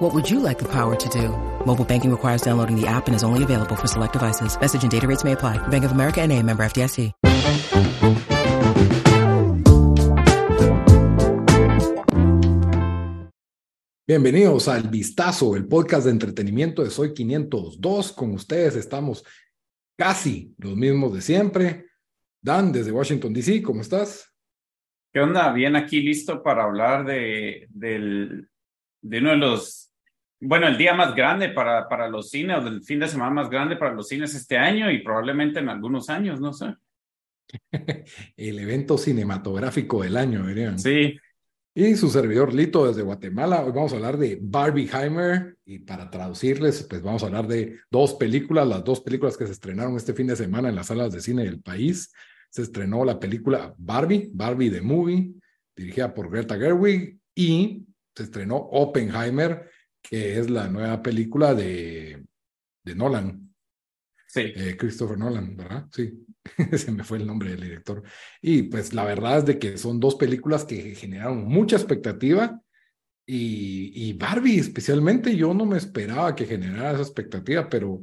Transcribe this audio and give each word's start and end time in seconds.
What 0.00 0.14
would 0.14 0.30
you 0.30 0.40
like 0.40 0.58
the 0.58 0.68
power 0.72 0.96
to 0.96 1.08
do? 1.10 1.28
Mobile 1.66 1.84
banking 1.84 2.10
requires 2.10 2.40
downloading 2.40 2.74
the 2.74 2.86
app 2.86 3.06
and 3.06 3.14
is 3.14 3.22
only 3.22 3.42
available 3.42 3.76
for 3.76 3.86
select 3.86 4.14
devices. 4.14 4.58
Message 4.58 4.82
and 4.82 4.90
data 4.90 5.06
rates 5.06 5.24
may 5.24 5.32
apply. 5.32 5.58
Bank 5.68 5.84
of 5.84 5.92
America 5.92 6.22
and 6.22 6.32
a 6.32 6.42
member 6.42 6.62
FDIC. 6.64 7.12
Bienvenidos 14.08 14.68
al 14.68 14.88
Vistazo, 14.88 15.54
el 15.54 15.68
podcast 15.68 16.06
de 16.06 16.12
entretenimiento 16.12 16.82
de 16.82 16.88
Soy 16.88 17.12
502. 17.12 18.12
Con 18.12 18.32
ustedes 18.32 18.76
estamos 18.76 19.22
casi 19.98 20.54
los 20.56 20.76
mismos 20.76 21.12
de 21.12 21.20
siempre. 21.20 21.90
Dan, 22.40 22.72
desde 22.72 22.90
Washington, 22.90 23.34
D.C., 23.34 23.60
¿cómo 23.60 23.82
estás? 23.82 24.34
¿Qué 25.12 25.20
onda? 25.20 25.52
Bien 25.52 25.76
aquí 25.76 26.00
listo 26.00 26.42
para 26.42 26.64
hablar 26.64 27.04
de, 27.04 27.66
del, 27.68 28.48
de 29.02 29.18
uno 29.18 29.30
de 29.30 29.36
los, 29.36 29.89
bueno, 30.40 30.66
el 30.66 30.78
día 30.78 30.94
más 30.94 31.14
grande 31.14 31.50
para, 31.50 31.88
para 31.88 32.08
los 32.08 32.30
cines, 32.30 32.58
o 32.58 32.60
del 32.62 32.82
fin 32.82 32.98
de 32.98 33.08
semana 33.08 33.30
más 33.30 33.50
grande 33.50 33.76
para 33.76 33.94
los 33.94 34.08
cines 34.08 34.34
este 34.34 34.56
año 34.56 34.90
y 34.90 35.02
probablemente 35.02 35.60
en 35.60 35.68
algunos 35.68 36.08
años, 36.08 36.40
no 36.40 36.52
sé. 36.52 36.74
el 38.36 38.58
evento 38.58 38.96
cinematográfico 38.96 40.02
del 40.02 40.16
año, 40.16 40.46
dirían. 40.46 40.78
Sí. 40.78 41.18
Y 41.74 41.94
su 41.94 42.10
servidor 42.10 42.52
Lito 42.52 42.86
desde 42.86 43.02
Guatemala. 43.02 43.64
Hoy 43.64 43.72
vamos 43.72 43.92
a 43.92 43.96
hablar 43.96 44.16
de 44.16 44.38
Barbieheimer 44.40 45.56
y 45.64 45.78
para 45.78 46.10
traducirles, 46.10 46.82
pues 46.88 47.00
vamos 47.00 47.22
a 47.22 47.26
hablar 47.26 47.46
de 47.46 47.78
dos 47.90 48.14
películas, 48.14 48.66
las 48.66 48.82
dos 48.82 49.00
películas 49.00 49.36
que 49.36 49.46
se 49.46 49.52
estrenaron 49.52 49.96
este 49.96 50.12
fin 50.12 50.26
de 50.26 50.36
semana 50.36 50.68
en 50.68 50.74
las 50.74 50.88
salas 50.88 51.12
de 51.12 51.20
cine 51.20 51.44
del 51.44 51.60
país. 51.60 52.12
Se 52.50 52.62
estrenó 52.62 53.04
la 53.04 53.20
película 53.20 53.72
Barbie, 53.78 54.30
Barbie 54.32 54.70
the 54.70 54.80
Movie, 54.80 55.32
dirigida 55.76 56.12
por 56.12 56.28
Greta 56.28 56.56
Gerwig, 56.56 57.18
y 57.36 57.86
se 58.16 58.24
estrenó 58.24 58.56
Oppenheimer, 58.56 59.70
que 60.10 60.40
es 60.40 60.50
la 60.50 60.66
nueva 60.66 61.00
película 61.00 61.54
de, 61.54 62.26
de 62.84 62.94
Nolan. 62.96 63.54
Sí. 64.26 64.40
Eh, 64.56 64.76
Christopher 64.76 65.16
Nolan, 65.16 65.56
¿verdad? 65.56 65.86
Sí, 65.92 66.26
se 66.76 66.90
me 66.90 67.04
fue 67.04 67.18
el 67.18 67.28
nombre 67.28 67.50
del 67.50 67.60
director. 67.60 68.02
Y 68.42 68.64
pues 68.64 68.92
la 68.92 69.04
verdad 69.04 69.38
es 69.38 69.44
de 69.46 69.58
que 69.60 69.78
son 69.78 70.00
dos 70.00 70.16
películas 70.16 70.64
que 70.64 70.96
generaron 70.96 71.44
mucha 71.44 71.76
expectativa 71.76 72.60
y, 73.24 73.92
y 73.94 74.12
Barbie 74.14 74.58
especialmente 74.58 75.36
yo 75.36 75.54
no 75.54 75.64
me 75.64 75.78
esperaba 75.78 76.34
que 76.34 76.46
generara 76.46 76.94
esa 76.94 77.02
expectativa, 77.02 77.68
pero 77.68 78.02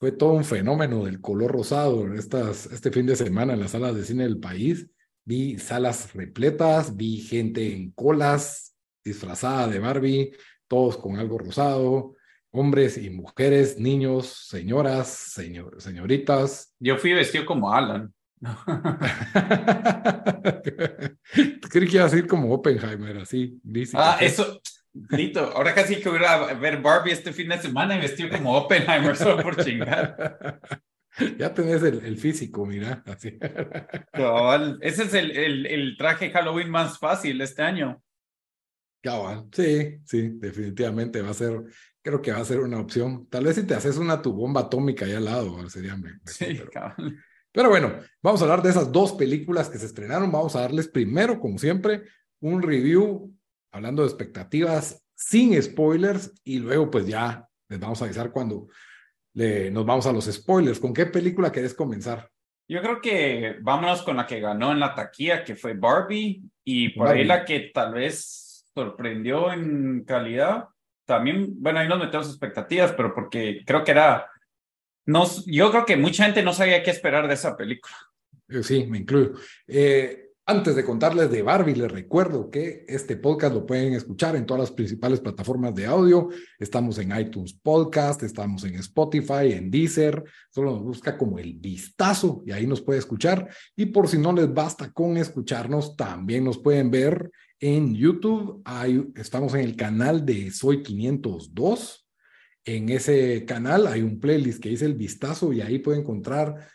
fue 0.00 0.10
todo 0.10 0.32
un 0.32 0.44
fenómeno 0.44 1.04
del 1.04 1.20
color 1.20 1.52
rosado 1.52 2.12
estas, 2.14 2.66
este 2.66 2.90
fin 2.90 3.06
de 3.06 3.14
semana 3.14 3.52
en 3.52 3.60
las 3.60 3.70
salas 3.70 3.94
de 3.94 4.04
cine 4.04 4.24
del 4.24 4.40
país. 4.40 4.88
Vi 5.24 5.56
salas 5.58 6.12
repletas, 6.14 6.96
vi 6.96 7.18
gente 7.18 7.72
en 7.72 7.92
colas 7.92 8.74
disfrazada 9.04 9.68
de 9.68 9.78
Barbie, 9.78 10.32
todos 10.74 10.96
con 10.96 11.18
algo 11.18 11.38
rosado 11.38 12.16
hombres 12.50 12.98
y 12.98 13.10
mujeres, 13.10 13.78
niños, 13.78 14.46
señoras, 14.48 15.08
señor, 15.08 15.82
señoritas. 15.82 16.72
Yo 16.78 16.96
fui 16.96 17.12
vestido 17.12 17.44
como 17.44 17.72
Alan. 17.72 18.14
Creí 21.70 21.88
que 21.88 21.96
iba 21.96 22.04
a 22.04 22.08
ser 22.08 22.28
como 22.28 22.54
Oppenheimer, 22.54 23.18
así. 23.18 23.58
Dice 23.60 23.96
ah, 23.98 24.18
eso, 24.20 24.60
Lito, 25.10 25.40
ahora 25.40 25.74
casi 25.74 25.96
que 25.96 26.08
voy 26.08 26.20
a 26.24 26.54
ver 26.54 26.80
Barbie 26.80 27.12
este 27.12 27.32
fin 27.32 27.48
de 27.48 27.58
semana 27.58 27.96
y 27.96 28.00
vestido 28.00 28.30
como 28.30 28.56
Oppenheimer 28.56 29.16
solo 29.16 29.42
por 29.42 29.62
chingar. 29.62 30.60
Ya 31.38 31.54
tenés 31.54 31.80
el, 31.84 32.04
el 32.04 32.16
físico, 32.16 32.66
mira. 32.66 33.04
Así. 33.06 33.38
Ese 34.80 35.04
es 35.04 35.14
el, 35.14 35.30
el, 35.30 35.66
el 35.66 35.96
traje 35.96 36.30
Halloween 36.30 36.68
más 36.68 36.98
fácil 36.98 37.40
este 37.40 37.62
año. 37.62 38.02
Cabal, 39.04 39.48
sí, 39.52 39.98
sí, 40.06 40.30
definitivamente 40.38 41.20
va 41.20 41.28
a 41.28 41.34
ser 41.34 41.62
creo 42.04 42.20
que 42.20 42.32
va 42.32 42.38
a 42.38 42.44
ser 42.44 42.60
una 42.60 42.80
opción. 42.80 43.26
Tal 43.28 43.44
vez 43.44 43.56
si 43.56 43.66
te 43.66 43.74
haces 43.74 43.96
una 43.96 44.20
tu 44.20 44.32
bomba 44.32 44.62
atómica 44.62 45.06
ahí 45.06 45.12
al 45.12 45.24
lado, 45.24 45.68
sería 45.70 45.96
mejor. 45.96 46.20
Sí, 46.24 46.60
pero, 46.72 46.94
pero 47.50 47.68
bueno, 47.70 47.94
vamos 48.22 48.40
a 48.40 48.44
hablar 48.44 48.62
de 48.62 48.70
esas 48.70 48.92
dos 48.92 49.12
películas 49.12 49.70
que 49.70 49.78
se 49.78 49.86
estrenaron. 49.86 50.30
Vamos 50.30 50.54
a 50.54 50.60
darles 50.60 50.86
primero, 50.86 51.40
como 51.40 51.58
siempre, 51.58 52.02
un 52.40 52.60
review 52.62 53.34
hablando 53.72 54.02
de 54.02 54.08
expectativas 54.08 55.02
sin 55.14 55.60
spoilers 55.62 56.32
y 56.44 56.58
luego 56.58 56.90
pues 56.90 57.06
ya 57.06 57.48
les 57.68 57.80
vamos 57.80 58.02
a 58.02 58.04
avisar 58.04 58.30
cuando 58.30 58.68
le, 59.32 59.70
nos 59.70 59.86
vamos 59.86 60.06
a 60.06 60.12
los 60.12 60.26
spoilers. 60.26 60.78
¿Con 60.78 60.92
qué 60.92 61.06
película 61.06 61.50
querés 61.50 61.72
comenzar? 61.72 62.30
Yo 62.68 62.80
creo 62.82 63.00
que 63.00 63.56
vámonos 63.62 64.02
con 64.02 64.16
la 64.16 64.26
que 64.26 64.40
ganó 64.40 64.72
en 64.72 64.80
la 64.80 64.94
taquilla, 64.94 65.42
que 65.42 65.54
fue 65.54 65.74
Barbie, 65.74 66.42
y 66.64 66.90
por 66.90 67.06
Barbie. 67.06 67.20
ahí 67.22 67.26
la 67.26 67.44
que 67.44 67.70
tal 67.72 67.94
vez 67.94 68.43
sorprendió 68.74 69.52
en 69.52 70.04
calidad 70.04 70.68
también, 71.06 71.54
bueno, 71.62 71.80
ahí 71.80 71.88
nos 71.88 71.98
metemos 71.98 72.28
expectativas, 72.28 72.92
pero 72.92 73.14
porque 73.14 73.62
creo 73.64 73.84
que 73.84 73.90
era, 73.90 74.26
no, 75.06 75.24
yo 75.46 75.70
creo 75.70 75.84
que 75.84 75.96
mucha 75.96 76.24
gente 76.24 76.42
no 76.42 76.52
sabía 76.52 76.82
qué 76.82 76.90
esperar 76.90 77.28
de 77.28 77.34
esa 77.34 77.56
película. 77.56 77.94
Sí, 78.62 78.86
me 78.86 78.98
incluyo. 78.98 79.32
Eh, 79.66 80.24
antes 80.46 80.76
de 80.76 80.84
contarles 80.84 81.30
de 81.30 81.42
Barbie, 81.42 81.74
les 81.74 81.90
recuerdo 81.90 82.50
que 82.50 82.84
este 82.86 83.16
podcast 83.16 83.54
lo 83.54 83.64
pueden 83.64 83.94
escuchar 83.94 84.36
en 84.36 84.44
todas 84.44 84.60
las 84.60 84.72
principales 84.72 85.20
plataformas 85.20 85.74
de 85.74 85.86
audio. 85.86 86.28
Estamos 86.58 86.98
en 86.98 87.18
iTunes 87.18 87.54
Podcast, 87.54 88.22
estamos 88.22 88.62
en 88.64 88.74
Spotify, 88.74 89.52
en 89.52 89.70
Deezer. 89.70 90.22
Solo 90.50 90.72
nos 90.72 90.82
busca 90.82 91.16
como 91.16 91.38
el 91.38 91.54
vistazo 91.54 92.42
y 92.46 92.52
ahí 92.52 92.66
nos 92.66 92.82
puede 92.82 92.98
escuchar. 92.98 93.48
Y 93.74 93.86
por 93.86 94.06
si 94.06 94.18
no 94.18 94.34
les 94.34 94.52
basta 94.52 94.92
con 94.92 95.16
escucharnos, 95.16 95.96
también 95.96 96.44
nos 96.44 96.58
pueden 96.58 96.90
ver 96.90 97.30
en 97.60 97.94
YouTube. 97.94 98.62
Hay, 98.64 99.06
estamos 99.16 99.54
en 99.54 99.60
el 99.60 99.76
canal 99.76 100.24
de 100.24 100.50
Soy 100.50 100.82
502. 100.82 102.08
En 102.64 102.88
ese 102.88 103.44
canal 103.44 103.86
hay 103.86 104.02
un 104.02 104.18
playlist 104.18 104.62
que 104.62 104.70
dice 104.70 104.86
el 104.86 104.94
vistazo 104.94 105.52
y 105.52 105.60
ahí 105.60 105.78
pueden 105.78 106.00
encontrar 106.02 106.68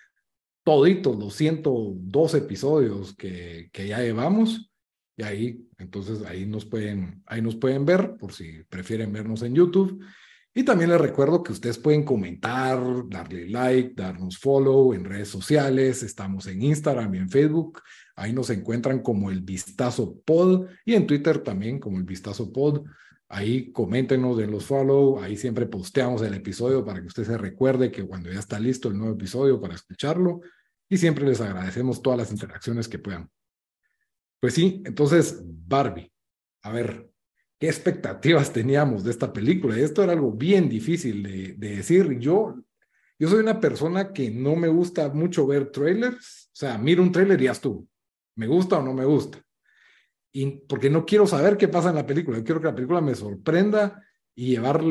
toditos 0.63 1.17
los 1.17 1.33
102 1.35 2.33
episodios 2.35 3.15
que, 3.15 3.69
que 3.71 3.87
ya 3.87 3.99
llevamos. 3.99 4.71
Y 5.17 5.23
ahí, 5.23 5.67
entonces 5.77 6.23
ahí 6.25 6.45
nos 6.45 6.65
pueden, 6.65 7.23
ahí 7.25 7.41
nos 7.41 7.55
pueden 7.55 7.85
ver 7.85 8.15
por 8.17 8.31
si 8.31 8.63
prefieren 8.69 9.11
vernos 9.11 9.41
en 9.41 9.55
YouTube. 9.55 10.03
Y 10.53 10.63
también 10.63 10.89
les 10.89 10.99
recuerdo 10.99 11.43
que 11.43 11.51
ustedes 11.51 11.77
pueden 11.77 12.03
comentar, 12.03 12.79
darle 13.07 13.47
like, 13.47 13.93
darnos 13.95 14.37
follow 14.37 14.93
en 14.93 15.05
redes 15.05 15.29
sociales. 15.29 16.03
Estamos 16.03 16.47
en 16.47 16.61
Instagram 16.61 17.13
y 17.15 17.17
en 17.19 17.29
Facebook. 17.29 17.81
Ahí 18.19 18.33
nos 18.33 18.49
encuentran 18.49 18.99
como 18.99 19.31
el 19.31 19.39
Vistazo 19.39 20.19
Pod 20.25 20.67
y 20.83 20.93
en 20.95 21.07
Twitter 21.07 21.39
también 21.39 21.79
como 21.79 21.97
el 21.97 22.03
Vistazo 22.03 22.51
Pod. 22.51 22.83
Ahí 23.29 23.71
coméntenos 23.71 24.37
en 24.41 24.51
los 24.51 24.65
follow. 24.65 25.21
Ahí 25.21 25.37
siempre 25.37 25.65
posteamos 25.67 26.21
el 26.23 26.33
episodio 26.33 26.83
para 26.83 26.99
que 26.99 27.07
usted 27.07 27.23
se 27.23 27.37
recuerde 27.37 27.91
que 27.91 28.03
cuando 28.03 28.29
ya 28.29 28.39
está 28.39 28.59
listo 28.59 28.89
el 28.89 28.97
nuevo 28.97 29.13
episodio 29.13 29.61
para 29.61 29.75
escucharlo. 29.75 30.41
Y 30.89 30.97
siempre 30.97 31.25
les 31.25 31.39
agradecemos 31.39 32.01
todas 32.01 32.19
las 32.19 32.31
interacciones 32.31 32.89
que 32.89 32.99
puedan. 32.99 33.29
Pues 34.41 34.53
sí, 34.53 34.83
entonces, 34.83 35.41
Barbie. 35.41 36.11
A 36.63 36.73
ver, 36.73 37.09
¿qué 37.57 37.67
expectativas 37.67 38.51
teníamos 38.51 39.05
de 39.05 39.11
esta 39.11 39.31
película? 39.31 39.77
Esto 39.77 40.03
era 40.03 40.11
algo 40.11 40.33
bien 40.33 40.67
difícil 40.67 41.23
de, 41.23 41.53
de 41.53 41.77
decir. 41.77 42.19
Yo, 42.19 42.55
yo 43.17 43.29
soy 43.29 43.39
una 43.39 43.61
persona 43.61 44.11
que 44.11 44.29
no 44.29 44.57
me 44.57 44.67
gusta 44.67 45.07
mucho 45.07 45.47
ver 45.47 45.71
trailers. 45.71 46.49
O 46.51 46.57
sea, 46.57 46.77
miro 46.77 47.01
un 47.01 47.13
trailer 47.13 47.41
y 47.41 47.45
ya 47.45 47.53
estuvo. 47.53 47.87
¿Me 48.39 48.47
gusta 48.47 48.77
o 48.77 48.81
no 48.81 48.93
me 48.93 49.03
gusta? 49.03 49.37
Y 50.31 50.45
porque 50.65 50.89
no 50.89 51.05
quiero 51.05 51.27
saber 51.27 51.57
qué 51.57 51.67
pasa 51.67 51.89
en 51.89 51.95
la 51.95 52.05
película. 52.05 52.37
Yo 52.37 52.43
quiero 52.45 52.61
que 52.61 52.67
la 52.67 52.75
película 52.75 53.01
me 53.01 53.13
sorprenda 53.13 54.01
y 54.33 54.51
llevar 54.51 54.81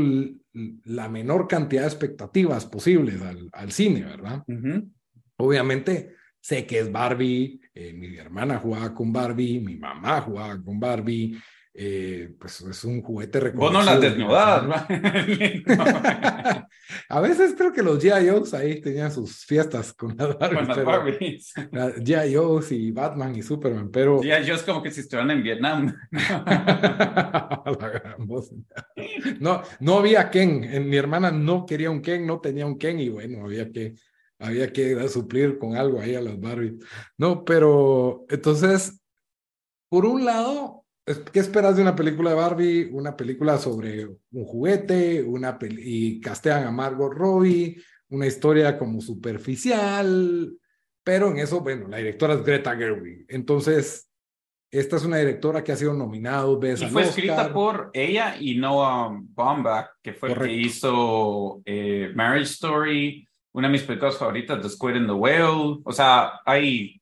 la 0.84 1.08
menor 1.08 1.48
cantidad 1.48 1.82
de 1.82 1.88
expectativas 1.88 2.66
posibles 2.66 3.22
al, 3.22 3.48
al 3.52 3.72
cine, 3.72 4.04
¿verdad? 4.04 4.44
Uh 4.46 4.52
-huh. 4.52 4.90
Obviamente 5.38 6.14
sé 6.40 6.66
que 6.66 6.80
es 6.80 6.92
Barbie, 6.92 7.58
eh, 7.72 7.94
mi 7.94 8.18
hermana 8.18 8.58
jugaba 8.58 8.94
con 8.94 9.12
Barbie, 9.12 9.60
mi 9.60 9.76
mamá 9.76 10.20
jugaba 10.20 10.62
con 10.62 10.78
Barbie, 10.78 11.38
eh, 11.80 12.34
pues 12.40 12.60
es 12.60 12.82
un 12.82 13.02
juguete 13.02 13.38
reconocido. 13.38 13.78
Vos 13.78 13.86
no 13.86 13.92
las 13.92 14.00
desnudabas, 14.00 14.66
¿no? 14.66 14.74
A 17.08 17.20
veces 17.20 17.54
creo 17.56 17.72
que 17.72 17.84
los 17.84 18.02
G.I. 18.02 18.28
Joes 18.28 18.52
ahí 18.52 18.80
tenían 18.80 19.12
sus 19.12 19.44
fiestas 19.44 19.92
con 19.92 20.16
las 20.16 20.36
Barbies. 20.36 20.58
Con 20.58 20.68
las 20.68 20.84
Barbies. 20.84 21.54
G.I. 21.54 22.34
Joes 22.34 22.72
y 22.72 22.90
Batman 22.90 23.36
y 23.36 23.42
Superman, 23.42 23.90
pero... 23.92 24.20
G.I. 24.20 24.48
Joes 24.48 24.64
como 24.64 24.82
que 24.82 24.90
si 24.90 25.02
estuvieran 25.02 25.30
en 25.30 25.42
Vietnam. 25.44 25.94
no, 29.38 29.62
no 29.80 29.98
había 29.98 30.30
Ken. 30.30 30.88
Mi 30.88 30.96
hermana 30.96 31.30
no 31.30 31.64
quería 31.64 31.92
un 31.92 32.02
Ken, 32.02 32.26
no 32.26 32.40
tenía 32.40 32.66
un 32.66 32.76
Ken 32.76 32.98
y 32.98 33.08
bueno, 33.08 33.44
había 33.44 33.70
que 33.70 33.94
había 34.40 34.72
que 34.72 35.08
suplir 35.08 35.58
con 35.58 35.76
algo 35.76 36.00
ahí 36.00 36.16
a 36.16 36.20
las 36.20 36.40
Barbie. 36.40 36.78
No, 37.16 37.44
pero 37.44 38.24
entonces, 38.28 39.00
por 39.88 40.06
un 40.06 40.24
lado, 40.24 40.84
¿qué 41.32 41.40
esperas 41.40 41.76
de 41.76 41.82
una 41.82 41.96
película 41.96 42.30
de 42.30 42.36
Barbie? 42.36 42.90
Una 42.92 43.16
película 43.16 43.58
sobre 43.58 44.06
un 44.06 44.44
juguete, 44.44 45.22
una 45.22 45.58
y 45.60 46.20
castean 46.20 46.66
a 46.66 46.70
Margot 46.70 47.12
Robbie, 47.12 47.76
una 48.10 48.26
historia 48.26 48.78
como 48.78 49.00
superficial, 49.00 50.52
pero 51.02 51.30
en 51.30 51.38
eso, 51.38 51.60
bueno, 51.60 51.88
la 51.88 51.98
directora 51.98 52.34
es 52.34 52.44
Greta 52.44 52.76
Gerwig. 52.76 53.24
Entonces, 53.28 54.10
esta 54.70 54.96
es 54.96 55.04
una 55.04 55.16
directora 55.16 55.64
que 55.64 55.72
ha 55.72 55.76
sido 55.76 55.94
nominada 55.94 56.42
dos 56.42 56.60
veces. 56.60 56.88
Y 56.88 56.92
fue 56.92 57.04
escrita 57.04 57.52
por 57.52 57.90
ella 57.94 58.36
y 58.38 58.56
Noah 58.56 59.18
Baumbach, 59.34 59.86
que 60.02 60.12
fue 60.12 60.32
el 60.32 60.38
que 60.38 60.52
hizo 60.52 61.62
eh, 61.64 62.12
Marriage 62.14 62.50
Story, 62.50 63.26
una 63.52 63.68
de 63.68 63.72
mis 63.72 63.82
películas 63.84 64.18
favoritas, 64.18 64.60
The 64.60 64.68
Squid 64.68 64.96
and 64.96 65.06
the 65.06 65.14
Whale. 65.14 65.80
O 65.82 65.92
sea, 65.92 66.40
hay. 66.44 66.97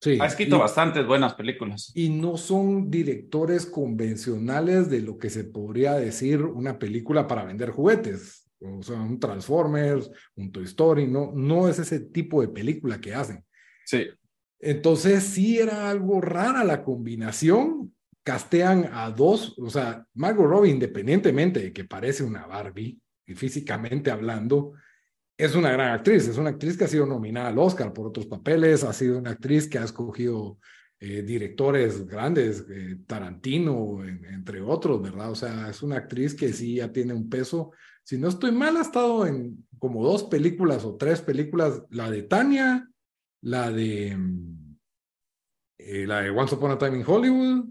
Sí, 0.00 0.18
ha 0.20 0.26
escrito 0.26 0.58
bastantes 0.58 1.06
buenas 1.06 1.34
películas. 1.34 1.90
Y 1.94 2.10
no 2.10 2.36
son 2.36 2.90
directores 2.90 3.66
convencionales 3.66 4.90
de 4.90 5.00
lo 5.00 5.18
que 5.18 5.30
se 5.30 5.44
podría 5.44 5.94
decir 5.94 6.42
una 6.42 6.78
película 6.78 7.26
para 7.26 7.44
vender 7.44 7.70
juguetes 7.70 8.46
o 8.60 8.82
sea, 8.82 8.96
un 8.96 9.20
Transformers, 9.20 10.10
un 10.36 10.50
Toy 10.50 10.64
Story, 10.64 11.06
no, 11.06 11.32
no 11.34 11.68
es 11.68 11.78
ese 11.78 12.00
tipo 12.00 12.40
de 12.40 12.48
película 12.48 13.00
que 13.00 13.14
hacen. 13.14 13.44
Sí. 13.84 14.06
Entonces 14.58 15.24
sí 15.24 15.58
era 15.58 15.90
algo 15.90 16.20
rara 16.20 16.64
la 16.64 16.82
combinación. 16.82 17.92
Castean 18.22 18.90
a 18.92 19.10
dos, 19.10 19.56
o 19.58 19.70
sea, 19.70 20.04
Margot 20.14 20.46
Robbie, 20.46 20.70
independientemente 20.70 21.60
de 21.60 21.72
que 21.72 21.84
parece 21.84 22.24
una 22.24 22.46
Barbie, 22.46 22.98
y 23.24 23.34
físicamente 23.34 24.10
hablando, 24.10 24.72
es 25.36 25.54
una 25.54 25.70
gran 25.70 25.92
actriz. 25.92 26.28
Es 26.28 26.38
una 26.38 26.50
actriz 26.50 26.76
que 26.76 26.84
ha 26.84 26.88
sido 26.88 27.06
nominada 27.06 27.48
al 27.48 27.58
Oscar 27.58 27.92
por 27.92 28.06
otros 28.06 28.26
papeles, 28.26 28.84
ha 28.84 28.92
sido 28.92 29.18
una 29.18 29.30
actriz 29.30 29.68
que 29.68 29.78
ha 29.78 29.84
escogido 29.84 30.58
eh, 30.98 31.22
directores 31.22 32.06
grandes, 32.06 32.64
eh, 32.70 32.98
Tarantino, 33.06 34.04
entre 34.04 34.62
otros, 34.62 35.02
¿verdad? 35.02 35.30
O 35.30 35.34
sea, 35.34 35.68
es 35.68 35.82
una 35.82 35.96
actriz 35.96 36.34
que 36.34 36.52
sí 36.52 36.76
ya 36.76 36.92
tiene 36.92 37.12
un 37.12 37.28
peso 37.28 37.72
si 38.06 38.18
no 38.18 38.28
estoy 38.28 38.52
mal, 38.52 38.76
ha 38.76 38.82
estado 38.82 39.26
en 39.26 39.66
como 39.80 40.04
dos 40.04 40.22
películas 40.22 40.84
o 40.84 40.94
tres 40.94 41.20
películas, 41.20 41.82
la 41.90 42.08
de 42.08 42.22
Tania, 42.22 42.88
la 43.42 43.72
de, 43.72 44.16
eh, 45.78 46.06
la 46.06 46.20
de 46.20 46.30
Once 46.30 46.54
Upon 46.54 46.70
a 46.70 46.78
Time 46.78 46.98
in 46.98 47.04
Hollywood, 47.04 47.64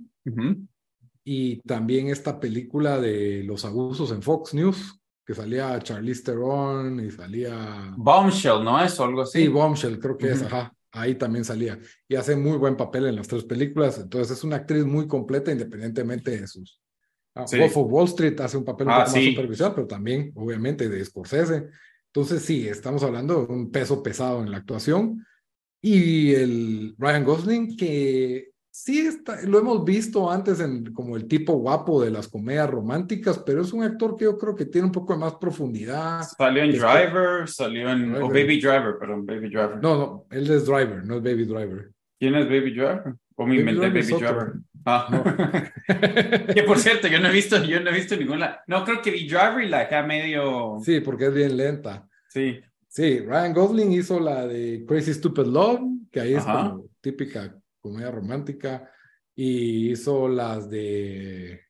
y 1.23 1.61
también 1.61 2.09
esta 2.09 2.37
película 2.37 2.99
de 2.99 3.43
los 3.45 3.63
abusos 3.63 4.11
en 4.11 4.21
Fox 4.21 4.53
News, 4.53 4.99
que 5.25 5.33
salía 5.33 5.79
Charlize 5.79 6.23
Theron 6.23 6.99
y 6.99 7.11
salía... 7.11 7.93
Bombshell, 7.97 8.63
¿no 8.63 8.83
es? 8.83 8.99
algo 8.99 9.21
así. 9.21 9.43
Sí, 9.43 9.47
Bombshell, 9.47 9.99
creo 9.99 10.17
que 10.17 10.31
es, 10.31 10.43
ajá. 10.43 10.71
Ahí 10.91 11.15
también 11.15 11.43
salía. 11.43 11.77
Y 12.07 12.15
hace 12.15 12.35
muy 12.35 12.57
buen 12.57 12.77
papel 12.77 13.07
en 13.07 13.15
las 13.17 13.27
tres 13.27 13.43
películas. 13.43 13.97
Entonces 13.97 14.37
es 14.37 14.43
una 14.43 14.57
actriz 14.57 14.85
muy 14.85 15.07
completa 15.07 15.51
independientemente 15.51 16.39
de 16.39 16.47
sus 16.47 16.79
Ah, 17.35 17.45
Wolf 17.51 17.77
of 17.77 17.91
Wall 17.91 18.05
Street 18.05 18.39
hace 18.39 18.57
un 18.57 18.63
papel 18.63 18.87
un 18.87 18.93
ah, 18.93 19.03
poco 19.03 19.17
más 19.17 19.25
superficial, 19.25 19.73
pero 19.75 19.87
también, 19.87 20.31
obviamente, 20.35 20.87
de 20.87 21.03
Scorsese. 21.03 21.67
Entonces, 22.07 22.41
sí, 22.43 22.65
estamos 22.65 23.03
hablando 23.03 23.45
de 23.45 23.53
un 23.53 23.71
peso 23.71 24.01
pesado 24.01 24.41
en 24.41 24.51
la 24.51 24.57
actuación. 24.57 25.25
Y 25.81 26.33
el 26.33 26.95
Ryan 26.97 27.25
Gosling, 27.25 27.75
que 27.75 28.51
sí 28.75 29.07
está, 29.07 29.41
lo 29.43 29.57
hemos 29.57 29.85
visto 29.85 30.29
antes 30.29 30.59
en, 30.59 30.91
como 30.91 31.15
el 31.15 31.27
tipo 31.29 31.53
guapo 31.53 32.03
de 32.03 32.11
las 32.11 32.27
comedias 32.27 32.69
románticas, 32.69 33.39
pero 33.39 33.61
es 33.61 33.71
un 33.71 33.83
actor 33.83 34.17
que 34.17 34.25
yo 34.25 34.37
creo 34.37 34.53
que 34.53 34.65
tiene 34.65 34.87
un 34.87 34.91
poco 34.91 35.13
de 35.13 35.19
más 35.19 35.35
profundidad. 35.35 36.21
Salió 36.37 36.61
en 36.61 36.71
Driver, 36.71 37.47
salió 37.47 37.89
en 37.89 38.15
O 38.15 38.27
Baby 38.27 38.59
Driver, 38.59 38.97
perdón, 38.99 39.25
Baby 39.25 39.47
Driver. 39.47 39.77
No, 39.81 39.97
no, 39.97 40.25
él 40.29 40.51
es 40.51 40.65
Driver, 40.65 41.05
no 41.05 41.15
es 41.15 41.23
Baby 41.23 41.45
Driver. 41.45 41.91
¿Quién 42.19 42.35
es 42.35 42.45
Baby 42.45 42.71
Driver? 42.73 43.15
O 43.35 43.45
mi 43.47 43.63
mente 43.63 43.87
Baby 43.87 44.01
Driver. 44.01 44.53
Ah. 44.85 45.71
que 46.53 46.63
por 46.63 46.77
cierto, 46.77 47.07
yo 47.07 47.19
no 47.21 47.29
he 47.29 47.33
visto, 47.33 47.63
yo 47.63 47.79
no 47.79 47.91
he 47.91 47.93
visto 47.93 48.17
ninguna. 48.17 48.59
No, 48.67 48.83
creo 48.83 49.01
que 49.01 49.11
vi 49.11 49.25
Driver 49.25 49.63
y 49.63 49.69
la 49.69 49.81
acá 49.81 50.03
medio. 50.03 50.79
Sí, 50.83 50.99
porque 50.99 51.27
es 51.27 51.33
bien 51.33 51.55
lenta. 51.55 52.05
Sí. 52.27 52.59
Sí, 52.89 53.21
Ryan 53.21 53.53
Gosling 53.53 53.91
hizo 53.93 54.19
la 54.19 54.45
de 54.45 54.83
Crazy 54.85 55.13
Stupid 55.13 55.45
Love, 55.45 55.81
que 56.11 56.19
ahí 56.19 56.33
es 56.33 56.43
como 56.43 56.85
típica 57.01 57.53
comedia 57.85 58.09
romántica, 58.09 58.91
y 59.35 59.91
hizo 59.91 60.27
las 60.27 60.69
de. 60.69 61.61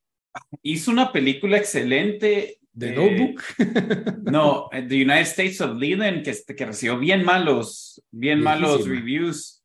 Hizo 0.61 0.91
una 0.91 1.11
película 1.11 1.57
excelente. 1.57 2.59
¿De 2.71 2.91
Notebook? 2.91 3.41
no, 4.23 4.69
The 4.69 4.95
United 4.95 5.21
States 5.21 5.61
of 5.61 5.77
Leland, 5.77 6.23
que, 6.23 6.55
que 6.55 6.65
recibió 6.65 6.99
bien 6.99 7.23
malos, 7.23 8.01
bien 8.11 8.41
malos 8.41 8.87
reviews. 8.87 9.63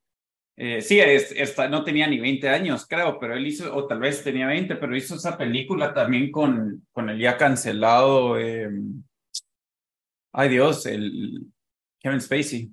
Eh, 0.55 0.81
sí, 0.81 0.99
esta, 0.99 1.67
no 1.67 1.83
tenía 1.83 2.07
ni 2.07 2.19
20 2.19 2.47
años, 2.47 2.85
creo, 2.87 3.17
pero 3.19 3.35
él 3.35 3.47
hizo, 3.47 3.73
o 3.75 3.87
tal 3.87 3.99
vez 3.99 4.23
tenía 4.23 4.47
20, 4.47 4.75
pero 4.75 4.95
hizo 4.95 5.15
esa 5.15 5.37
película 5.37 5.93
también 5.93 6.31
con, 6.31 6.85
con 6.91 7.09
el 7.09 7.19
ya 7.19 7.35
cancelado, 7.35 8.37
em, 8.37 9.03
ay 10.31 10.49
Dios, 10.49 10.85
el 10.85 11.47
Kevin 11.99 12.21
Spacey. 12.21 12.71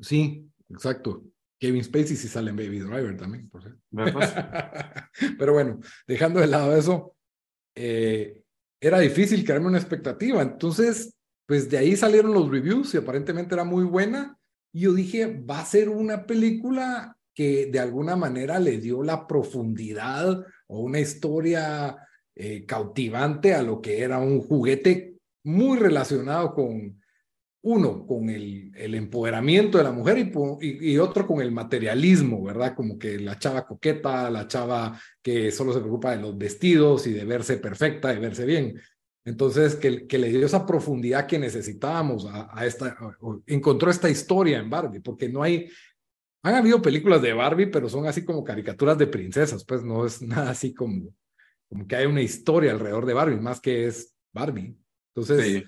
Sí, 0.00 0.46
exacto. 0.68 1.22
Kevin 1.66 1.82
Spacey 1.82 2.16
sí 2.16 2.28
sale 2.28 2.50
en 2.50 2.56
Baby 2.56 2.78
Driver 2.78 3.16
también, 3.16 3.48
por 3.48 3.60
cierto. 3.60 3.80
Pero 5.38 5.52
bueno, 5.52 5.80
dejando 6.06 6.38
de 6.38 6.46
lado 6.46 6.76
eso, 6.76 7.16
eh, 7.74 8.40
era 8.80 9.00
difícil 9.00 9.44
crearme 9.44 9.66
una 9.66 9.78
expectativa. 9.78 10.42
Entonces, 10.42 11.12
pues 11.44 11.68
de 11.68 11.78
ahí 11.78 11.96
salieron 11.96 12.32
los 12.32 12.48
reviews 12.48 12.94
y 12.94 12.98
aparentemente 12.98 13.54
era 13.54 13.64
muy 13.64 13.82
buena 13.82 14.38
y 14.72 14.82
yo 14.82 14.92
dije, 14.92 15.26
va 15.26 15.58
a 15.58 15.64
ser 15.64 15.88
una 15.88 16.24
película 16.24 17.16
que 17.34 17.66
de 17.66 17.80
alguna 17.80 18.14
manera 18.14 18.60
le 18.60 18.78
dio 18.78 19.02
la 19.02 19.26
profundidad 19.26 20.44
o 20.68 20.80
una 20.80 21.00
historia 21.00 21.96
eh, 22.36 22.64
cautivante 22.64 23.54
a 23.54 23.62
lo 23.62 23.80
que 23.80 24.02
era 24.02 24.18
un 24.18 24.40
juguete 24.40 25.16
muy 25.42 25.78
relacionado 25.78 26.54
con, 26.54 27.00
uno, 27.68 28.06
con 28.06 28.30
el, 28.30 28.72
empoderamiento 28.94 29.76
de 29.76 29.82
la 29.82 29.90
mujer 29.90 30.30
y, 30.60 30.98
otro 30.98 31.26
con 31.26 31.40
el 31.40 31.50
materialismo, 31.50 32.44
¿verdad? 32.44 32.76
Como 32.76 32.96
que 32.96 33.18
la 33.18 33.40
chava 33.40 33.66
coqueta, 33.66 34.30
la 34.30 34.46
chava 34.46 34.96
que 35.20 35.50
solo 35.50 35.72
se 35.72 35.80
preocupa 35.80 36.12
de 36.12 36.22
los 36.22 36.38
vestidos 36.38 37.08
y 37.08 37.12
de 37.12 37.24
verse 37.24 37.56
perfecta, 37.56 38.14
de 38.14 38.20
verse 38.20 38.44
bien. 38.44 38.80
Entonces, 39.24 39.74
que, 39.74 40.06
le 40.16 40.28
dio 40.28 40.46
esa 40.46 40.64
profundidad 40.64 41.26
que 41.26 41.40
necesitábamos 41.40 42.28
a, 42.30 42.64
esta, 42.64 42.96
encontró 43.46 43.90
esta 43.90 44.08
historia 44.08 44.60
en 44.60 44.70
Barbie, 44.70 45.00
porque 45.00 45.28
no 45.28 45.42
hay, 45.42 45.68
han 46.44 46.54
habido 46.54 46.80
películas 46.80 47.20
de 47.20 47.32
Barbie, 47.32 47.66
pero 47.66 47.88
son 47.88 48.06
así 48.06 48.24
como 48.24 48.44
caricaturas 48.44 48.96
de 48.96 49.08
princesas, 49.08 49.64
pues 49.64 49.82
no 49.82 50.06
es 50.06 50.22
nada 50.22 50.50
así 50.50 50.72
como, 50.72 51.12
como 51.68 51.84
que 51.84 51.96
hay 51.96 52.06
una 52.06 52.22
historia 52.22 52.70
alrededor 52.70 53.06
de 53.06 53.14
Barbie, 53.14 53.40
más 53.40 53.60
que 53.60 53.86
es 53.86 54.14
Barbie. 54.32 54.78
Entonces, 55.12 55.44
sí, 55.44 55.64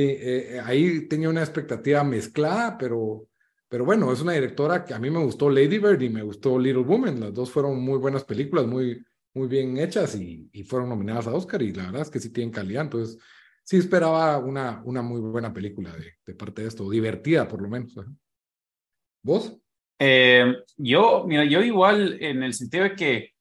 eh, 0.00 0.60
ahí 0.64 1.08
tenía 1.08 1.28
una 1.28 1.42
expectativa 1.42 2.02
mezclada, 2.04 2.78
pero, 2.78 3.28
pero 3.68 3.84
bueno, 3.84 4.12
es 4.12 4.20
una 4.20 4.32
directora 4.32 4.84
que 4.84 4.94
a 4.94 4.98
mí 4.98 5.10
me 5.10 5.22
gustó 5.22 5.50
Lady 5.50 5.78
Bird 5.78 6.00
y 6.02 6.08
me 6.08 6.22
gustó 6.22 6.58
Little 6.58 6.82
Woman, 6.82 7.20
las 7.20 7.34
dos 7.34 7.50
fueron 7.50 7.80
muy 7.80 7.98
buenas 7.98 8.24
películas, 8.24 8.66
muy 8.66 9.04
muy 9.34 9.48
bien 9.48 9.78
hechas 9.78 10.14
y, 10.14 10.48
y, 10.52 10.62
fueron 10.64 10.88
nominadas 10.88 11.26
a 11.26 11.34
Oscar 11.34 11.62
y 11.62 11.72
la 11.72 11.84
verdad 11.86 12.02
es 12.02 12.10
que 12.10 12.20
sí 12.20 12.30
tienen 12.30 12.52
calidad. 12.52 12.82
Entonces, 12.82 13.18
sí 13.64 13.78
esperaba 13.78 14.38
una, 14.38 14.82
una 14.84 15.02
muy 15.02 15.20
buena 15.20 15.52
película 15.52 15.92
de, 15.96 16.14
de 16.26 16.34
parte 16.34 16.62
de 16.62 16.68
esto, 16.68 16.88
divertida 16.90 17.48
por 17.48 17.62
lo 17.62 17.68
menos. 17.68 17.94
¿Vos? 19.22 19.56
Eh, 19.98 20.56
yo, 20.76 21.24
mira, 21.26 21.44
yo 21.44 21.62
igual 21.62 22.18
en 22.20 22.42
el 22.42 22.54
sentido 22.54 22.84
de 22.84 22.96
que 22.96 23.31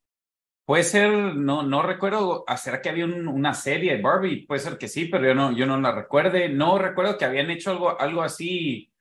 puede 0.65 0.84
ser, 0.84 1.12
no, 1.36 1.63
no 1.63 1.82
recuerdo, 1.84 2.46
¿será 2.58 2.82
que 2.82 2.89
había 2.89 3.06
una 3.06 3.53
serie 3.53 3.96
de 3.96 4.01
Barbie? 4.01 4.46
Puede 4.46 4.62
ser 4.62 4.77
que 4.77 4.88
sí, 4.88 5.06
pero 5.06 5.27
yo 5.27 5.36
no, 5.36 5.51
yo 5.51 5.65
no 5.65 5.80
la 5.80 5.91
recuerde. 5.91 6.50
No 6.50 6.77
recuerdo 6.77 7.18
que 7.18 7.25
habían 7.25 7.50
hecho 7.50 7.72
algo, 7.72 8.00
algo 8.00 8.22
así, 8.22 8.91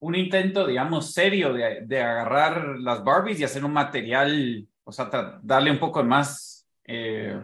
un 0.00 0.14
intento, 0.14 0.66
digamos, 0.66 1.12
serio 1.12 1.52
de, 1.52 1.82
de 1.86 2.02
agarrar 2.02 2.78
las 2.78 3.02
Barbies 3.04 3.40
y 3.40 3.44
hacer 3.44 3.64
un 3.64 3.72
material 3.72 4.68
o 4.88 4.92
sea, 4.92 5.38
darle 5.42 5.70
un 5.70 5.78
poco 5.78 6.02
más, 6.02 6.66
eh, 6.86 7.38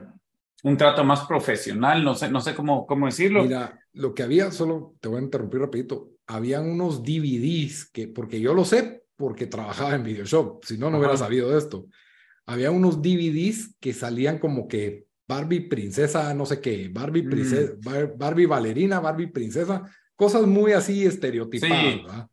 un 0.62 0.76
trato 0.78 1.04
más 1.04 1.26
profesional, 1.26 2.02
no 2.02 2.14
sé, 2.14 2.30
no 2.30 2.40
sé 2.40 2.54
cómo, 2.54 2.86
cómo 2.86 3.04
decirlo. 3.04 3.42
Mira, 3.44 3.78
lo 3.92 4.14
que 4.14 4.22
había, 4.22 4.50
solo 4.50 4.94
te 4.98 5.08
voy 5.08 5.18
a 5.18 5.24
interrumpir 5.24 5.60
rapidito, 5.60 6.08
habían 6.26 6.66
unos 6.70 7.02
DVDs 7.02 7.90
que, 7.90 8.08
porque 8.08 8.40
yo 8.40 8.54
lo 8.54 8.64
sé, 8.64 9.04
porque 9.14 9.46
trabajaba 9.46 9.94
en 9.94 10.04
Videoshop, 10.04 10.64
si 10.64 10.78
no, 10.78 10.88
no 10.88 10.96
hubiera 10.96 11.18
sabido 11.18 11.56
esto. 11.56 11.84
Había 12.46 12.70
unos 12.70 13.00
DVDs 13.00 13.74
que 13.80 13.92
salían 13.92 14.38
como 14.38 14.68
que 14.68 15.06
Barbie 15.26 15.68
princesa, 15.68 16.34
no 16.34 16.44
sé 16.46 16.60
qué, 16.60 16.88
Barbie 16.92 17.22
mm. 17.22 17.30
princesa, 17.30 17.72
Barbie 18.16 18.46
bailarina, 18.46 19.00
Barbie 19.00 19.28
princesa, 19.28 19.82
cosas 20.16 20.46
muy 20.46 20.72
así 20.72 21.04
estereotipadas, 21.04 22.28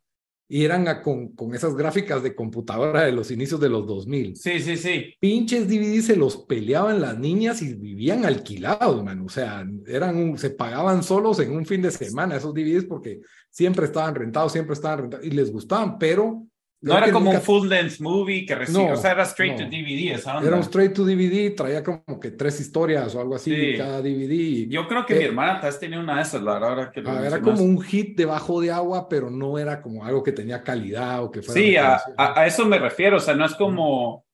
y 0.54 0.66
eran 0.66 0.86
con, 1.02 1.30
con 1.30 1.56
esas 1.56 1.76
gráficas 1.76 2.22
de 2.24 2.36
computadora 2.36 3.04
de 3.04 3.14
los 3.14 3.32
inicios 3.32 3.62
de 3.62 3.70
los 3.70 3.88
2000. 3.88 4.36
Sí, 4.36 4.60
sí, 4.60 4.76
sí. 4.76 5.14
Pinches 5.18 5.66
DVDs 5.70 6.08
se 6.08 6.18
los 6.18 6.44
peleaban 6.44 7.00
las 7.00 7.18
niñas 7.18 7.62
y 7.62 7.74
vivían 7.74 8.26
alquilados, 8.26 9.02
man. 9.02 9.22
O 9.22 9.30
sea, 9.30 9.66
eran 9.88 10.38
se 10.38 10.50
pagaban 10.50 11.04
solos 11.04 11.40
en 11.40 11.56
un 11.56 11.66
fin 11.66 11.82
de 11.82 11.90
semana 11.90 12.36
esos 12.36 12.54
DVDs 12.54 12.84
porque 12.84 13.22
siempre 13.50 13.86
estaban 13.86 14.14
rentados, 14.14 14.52
siempre 14.52 14.74
estaban 14.74 15.00
rentados 15.00 15.26
y 15.26 15.32
les 15.32 15.54
gustaban, 15.54 15.98
pero 15.98 16.46
no 16.82 16.98
era 16.98 17.12
como 17.12 17.30
un 17.30 17.42
full 17.42 17.68
length 17.68 18.00
movie 18.00 18.46
que 18.46 18.56
recibe, 18.56 18.92
o 18.92 18.98
sea, 18.98 19.12
era 19.12 19.24
straight 19.24 19.56
to 19.56 19.66
DVD. 19.66 20.20
Era 20.44 20.56
un 20.56 20.64
straight 20.64 20.94
to 20.94 21.06
DVD, 21.06 21.56
traía 21.56 21.84
como 21.84 22.20
que 22.20 22.32
tres 22.32 22.60
historias 22.60 23.14
o 23.14 23.22
algo 23.22 23.36
así 23.36 23.76
cada 23.78 24.02
DVD. 24.02 24.68
Yo 24.68 24.88
creo 24.88 25.06
que 25.06 25.16
mi 25.16 25.26
hermana 25.26 25.62
vez 25.62 25.80
tenía 25.80 26.00
una 26.00 26.16
de 26.16 26.22
esas, 26.24 26.42
la 26.42 26.54
verdad. 26.60 26.92
Que 26.92 27.04
ah, 27.06 27.24
era 27.26 27.40
como 27.40 27.62
un 27.62 27.80
hit 27.82 28.18
debajo 28.18 28.60
de 28.62 28.72
agua, 28.72 29.08
pero 29.08 29.30
no 29.30 29.60
era 29.60 29.82
como 29.82 30.04
algo 30.04 30.24
que 30.24 30.32
tenía 30.32 30.64
calidad 30.64 31.24
o 31.24 31.32
que 31.32 31.44
fuera. 31.44 31.62
Sí, 31.62 31.76
a, 31.76 32.02
a, 32.18 32.48
eso 32.48 32.66
me 32.66 32.80
refiero, 32.80 33.18
o 33.18 33.20
sea, 33.20 33.36
no 33.36 33.46
es 33.46 33.54
como, 33.54 34.26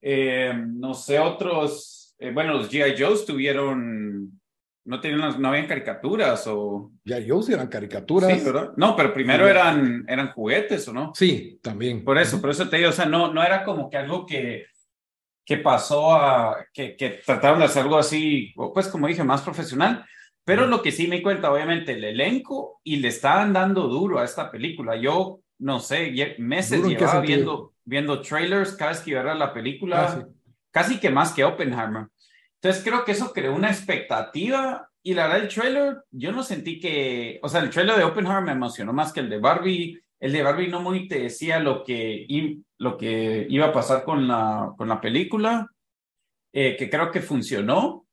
eh, 0.00 0.54
no 0.56 0.94
sé, 0.94 1.18
otros, 1.18 2.14
eh, 2.18 2.30
bueno, 2.30 2.54
los 2.54 2.70
G.I. 2.70 2.94
Joes 2.96 3.24
tuvieron 3.24 4.40
no 4.84 5.00
tenían 5.00 5.40
no 5.40 5.48
habían 5.48 5.66
caricaturas 5.66 6.46
o 6.46 6.92
ya 7.04 7.18
yo 7.18 7.42
sí 7.42 7.52
eran 7.52 7.68
caricaturas. 7.68 8.32
Sí, 8.32 8.44
¿verdad? 8.44 8.72
no 8.76 8.94
pero 8.96 9.12
primero 9.12 9.48
eran 9.48 10.04
eran 10.08 10.32
juguetes 10.32 10.86
o 10.88 10.92
no 10.92 11.12
sí 11.14 11.58
también. 11.62 12.04
Por 12.04 12.18
eso 12.18 12.40
por 12.40 12.50
eso 12.50 12.68
te 12.68 12.76
digo 12.76 12.90
o 12.90 12.92
sea 12.92 13.06
no 13.06 13.32
no 13.32 13.42
era 13.42 13.64
como 13.64 13.88
que 13.88 13.96
algo 13.96 14.26
que 14.26 14.66
que 15.44 15.58
pasó 15.58 16.14
a 16.14 16.66
que, 16.72 16.96
que 16.96 17.20
trataron 17.24 17.58
de 17.58 17.66
hacer 17.66 17.82
algo 17.82 17.98
así 17.98 18.52
pues 18.54 18.88
como 18.88 19.06
dije 19.06 19.24
más 19.24 19.42
profesional. 19.42 20.04
Pero 20.46 20.66
lo 20.66 20.82
que 20.82 20.92
sí 20.92 21.08
me 21.08 21.22
cuenta 21.22 21.50
obviamente 21.50 21.92
el 21.92 22.04
elenco 22.04 22.80
y 22.84 22.96
le 22.96 23.08
estaban 23.08 23.54
dando 23.54 23.88
duro 23.88 24.18
a 24.18 24.24
esta 24.24 24.50
película. 24.50 24.94
Yo 24.94 25.40
no 25.58 25.80
sé 25.80 26.36
meses 26.38 26.84
llevaba 26.84 27.20
viendo 27.20 27.72
viendo 27.84 28.20
trailers 28.20 28.72
cada 28.72 28.90
vez 28.92 29.00
que 29.00 29.10
iba 29.10 29.20
a 29.20 29.24
ver 29.24 29.36
la 29.36 29.52
película 29.52 30.06
ah, 30.06 30.26
casi 30.70 30.98
que 30.98 31.10
más 31.10 31.32
que 31.32 31.44
Oppenheimer 31.44 32.08
entonces 32.64 32.82
creo 32.82 33.04
que 33.04 33.12
eso 33.12 33.30
creó 33.34 33.54
una 33.54 33.68
expectativa 33.68 34.88
y 35.02 35.12
la 35.12 35.26
verdad 35.26 35.42
el 35.42 35.48
trailer, 35.48 35.98
yo 36.10 36.32
no 36.32 36.42
sentí 36.42 36.80
que, 36.80 37.38
o 37.42 37.48
sea, 37.50 37.60
el 37.60 37.68
trailer 37.68 37.98
de 37.98 38.04
Oppenheimer 38.04 38.42
me 38.42 38.52
emocionó 38.52 38.94
más 38.94 39.12
que 39.12 39.20
el 39.20 39.28
de 39.28 39.38
Barbie. 39.38 40.00
El 40.18 40.32
de 40.32 40.42
Barbie 40.42 40.68
no 40.68 40.80
muy 40.80 41.06
te 41.06 41.18
decía 41.18 41.58
lo 41.58 41.84
que, 41.84 42.26
lo 42.78 42.96
que 42.96 43.46
iba 43.50 43.66
a 43.66 43.72
pasar 43.72 44.02
con 44.02 44.26
la, 44.26 44.72
con 44.78 44.88
la 44.88 44.98
película, 44.98 45.68
eh, 46.54 46.74
que 46.78 46.88
creo 46.88 47.10
que 47.10 47.20
funcionó. 47.20 48.06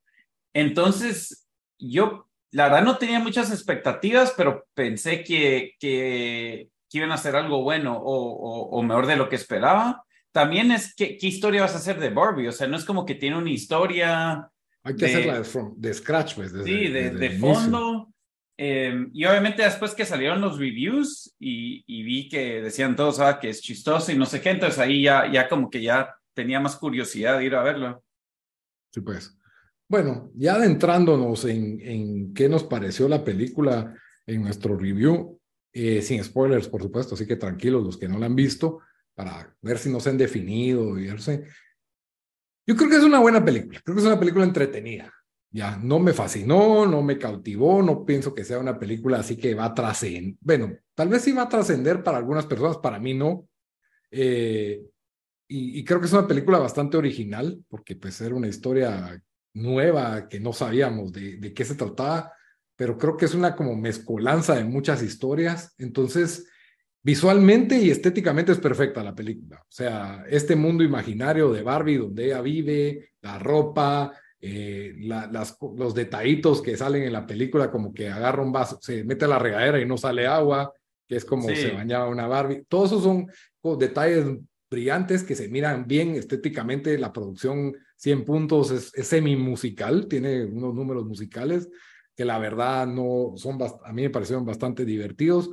Entonces, 0.52 1.48
yo, 1.78 2.28
la 2.50 2.64
verdad 2.64 2.84
no 2.84 2.98
tenía 2.98 3.20
muchas 3.20 3.50
expectativas, 3.50 4.34
pero 4.36 4.66
pensé 4.74 5.24
que, 5.24 5.76
que, 5.80 6.68
iban 6.92 7.10
a 7.10 7.14
hacer 7.14 7.36
algo 7.36 7.62
bueno 7.62 7.96
o, 7.96 8.68
o 8.68 8.82
mejor 8.82 9.06
de 9.06 9.16
lo 9.16 9.30
que 9.30 9.36
esperaba 9.36 10.04
también 10.32 10.72
es 10.72 10.94
¿qué, 10.94 11.16
qué 11.16 11.26
historia 11.26 11.62
vas 11.62 11.74
a 11.74 11.78
hacer 11.78 12.00
de 12.00 12.10
Barbie, 12.10 12.48
o 12.48 12.52
sea, 12.52 12.66
no 12.66 12.76
es 12.76 12.84
como 12.84 13.04
que 13.04 13.14
tiene 13.14 13.36
una 13.36 13.50
historia. 13.50 14.48
Hay 14.82 14.96
que 14.96 15.06
hacerla 15.06 15.40
de, 15.40 15.70
de, 15.76 15.94
scratch, 15.94 16.34
pues. 16.34 16.52
sí, 16.64 16.88
de, 16.88 17.30
fondo. 17.38 18.08
Em, 18.56 19.10
y 19.12 19.24
obviamente 19.24 19.62
después 19.62 19.94
que 19.94 20.04
salieron 20.04 20.40
los 20.40 20.58
reviews 20.58 21.34
y, 21.38 21.84
y 21.86 22.02
vi 22.02 22.28
que 22.28 22.60
decían 22.60 22.96
todos 22.96 23.18
ah, 23.20 23.38
que 23.40 23.48
es 23.48 23.60
chistoso 23.60 24.12
y 24.12 24.16
no 24.16 24.26
sé 24.26 24.40
qué, 24.40 24.50
entonces 24.50 24.78
ahí 24.78 25.02
ya, 25.02 25.30
ya 25.30 25.48
como 25.48 25.70
que 25.70 25.82
ya 25.82 26.14
tenía 26.34 26.60
más 26.60 26.76
curiosidad 26.76 27.38
de 27.38 27.44
ir 27.44 27.54
a 27.54 27.62
verlo. 27.62 28.04
Sí, 28.92 29.00
pues. 29.00 29.36
Bueno, 29.88 30.30
ya 30.34 30.54
adentrándonos 30.54 31.44
en, 31.44 31.80
en 31.80 32.34
qué 32.34 32.48
nos 32.48 32.64
pareció 32.64 33.08
la 33.08 33.24
película 33.24 33.94
en 34.26 34.42
nuestro 34.42 34.76
review, 34.76 35.38
eh, 35.72 36.02
sin 36.02 36.22
spoilers, 36.22 36.68
por 36.68 36.82
supuesto, 36.82 37.14
así 37.14 37.26
que 37.26 37.36
tranquilos 37.36 37.84
los 37.84 37.96
que 37.98 38.08
no 38.08 38.18
la 38.18 38.26
han 38.26 38.36
visto 38.36 38.80
para 39.14 39.54
ver 39.60 39.78
si 39.78 39.90
no 39.90 40.00
se 40.00 40.10
han 40.10 40.18
definido 40.18 40.98
y 40.98 41.06
verse. 41.06 41.44
Yo 42.66 42.76
creo 42.76 42.88
que 42.88 42.96
es 42.96 43.02
una 43.02 43.20
buena 43.20 43.44
película, 43.44 43.80
creo 43.84 43.94
que 43.94 44.00
es 44.00 44.06
una 44.06 44.20
película 44.20 44.44
entretenida. 44.44 45.12
Ya, 45.50 45.76
no 45.76 45.98
me 45.98 46.14
fascinó, 46.14 46.86
no 46.86 47.02
me 47.02 47.18
cautivó, 47.18 47.82
no 47.82 48.06
pienso 48.06 48.34
que 48.34 48.44
sea 48.44 48.58
una 48.58 48.78
película 48.78 49.18
así 49.18 49.36
que 49.36 49.54
va 49.54 49.66
a 49.66 49.74
trascender. 49.74 50.36
Bueno, 50.40 50.74
tal 50.94 51.08
vez 51.08 51.22
sí 51.22 51.32
va 51.32 51.42
a 51.42 51.48
trascender 51.48 52.02
para 52.02 52.18
algunas 52.18 52.46
personas, 52.46 52.78
para 52.78 52.98
mí 52.98 53.12
no. 53.12 53.46
Eh, 54.10 54.82
y, 55.48 55.78
y, 55.80 55.84
creo 55.84 56.00
que 56.00 56.06
es 56.06 56.12
una 56.12 56.26
película 56.26 56.58
bastante 56.58 56.96
original, 56.96 57.62
porque 57.68 57.96
pues 57.96 58.18
era 58.22 58.34
una 58.34 58.48
historia 58.48 59.22
nueva 59.54 60.28
que 60.28 60.40
no 60.40 60.54
sabíamos 60.54 61.12
de, 61.12 61.36
de 61.36 61.52
qué 61.52 61.66
se 61.66 61.74
trataba, 61.74 62.32
pero 62.74 62.96
creo 62.96 63.16
que 63.18 63.26
es 63.26 63.34
una 63.34 63.54
como 63.54 63.76
mezcolanza 63.76 64.54
de 64.54 64.64
muchas 64.64 65.02
historias. 65.02 65.74
Entonces, 65.76 66.48
Visualmente 67.04 67.78
y 67.78 67.90
estéticamente 67.90 68.52
es 68.52 68.58
perfecta 68.58 69.02
la 69.02 69.14
película. 69.14 69.60
O 69.60 69.72
sea, 69.72 70.24
este 70.28 70.54
mundo 70.54 70.84
imaginario 70.84 71.52
de 71.52 71.62
Barbie 71.62 71.96
donde 71.96 72.26
ella 72.26 72.40
vive, 72.40 73.10
la 73.20 73.40
ropa, 73.40 74.12
eh, 74.40 74.94
las, 74.98 75.58
los 75.76 75.94
detallitos 75.94 76.62
que 76.62 76.76
salen 76.76 77.02
en 77.02 77.12
la 77.12 77.26
película, 77.26 77.72
como 77.72 77.92
que 77.92 78.08
agarra 78.08 78.42
un 78.42 78.52
vaso, 78.52 78.78
se 78.80 79.02
mete 79.02 79.24
a 79.24 79.28
la 79.28 79.40
regadera 79.40 79.80
y 79.80 79.86
no 79.86 79.98
sale 79.98 80.28
agua, 80.28 80.72
que 81.08 81.16
es 81.16 81.24
como 81.24 81.48
se 81.48 81.72
bañaba 81.72 82.08
una 82.08 82.28
Barbie. 82.28 82.64
Todos 82.68 82.92
esos 82.92 83.02
son 83.02 83.26
detalles 83.78 84.24
brillantes 84.70 85.24
que 85.24 85.34
se 85.34 85.48
miran 85.48 85.88
bien 85.88 86.14
estéticamente. 86.14 86.96
La 86.98 87.12
producción 87.12 87.76
100 87.96 88.24
puntos 88.24 88.70
es, 88.70 88.92
es 88.94 89.08
semi 89.08 89.34
musical, 89.34 90.06
tiene 90.06 90.44
unos 90.44 90.72
números 90.72 91.04
musicales 91.04 91.68
que 92.14 92.24
la 92.24 92.38
verdad 92.38 92.86
no 92.86 93.32
son, 93.36 93.58
a 93.62 93.92
mí 93.92 94.02
me 94.02 94.10
parecieron 94.10 94.44
bastante 94.44 94.84
divertidos 94.84 95.50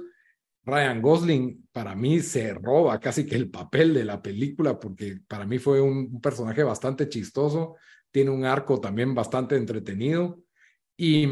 Ryan 0.69 1.01
Gosling 1.01 1.67
para 1.71 1.95
mí 1.95 2.19
se 2.19 2.53
roba 2.53 2.99
casi 2.99 3.25
que 3.25 3.35
el 3.35 3.49
papel 3.49 3.93
de 3.93 4.05
la 4.05 4.21
película 4.21 4.79
porque 4.79 5.19
para 5.27 5.45
mí 5.45 5.59
fue 5.59 5.81
un, 5.81 6.21
personaje 6.21 6.63
bastante 6.63 7.09
chistoso, 7.09 7.75
tiene 8.11 8.31
un 8.31 8.45
arco 8.45 8.79
también 8.79 9.13
bastante 9.13 9.55
entretenido 9.55 10.39
y, 10.97 11.27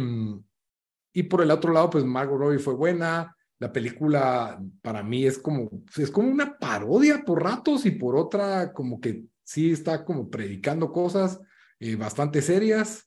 y 1.13 1.23
por 1.23 1.41
el 1.41 1.51
otro 1.51 1.73
lado 1.73 1.89
pues 1.89 2.05
Margot 2.05 2.39
Robbie 2.39 2.59
fue 2.59 2.75
buena, 2.75 3.35
la 3.59 3.71
película 3.71 4.61
para 4.81 5.03
mí 5.03 5.25
es 5.25 5.37
como, 5.37 5.69
es 5.95 6.11
como 6.11 6.29
una 6.29 6.57
parodia 6.57 7.23
por 7.25 7.43
ratos 7.43 7.85
y 7.85 7.91
por 7.91 8.15
otra 8.15 8.73
como 8.73 8.99
que 8.99 9.23
sí 9.43 9.71
está 9.71 10.05
como 10.05 10.29
predicando 10.29 10.91
cosas 10.91 11.39
eh, 11.79 11.95
bastante 11.95 12.41
serias 12.41 13.06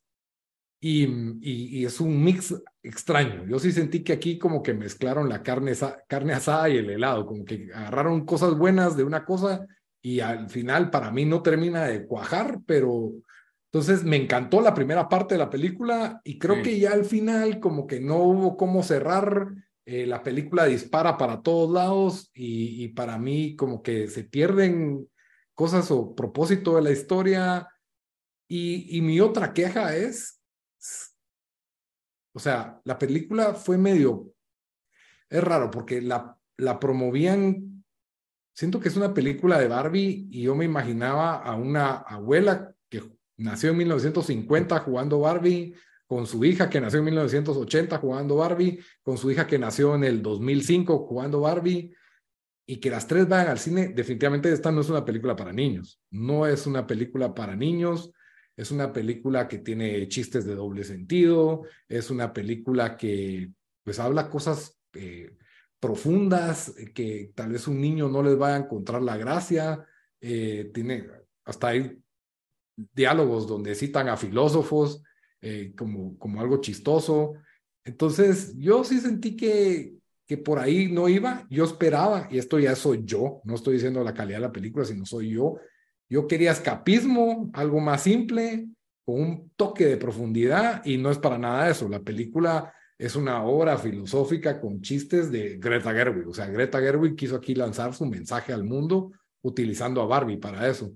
y, 0.83 1.07
y, 1.43 1.85
es 1.85 2.01
un 2.01 2.25
mix 2.25 2.55
extraño. 2.83 3.45
Yo 3.47 3.59
sí 3.59 3.71
sentí 3.71 4.03
que 4.03 4.15
aquí 4.15 4.39
como 4.39 4.63
que 4.63 4.73
mezclaron 4.73 5.29
la 5.29 5.43
carne, 5.43 5.73
carne 6.09 6.33
asada 6.33 6.71
y 6.71 6.79
el 6.79 6.89
helado, 6.89 7.27
como 7.27 7.45
que 7.45 7.69
agarraron 7.75 8.25
cosas 8.25 8.57
buenas 8.57 8.97
de 8.97 9.05
una 9.05 9.27
cosa 9.27 9.67
y 10.01 10.21
al 10.21 10.49
final 10.49 10.91
para 10.91 11.11
mí 11.11 11.27
no 11.27 11.43
termina 11.43 11.85
de 11.85 12.07
cuajar, 12.07 12.61
pero 12.65 13.13
entonces 13.71 14.05
me 14.05 14.17
encantó 14.17 14.63
la 14.63 14.73
primera 14.73 15.07
parte 15.07 15.35
de 15.35 15.39
la 15.41 15.51
película 15.51 16.23
y 16.25 16.39
creo 16.39 16.63
que 16.63 16.79
ya 16.79 16.93
al 16.93 17.05
final 17.05 17.61
como 17.61 17.87
que 17.87 18.01
no 18.01 18.17
hubo 18.17 18.57
cómo 18.57 18.83
cerrar. 18.83 19.49
Eh, 19.85 20.07
la 20.07 20.23
película 20.23 20.65
dispara 20.67 21.19
para 21.19 21.43
todos 21.43 21.71
lados 21.71 22.31
y, 22.33 22.85
y 22.85 22.89
para 22.89 23.19
mí 23.19 23.57
como 23.57 23.83
que 23.83 24.09
se 24.09 24.25
pierden 24.25 25.09
cosas 25.55 25.91
o 25.91 26.15
propósito 26.15 26.77
de 26.77 26.83
la 26.83 26.91
historia. 26.91 27.69
Y, 28.49 28.97
y 28.97 29.03
mi 29.03 29.21
otra 29.21 29.53
queja 29.53 29.95
es 29.95 30.40
o 32.33 32.39
sea, 32.39 32.81
la 32.85 32.99
película 32.99 33.55
fue 33.55 33.79
medio, 33.79 34.33
es 35.29 35.43
raro 35.43 35.71
porque 35.71 36.01
la, 36.01 36.37
promovían, 36.81 37.85
siento 38.55 38.81
que 38.81 38.89
es 38.89 38.97
una 38.97 39.15
película 39.15 39.59
de 39.59 39.69
Barbie 39.69 40.29
y 40.31 40.43
yo 40.43 40.55
me 40.55 40.65
imaginaba 40.65 41.37
a 41.37 41.55
una 41.55 41.93
abuela 41.93 42.75
que 42.89 43.03
nació 43.37 43.71
en 43.71 43.79
1950 43.79 44.79
jugando 44.81 45.21
Barbie, 45.21 45.75
con 46.07 46.27
su 46.27 46.45
hija 46.45 46.69
que 46.69 46.81
nació 46.81 46.99
en 46.99 47.05
1980 47.07 47.99
jugando 47.99 48.37
Barbie, 48.37 48.81
con 49.03 49.17
su 49.17 49.31
hija 49.31 49.47
que 49.47 49.59
nació 49.59 49.95
en 49.95 50.05
el 50.05 50.23
2005 50.23 51.07
jugando 51.07 51.41
Barbie, 51.41 51.95
y 52.67 52.77
que 52.77 52.91
las 52.91 53.07
tres 53.07 53.29
vayan 53.29 53.49
al 53.49 53.59
cine, 53.59 53.89
definitivamente 53.89 54.53
esta 54.53 54.71
no 54.71 54.81
es 54.81 54.89
una 54.89 55.05
película 55.05 55.35
para 55.35 55.53
niños, 55.53 56.01
no 56.11 56.47
es 56.47 56.67
una 56.67 56.87
película 56.87 57.35
para 57.35 57.57
niños, 57.57 58.13
es 58.61 58.71
una 58.71 58.93
película 58.93 59.49
que 59.49 59.57
tiene 59.57 60.07
chistes 60.09 60.45
de 60.45 60.55
doble 60.55 60.85
sentido, 60.85 61.63
es 61.89 62.11
una 62.11 62.31
película 62.31 62.95
que 62.95 63.53
pues 63.83 63.99
habla 63.99 64.29
cosas 64.29 64.79
eh, 64.93 65.35
profundas 65.79 66.75
eh, 66.77 66.93
que 66.93 67.33
tal 67.35 67.53
vez 67.53 67.67
un 67.67 67.81
niño 67.81 68.11
no 68.11 68.23
les 68.23 68.37
vaya 68.37 68.57
a 68.57 68.59
encontrar 68.59 69.01
la 69.01 69.17
gracia, 69.17 69.87
eh, 70.21 70.71
tiene 70.75 71.09
hasta 71.47 71.69
hay 71.69 71.99
diálogos 72.77 73.47
donde 73.47 73.75
citan 73.75 74.11
a 74.11 74.19
filósofos 74.19 75.03
como, 75.75 76.19
como 76.19 76.43
algo 76.43 76.61
chistoso. 76.61 77.33
Entonces, 77.83 78.55
yo 78.59 78.85
sí 78.85 79.01
sentí 79.01 79.37
que, 79.37 79.95
que 80.27 80.37
por 80.37 80.59
ahí 80.59 80.93
no 80.93 81.09
iba, 81.09 81.47
yo 81.49 81.65
esperaba, 81.65 82.29
y 82.31 82.37
esto 82.37 82.59
ya 82.59 82.77
soy 82.77 83.05
yo, 83.05 83.41
no 83.45 83.55
estoy 83.55 83.75
diciendo 83.75 84.05
la 84.05 84.13
calidad 84.13 84.37
de 84.37 84.47
la 84.47 84.53
película, 84.53 84.85
sino 84.85 85.07
soy 85.07 85.31
yo, 85.31 85.57
yo 86.11 86.27
quería 86.27 86.51
escapismo, 86.51 87.51
algo 87.55 87.81
más 87.81 88.03
simple, 88.03 88.69
con 89.05 89.21
un 89.21 89.51
toque 89.57 89.87
de 89.87 89.97
profundidad, 89.97 90.85
y 90.85 90.99
no 90.99 91.11
es 91.11 91.19
para 91.19 91.39
nada 91.39 91.71
eso. 91.71 91.89
La 91.89 92.01
película 92.01 92.75
es 92.99 93.17
una 93.17 93.45
obra 93.45 93.79
filosófica 93.79 94.61
con 94.61 94.83
chistes 94.83 95.31
de 95.31 95.57
Greta 95.59 95.93
Gerwig. 95.93 96.29
O 96.29 96.35
sea, 96.35 96.47
Greta 96.47 96.81
Gerwig 96.81 97.17
quiso 97.17 97.37
aquí 97.37 97.55
lanzar 97.55 97.95
su 97.95 98.05
mensaje 98.05 98.53
al 98.53 98.65
mundo 98.65 99.13
utilizando 99.43 100.03
a 100.03 100.07
Barbie 100.07 100.37
para 100.37 100.69
eso. 100.69 100.93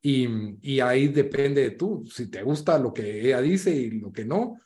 Y, 0.00 0.28
y 0.62 0.78
ahí 0.78 1.08
depende 1.08 1.62
de 1.62 1.70
tú, 1.72 2.04
si 2.06 2.30
te 2.30 2.42
gusta 2.42 2.78
lo 2.78 2.94
que 2.94 3.22
ella 3.22 3.40
dice 3.40 3.74
y 3.74 3.90
lo 3.90 4.12
que 4.12 4.24
no. 4.24 4.60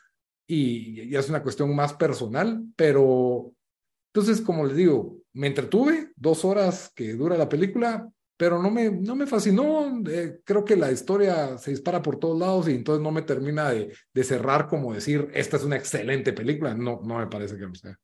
Y, 0.46 1.00
y 1.02 1.16
es 1.16 1.30
una 1.30 1.42
cuestión 1.42 1.74
más 1.74 1.94
personal, 1.94 2.62
pero 2.76 3.54
entonces, 4.12 4.42
como 4.42 4.66
les 4.66 4.76
digo, 4.76 5.16
me 5.32 5.46
entretuve 5.46 6.12
dos 6.16 6.44
horas 6.44 6.92
que 6.94 7.14
dura 7.14 7.38
la 7.38 7.48
película, 7.48 8.10
pero 8.42 8.60
no 8.60 8.72
me, 8.72 8.90
no 8.90 9.14
me 9.14 9.24
fascinó. 9.24 10.02
Eh, 10.10 10.40
creo 10.44 10.64
que 10.64 10.74
la 10.74 10.90
historia 10.90 11.56
se 11.58 11.70
dispara 11.70 12.02
por 12.02 12.18
todos 12.18 12.36
lados 12.36 12.68
y 12.68 12.72
entonces 12.72 13.00
no 13.00 13.12
me 13.12 13.22
termina 13.22 13.70
de, 13.70 13.94
de, 14.12 14.24
cerrar 14.24 14.66
como 14.66 14.92
decir, 14.92 15.30
esta 15.32 15.58
es 15.58 15.62
una 15.62 15.76
excelente 15.76 16.32
película. 16.32 16.74
No, 16.74 17.00
no 17.04 17.18
me 17.18 17.28
parece 17.28 17.56
que 17.56 17.66
lo 17.66 17.74
sea. 17.76 17.96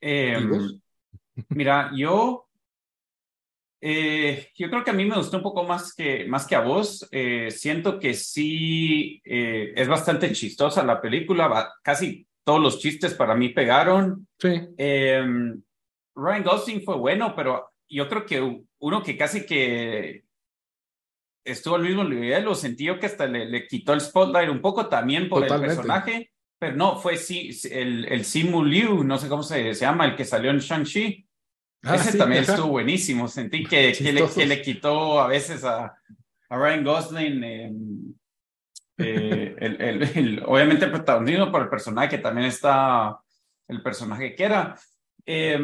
Eh, 0.00 0.36
mira, 1.50 1.92
yo, 1.94 2.48
eh, 3.80 4.48
yo 4.56 4.68
creo 4.68 4.82
que 4.82 4.90
a 4.90 4.94
mí 4.94 5.04
me 5.04 5.16
gustó 5.16 5.36
un 5.36 5.44
poco 5.44 5.62
más 5.62 5.94
que, 5.94 6.26
más 6.26 6.44
que 6.44 6.56
a 6.56 6.60
vos. 6.62 7.06
Eh, 7.12 7.52
siento 7.52 8.00
que 8.00 8.14
sí 8.14 9.22
es 9.24 9.86
bastante 9.86 10.32
chistosa 10.32 10.82
la 10.82 11.00
película, 11.00 11.46
va, 11.46 11.72
casi 11.84 12.26
todos 12.42 12.60
los 12.60 12.80
chistes 12.80 13.14
para 13.14 13.36
mí 13.36 13.50
pegaron. 13.50 14.26
Sí. 14.40 14.60
Ryan 14.76 16.42
Gosling 16.42 16.82
fue 16.82 16.96
bueno, 16.96 17.32
pero 17.36 17.75
yo 17.88 18.08
creo 18.08 18.26
que 18.26 18.62
uno 18.78 19.02
que 19.02 19.16
casi 19.16 19.46
que 19.46 20.24
estuvo 21.44 21.76
al 21.76 21.82
mismo 21.82 22.04
nivel, 22.04 22.44
lo 22.44 22.54
sentí 22.54 22.84
yo 22.84 22.98
que 22.98 23.06
hasta 23.06 23.26
le, 23.26 23.46
le, 23.46 23.66
quitó 23.66 23.92
el 23.92 24.00
spotlight 24.00 24.50
un 24.50 24.60
poco 24.60 24.88
también 24.88 25.28
por 25.28 25.42
Totalmente. 25.42 25.72
el 25.72 25.76
personaje, 25.76 26.30
pero 26.58 26.76
no, 26.76 26.98
fue 26.98 27.16
sí, 27.16 27.50
el, 27.70 28.06
el 28.06 28.24
Simu 28.24 28.64
Liu, 28.64 29.04
no 29.04 29.18
sé 29.18 29.28
cómo 29.28 29.42
se, 29.42 29.74
se 29.74 29.84
llama, 29.84 30.06
el 30.06 30.16
que 30.16 30.24
salió 30.24 30.50
en 30.50 30.58
Shang-Chi. 30.58 31.26
Ah, 31.82 31.94
Ese 31.94 32.12
sí, 32.12 32.18
también 32.18 32.42
ajá. 32.42 32.54
estuvo 32.54 32.70
buenísimo, 32.70 33.28
sentí 33.28 33.62
que, 33.62 33.92
que, 33.92 34.12
le, 34.12 34.28
que, 34.28 34.46
le, 34.46 34.62
quitó 34.62 35.20
a 35.20 35.28
veces 35.28 35.62
a, 35.62 35.96
a 36.48 36.56
Ryan 36.58 36.82
Gosling 36.82 37.44
eh, 37.44 37.72
eh, 38.98 39.56
el, 39.58 39.80
el, 39.80 40.02
el, 40.02 40.42
obviamente 40.46 40.86
el 40.86 40.90
protagonismo 40.90 41.52
por 41.52 41.62
el 41.62 41.68
personaje, 41.68 42.08
que 42.08 42.18
también 42.18 42.48
está 42.48 43.20
el 43.68 43.82
personaje 43.82 44.34
que 44.34 44.44
era. 44.44 44.76
Eh, 45.24 45.60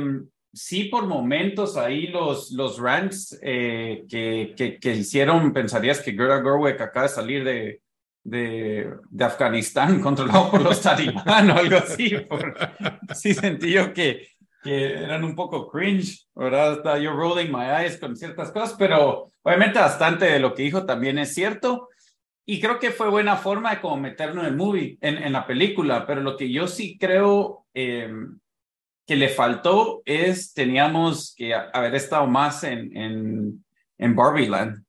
sí 0.52 0.84
por 0.84 1.06
momentos 1.06 1.76
ahí 1.76 2.08
los, 2.08 2.50
los 2.52 2.78
rants 2.78 3.38
eh, 3.42 4.04
que, 4.08 4.54
que, 4.56 4.78
que, 4.78 4.94
hicieron, 4.94 5.52
pensarías 5.52 6.00
que 6.00 6.12
Greta 6.12 6.42
Gerwig 6.42 6.80
acaba 6.80 7.06
de 7.06 7.12
salir 7.12 7.44
de, 7.44 7.80
de, 8.22 8.92
de 9.10 9.24
Afganistán 9.24 10.00
controlado 10.02 10.50
por 10.50 10.62
los 10.62 10.80
talibán 10.80 11.50
o 11.50 11.58
algo 11.58 11.76
así. 11.78 12.16
Por, 12.18 12.54
sí 13.14 13.34
sentí 13.34 13.72
yo 13.72 13.92
que, 13.92 14.28
que 14.62 14.92
eran 14.92 15.24
un 15.24 15.34
poco 15.34 15.70
cringe, 15.70 16.26
¿verdad? 16.34 16.74
Está 16.74 16.98
yo 16.98 17.12
rolling 17.12 17.50
my 17.50 17.64
eyes 17.64 17.98
con 17.98 18.16
ciertas 18.16 18.50
cosas, 18.52 18.76
pero 18.78 19.28
obviamente 19.42 19.78
bastante 19.78 20.26
de 20.26 20.38
lo 20.38 20.54
que 20.54 20.64
dijo 20.64 20.84
también 20.84 21.18
es 21.18 21.34
cierto. 21.34 21.88
Y 22.44 22.60
creo 22.60 22.78
que 22.80 22.90
fue 22.90 23.08
buena 23.08 23.36
forma 23.36 23.70
de 23.70 23.80
como 23.80 23.96
meternos 23.96 24.44
en 24.44 24.50
el 24.50 24.56
movie, 24.56 24.98
en, 25.00 25.16
en 25.16 25.32
la 25.32 25.46
película, 25.46 26.06
pero 26.06 26.20
lo 26.20 26.36
que 26.36 26.50
yo 26.50 26.68
sí 26.68 26.98
creo... 26.98 27.66
Eh, 27.72 28.12
que 29.06 29.16
le 29.16 29.28
faltó 29.28 30.02
es, 30.04 30.54
teníamos 30.54 31.34
que 31.36 31.54
haber 31.54 31.94
estado 31.94 32.26
más 32.26 32.64
en, 32.64 32.96
en, 32.96 33.64
en 33.98 34.16
Barbieland. 34.16 34.84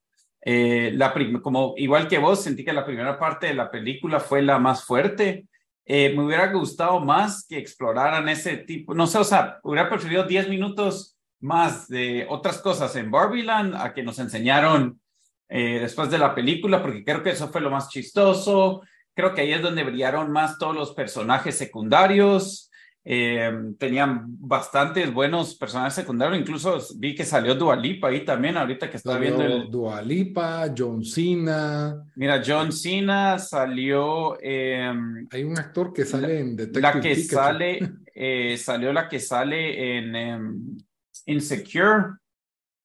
Eh, 0.46 0.92
la 0.96 1.14
como 1.42 1.74
igual 1.78 2.08
que 2.08 2.18
vos, 2.18 2.44
sentí 2.44 2.66
que 2.66 2.74
la 2.74 2.86
primera 2.86 3.18
parte 3.18 3.48
de 3.48 3.54
la 3.54 3.72
película 3.72 4.20
fue 4.20 4.42
la 4.42 4.60
más 4.60 4.84
fuerte. 4.84 5.48
Eh, 5.86 6.14
me 6.16 6.24
hubiera 6.24 6.52
gustado 6.52 7.00
más 7.00 7.46
que 7.48 7.58
exploraran 7.58 8.30
ese 8.30 8.58
tipo, 8.58 8.94
no 8.94 9.06
sé, 9.06 9.18
o 9.18 9.24
sea, 9.24 9.60
hubiera 9.64 9.90
preferido 9.90 10.24
10 10.24 10.48
minutos 10.48 11.18
más 11.42 11.90
de 11.90 12.26
otras 12.30 12.60
cosas 12.60 12.96
en 12.96 13.12
Barbieland 13.12 13.76
a 13.76 13.94
que 13.94 14.04
nos 14.04 14.18
enseñaron 14.20 15.02
eh, 15.50 15.80
después 15.82 16.10
de 16.10 16.18
la 16.18 16.34
película, 16.34 16.82
porque 16.82 17.04
creo 17.04 17.22
que 17.22 17.32
eso 17.32 17.50
fue 17.50 17.62
lo 17.62 17.70
más 17.70 17.90
chistoso. 17.90 18.82
Creo 19.14 19.34
que 19.34 19.42
ahí 19.42 19.54
es 19.54 19.62
donde 19.62 19.84
brillaron 19.84 20.32
más 20.32 20.58
todos 20.58 20.76
los 20.76 20.94
personajes 20.94 21.58
secundarios. 21.58 22.72
Eh, 23.06 23.52
tenían 23.78 24.24
bastantes 24.40 25.12
buenos 25.14 25.56
personajes 25.56 25.94
secundarios, 25.94 26.40
incluso 26.40 26.80
vi 26.98 27.14
que 27.14 27.26
salió 27.26 27.54
Dualipa 27.54 28.08
ahí 28.08 28.24
también, 28.24 28.56
ahorita 28.56 28.90
que 28.90 28.96
está 28.96 29.18
viendo 29.18 29.44
el... 29.44 29.70
Dualipa, 29.70 30.74
John 30.76 31.04
Cena. 31.04 32.02
Mira, 32.16 32.42
John 32.46 32.72
Cena 32.72 33.38
salió... 33.40 34.38
Eh, 34.42 34.94
Hay 35.32 35.44
un 35.44 35.60
actor 35.60 35.92
que 35.92 36.06
sale 36.06 36.28
la, 36.30 36.40
en 36.40 36.56
Detective 36.56 36.82
La 36.82 36.94
que 37.02 37.16
Pikachu. 37.16 37.36
sale, 37.36 37.80
eh, 38.16 38.58
salió 38.58 38.94
la 38.94 39.10
que 39.10 39.20
sale 39.20 39.98
en 39.98 40.16
um, 40.42 40.78
Insecure, 41.26 42.16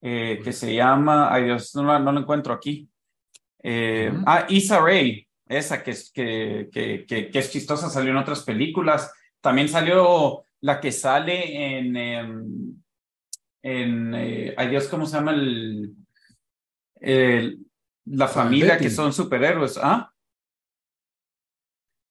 eh, 0.02 0.40
que 0.42 0.52
se 0.52 0.74
llama, 0.74 1.32
ay 1.32 1.44
Dios, 1.44 1.74
no, 1.76 1.98
no 1.98 2.12
lo 2.12 2.20
encuentro 2.20 2.52
aquí. 2.54 2.88
Uh 3.62 3.68
-huh. 3.68 4.22
Ah, 4.26 4.46
Issa 4.48 4.80
Rae, 4.80 5.28
esa 5.48 5.82
que 5.82 5.92
que, 6.12 6.68
que, 6.72 7.04
que, 7.06 7.30
que 7.30 7.38
es 7.38 7.50
chistosa, 7.50 7.88
salió 7.88 8.10
en 8.10 8.16
otras 8.18 8.42
películas. 8.42 9.12
También 9.40 9.68
salió 9.68 10.44
la 10.60 10.80
que 10.80 10.92
sale 10.92 11.78
en, 11.78 11.96
en, 11.96 12.84
en 13.62 14.14
eh, 14.14 14.54
ay 14.56 14.68
Dios, 14.68 14.88
¿cómo 14.88 15.06
se 15.06 15.16
llama 15.16 15.32
el, 15.32 15.94
el 17.00 17.58
la 18.06 18.28
familia 18.28 18.74
Betty. 18.74 18.84
que 18.84 18.90
son 18.90 19.12
superhéroes? 19.12 19.78
¿Ah? 19.80 20.12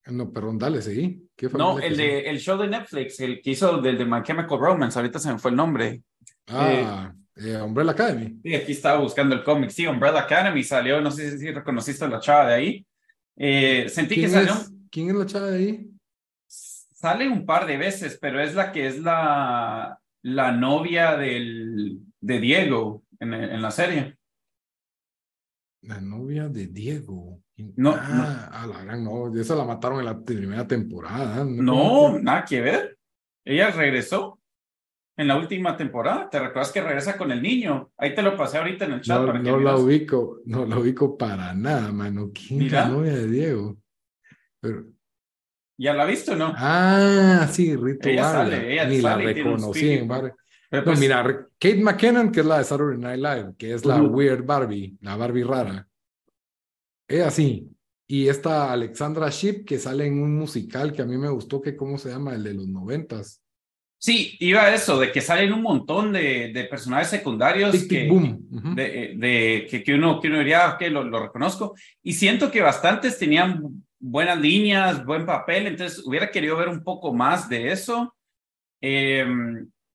No, 0.06 0.32
perdón, 0.32 0.58
dale, 0.58 0.82
seguí. 0.82 1.28
¿Qué 1.36 1.50
No, 1.50 1.80
el, 1.80 1.98
de, 1.98 2.30
el 2.30 2.40
show 2.40 2.58
de 2.58 2.68
Netflix, 2.68 3.20
el 3.20 3.42
que 3.42 3.52
hizo 3.52 3.82
del 3.82 3.98
de 3.98 4.06
My 4.06 4.24
Chemical 4.24 4.60
Romance, 4.60 4.98
ahorita 4.98 5.20
se 5.20 5.34
me 5.34 5.40
fue 5.40 5.52
el 5.52 5.58
nombre. 5.58 6.02
Ah, 6.48 7.14
eh, 7.36 7.52
eh, 7.52 7.62
Umbrella 7.62 7.92
Academy. 7.92 8.40
Sí, 8.42 8.56
aquí 8.56 8.72
estaba 8.72 9.00
buscando 9.00 9.36
el 9.36 9.44
cómic. 9.44 9.70
Sí, 9.70 9.86
Umbrella 9.86 10.22
Academy 10.22 10.64
salió, 10.64 11.02
no 11.02 11.12
sé 11.12 11.38
si 11.38 11.52
reconociste 11.52 12.06
a 12.06 12.08
la 12.08 12.20
chava 12.20 12.48
de 12.48 12.54
ahí. 12.54 12.88
Eh, 13.36 13.88
sentí 13.90 14.16
que 14.16 14.30
salió. 14.30 14.54
Es, 14.54 14.72
¿Quién 14.90 15.10
es 15.10 15.16
la 15.16 15.26
chava 15.26 15.48
de 15.48 15.58
ahí? 15.58 15.90
Sale 16.98 17.30
un 17.30 17.46
par 17.46 17.68
de 17.68 17.78
veces, 17.78 18.18
pero 18.20 18.42
es 18.42 18.56
la 18.56 18.72
que 18.72 18.88
es 18.88 19.00
la, 19.00 20.00
la 20.24 20.52
novia 20.52 21.16
del, 21.16 22.00
de 22.20 22.40
Diego 22.40 23.04
en, 23.20 23.36
en 23.36 23.62
la 23.62 23.70
serie. 23.70 24.18
La 25.84 26.02
novia 26.02 26.50
de 26.50 26.66
Diego. 26.66 27.40
No, 27.76 27.92
ah, 27.96 28.50
no. 28.52 28.58
A 28.58 28.66
la 28.66 28.84
gran, 28.84 29.04
no, 29.04 29.32
esa 29.40 29.56
la 29.56 29.64
mataron 29.64 30.00
en 30.00 30.06
la 30.06 30.20
primera 30.20 30.68
temporada. 30.68 31.46
No, 31.46 32.14
no 32.14 32.20
nada 32.20 32.44
que 32.44 32.62
ver. 32.62 32.98
Ella 33.46 33.70
regresó 33.70 34.40
en 35.16 35.28
la 35.28 35.38
última 35.38 35.78
temporada. 35.78 36.28
¿Te 36.32 36.40
recuerdas 36.40 36.72
que 36.72 36.82
regresa 36.82 37.16
con 37.16 37.32
el 37.32 37.44
niño? 37.44 37.92
Ahí 37.96 38.16
te 38.16 38.24
lo 38.24 38.36
pasé 38.36 38.58
ahorita 38.58 38.86
en 38.86 38.94
el 38.94 39.02
chat. 39.02 39.22
No, 39.22 39.28
para 39.28 39.44
que 39.44 39.52
no 39.52 39.60
la 39.60 39.76
ubico, 39.78 40.40
no 40.46 40.66
la 40.66 40.80
ubico 40.80 41.16
para 41.16 41.54
nada, 41.54 41.92
mano. 41.92 42.32
¿Quién 42.34 42.64
es 42.64 42.72
la 42.72 42.90
novia 42.90 43.14
de 43.14 43.28
Diego? 43.28 43.78
Pero, 44.60 44.97
¿Ya 45.78 45.94
la 45.94 46.04
has 46.04 46.10
visto 46.10 46.36
no? 46.36 46.54
Ah, 46.58 47.48
sí, 47.52 47.76
Rito 47.76 48.10
ella 48.10 48.24
Barra. 48.24 48.44
sale, 48.50 48.74
ella 48.74 48.86
Ni 48.86 49.02
sale 49.02 49.24
la 49.26 49.34
reconocí 49.34 49.90
en 49.92 50.08
Barbie. 50.08 50.32
Pero 50.70 50.82
No, 50.82 50.86
pues, 50.86 51.00
mira, 51.00 51.48
Kate 51.60 51.82
McKinnon, 51.82 52.32
que 52.32 52.40
es 52.42 52.46
la 52.46 52.58
de 52.58 52.64
Saturday 52.64 52.98
Night 53.00 53.22
Live, 53.22 53.54
que 53.58 53.74
es 53.74 53.86
la. 53.86 54.02
Weird 54.02 54.44
Barbie, 54.46 54.98
la 55.02 55.16
Barbie 55.16 55.44
rara. 55.44 55.88
Ella 57.08 57.32
sí. 57.32 57.70
Y 58.10 58.28
esta 58.28 58.72
Alexandra 58.72 59.30
Shipp, 59.30 59.66
que 59.68 59.80
sale 59.80 60.06
en 60.06 60.22
un 60.22 60.36
musical 60.38 60.94
que 60.94 61.02
a 61.02 61.06
mí 61.06 61.18
me 61.18 61.30
gustó, 61.30 61.62
que 61.62 61.76
cómo 61.76 61.98
se 61.98 62.10
llama, 62.10 62.34
el 62.36 62.44
de 62.44 62.54
los 62.54 62.68
noventas. 62.68 63.42
Sí, 64.00 64.38
iba 64.40 64.62
a 64.64 64.74
eso, 64.76 65.00
de 65.00 65.12
que 65.12 65.22
salen 65.22 65.52
un 65.54 65.62
montón 65.64 66.14
de, 66.14 66.52
de 66.54 66.64
personajes 66.66 67.10
secundarios 67.10 67.72
Tic, 67.72 67.82
tic, 67.82 67.90
que, 67.90 68.08
boom. 68.08 68.76
De, 68.76 69.14
de- 69.18 69.68
que, 69.70 69.84
que 69.84 69.94
uno, 69.96 70.20
que 70.22 70.28
uno 70.28 70.38
diría, 70.40 70.70
ok, 70.76 70.82
lo, 70.92 71.04
lo 71.04 71.20
reconozco. 71.24 71.76
Y 72.04 72.14
siento 72.14 72.50
que 72.52 72.62
bastantes 72.62 73.18
tenían 73.18 73.84
buenas 74.00 74.40
líneas, 74.40 75.04
buen 75.06 75.26
papel, 75.26 75.68
entonces 75.68 76.04
hubiera 76.06 76.30
querido 76.32 76.56
ver 76.58 76.70
un 76.70 76.84
poco 76.84 77.14
más 77.14 77.50
de 77.50 77.72
eso. 77.72 78.16
Eh, 78.82 79.26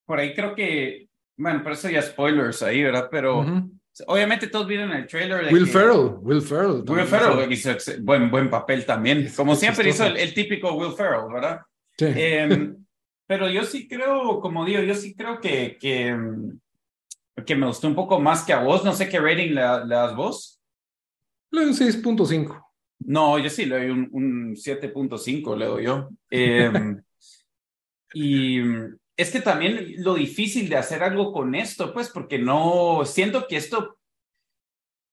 por 0.05 0.19
ahí 0.19 0.35
creo 0.35 0.55
que, 0.55 1.09
bueno, 1.37 1.61
pero 1.63 1.75
eso 1.75 1.89
ya 1.89 2.03
spoilers 2.03 2.63
ahí, 2.63 2.83
¿verdad? 2.83 3.09
Pero 3.11 3.41
Ujú. 3.41 3.71
obviamente 4.09 4.49
todos 4.49 4.67
vieron 4.67 4.91
el 4.93 5.07
trailer 5.07 5.47
de 5.47 5.53
Will 5.53 5.65
que- 5.67 5.71
Ferrell, 5.71 6.15
Will 6.21 6.43
Ferrell. 6.43 6.83
Will 6.89 7.07
Ferrell 7.07 7.53
hizo 7.53 7.71
buen, 8.03 8.31
buen 8.31 8.51
papel 8.51 8.85
también, 8.85 9.31
como 9.37 9.55
siempre 9.55 9.89
hizo 9.89 10.05
el, 10.07 10.17
el 10.17 10.35
típico 10.35 10.73
Will 10.75 10.93
Ferrell, 10.95 11.33
¿verdad? 11.33 11.61
Sí. 11.97 12.07
Eh, 12.09 12.73
pero 13.27 13.49
yo 13.49 13.63
sí 13.65 13.87
creo, 13.89 14.41
como 14.41 14.65
digo, 14.65 14.83
yo 14.83 14.95
sí 14.95 15.15
creo 15.15 15.41
que, 15.41 15.79
que, 15.81 16.15
que 17.47 17.57
me 17.57 17.67
gustó 17.67 17.87
un 17.89 17.95
poco 17.95 18.21
más 18.21 18.43
que 18.43 18.53
a 18.53 18.63
vos. 18.63 18.85
No 18.85 18.93
sé 18.93 19.09
qué 19.09 19.19
rating 19.21 19.51
le, 19.55 19.63
le 19.87 19.95
das 19.95 20.15
vos. 20.15 20.61
Le 21.51 21.61
doy 21.61 21.71
un 21.71 21.77
6.5. 21.77 22.62
No, 23.07 23.39
yo 23.39 23.49
sí 23.51 23.67
le 23.67 23.79
doy 23.79 23.91
un, 23.91 24.09
un 24.13 24.55
7.5, 24.55 25.57
le 25.57 25.67
doy 25.67 25.85
yo. 25.85 26.09
Eh, 26.31 26.71
y 28.15 28.61
es 29.17 29.31
que 29.31 29.41
también 29.41 29.95
lo 29.99 30.15
difícil 30.15 30.69
de 30.69 30.77
hacer 30.77 31.03
algo 31.03 31.33
con 31.33 31.55
esto, 31.55 31.93
pues, 31.93 32.09
porque 32.11 32.39
no, 32.39 33.03
siento 33.05 33.47
que 33.47 33.57
esto 33.57 33.99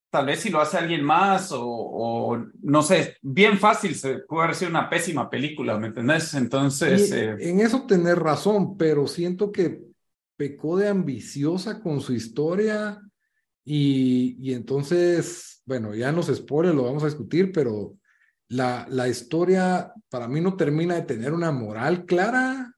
tal 0.10 0.25
vez 0.25 0.39
si 0.39 0.49
lo 0.49 0.60
hace 0.60 0.78
alguien 0.78 1.04
más 1.04 1.52
o, 1.52 1.63
o 1.63 2.45
no 2.63 2.82
sé, 2.82 3.17
bien 3.21 3.58
fácil, 3.60 3.95
se 3.95 4.19
puede 4.19 4.45
haber 4.45 4.56
sido 4.56 4.71
una 4.71 4.89
pésima 4.89 5.30
película, 5.30 5.78
¿me 5.78 5.88
entendés? 5.88 6.34
Entonces... 6.34 7.12
Eh, 7.12 7.36
en 7.39 7.60
eso 7.60 7.86
tener 7.86 8.17
razón, 8.17 8.78
pero 8.78 9.08
siento 9.08 9.52
que 9.52 9.82
pecó 10.36 10.78
de 10.78 10.88
ambiciosa 10.88 11.82
con 11.82 12.02
su 12.02 12.13
historia 12.13 12.99
y, 13.71 14.51
entonces, 14.51 15.62
bueno, 15.63 15.93
ya 15.93 16.10
en 16.10 16.15
los 16.15 16.25
spoilers 16.25 16.75
lo 16.75 16.86
vamos 16.86 17.03
a 17.03 17.05
discutir, 17.05 17.51
pero 17.51 17.99
la, 18.47 18.88
la 18.89 19.08
historia 19.08 19.93
para 20.10 20.27
mí 20.27 20.41
no 20.41 20.58
termina 20.58 20.95
de 20.95 21.03
tener 21.03 21.34
una 21.34 21.51
moral 21.51 22.08
clara 22.08 22.73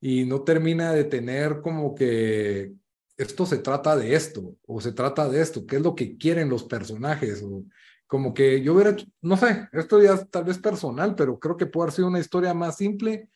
y 0.00 0.24
no 0.24 0.42
termina 0.42 0.92
de 0.92 1.04
tener 1.04 1.60
como 1.60 1.94
que 1.94 2.72
esto 3.16 3.46
se 3.46 3.58
trata 3.58 3.96
de 3.96 4.16
esto 4.16 4.56
o 4.66 4.80
se 4.80 4.90
trata 4.90 5.28
de 5.28 5.40
esto, 5.40 5.64
qué 5.64 5.76
es 5.76 5.82
lo 5.82 5.94
que 5.94 6.16
quieren 6.16 6.48
los 6.48 6.64
personajes 6.64 7.40
o 7.44 7.62
como 8.08 8.34
que 8.34 8.60
yo 8.60 8.74
hubiera, 8.74 8.96
no 9.22 9.36
sé, 9.36 9.68
esto 9.70 10.02
ya 10.02 10.16
tal 10.24 10.42
vez 10.42 10.58
personal, 10.58 11.14
pero 11.14 11.38
creo 11.38 11.56
que 11.56 11.66
puede 11.66 11.84
haber 11.84 11.94
sido 11.94 12.08
una 12.08 12.18
historia 12.18 12.54
más 12.54 12.76
simple 12.76 13.30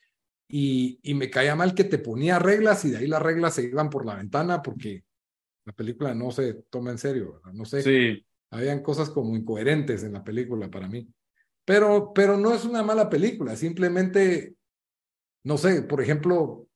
y, 0.48 0.98
y 1.04 1.14
me 1.14 1.30
caía 1.30 1.54
mal 1.54 1.76
que 1.76 1.84
te 1.84 1.98
ponía 1.98 2.40
reglas 2.40 2.84
y 2.84 2.90
de 2.90 2.96
ahí 2.96 3.06
las 3.06 3.22
reglas 3.22 3.54
se 3.54 3.62
iban 3.62 3.88
por 3.88 4.04
la 4.04 4.16
ventana 4.16 4.62
porque 4.62 5.04
la 5.64 5.72
película 5.72 6.14
no 6.14 6.30
se 6.30 6.54
toma 6.70 6.90
en 6.90 6.98
serio, 6.98 7.40
no 7.52 7.64
sé. 7.64 7.82
Sí. 7.82 8.26
Habían 8.50 8.82
cosas 8.82 9.10
como 9.10 9.36
incoherentes 9.36 10.02
en 10.04 10.12
la 10.12 10.22
película 10.24 10.70
para 10.70 10.88
mí. 10.88 11.08
Pero, 11.64 12.12
pero 12.14 12.36
no 12.36 12.52
es 12.52 12.64
una 12.64 12.82
mala 12.82 13.08
película, 13.08 13.54
simplemente, 13.56 14.54
no 15.44 15.56
sé, 15.56 15.82
por 15.82 16.02
ejemplo, 16.02 16.66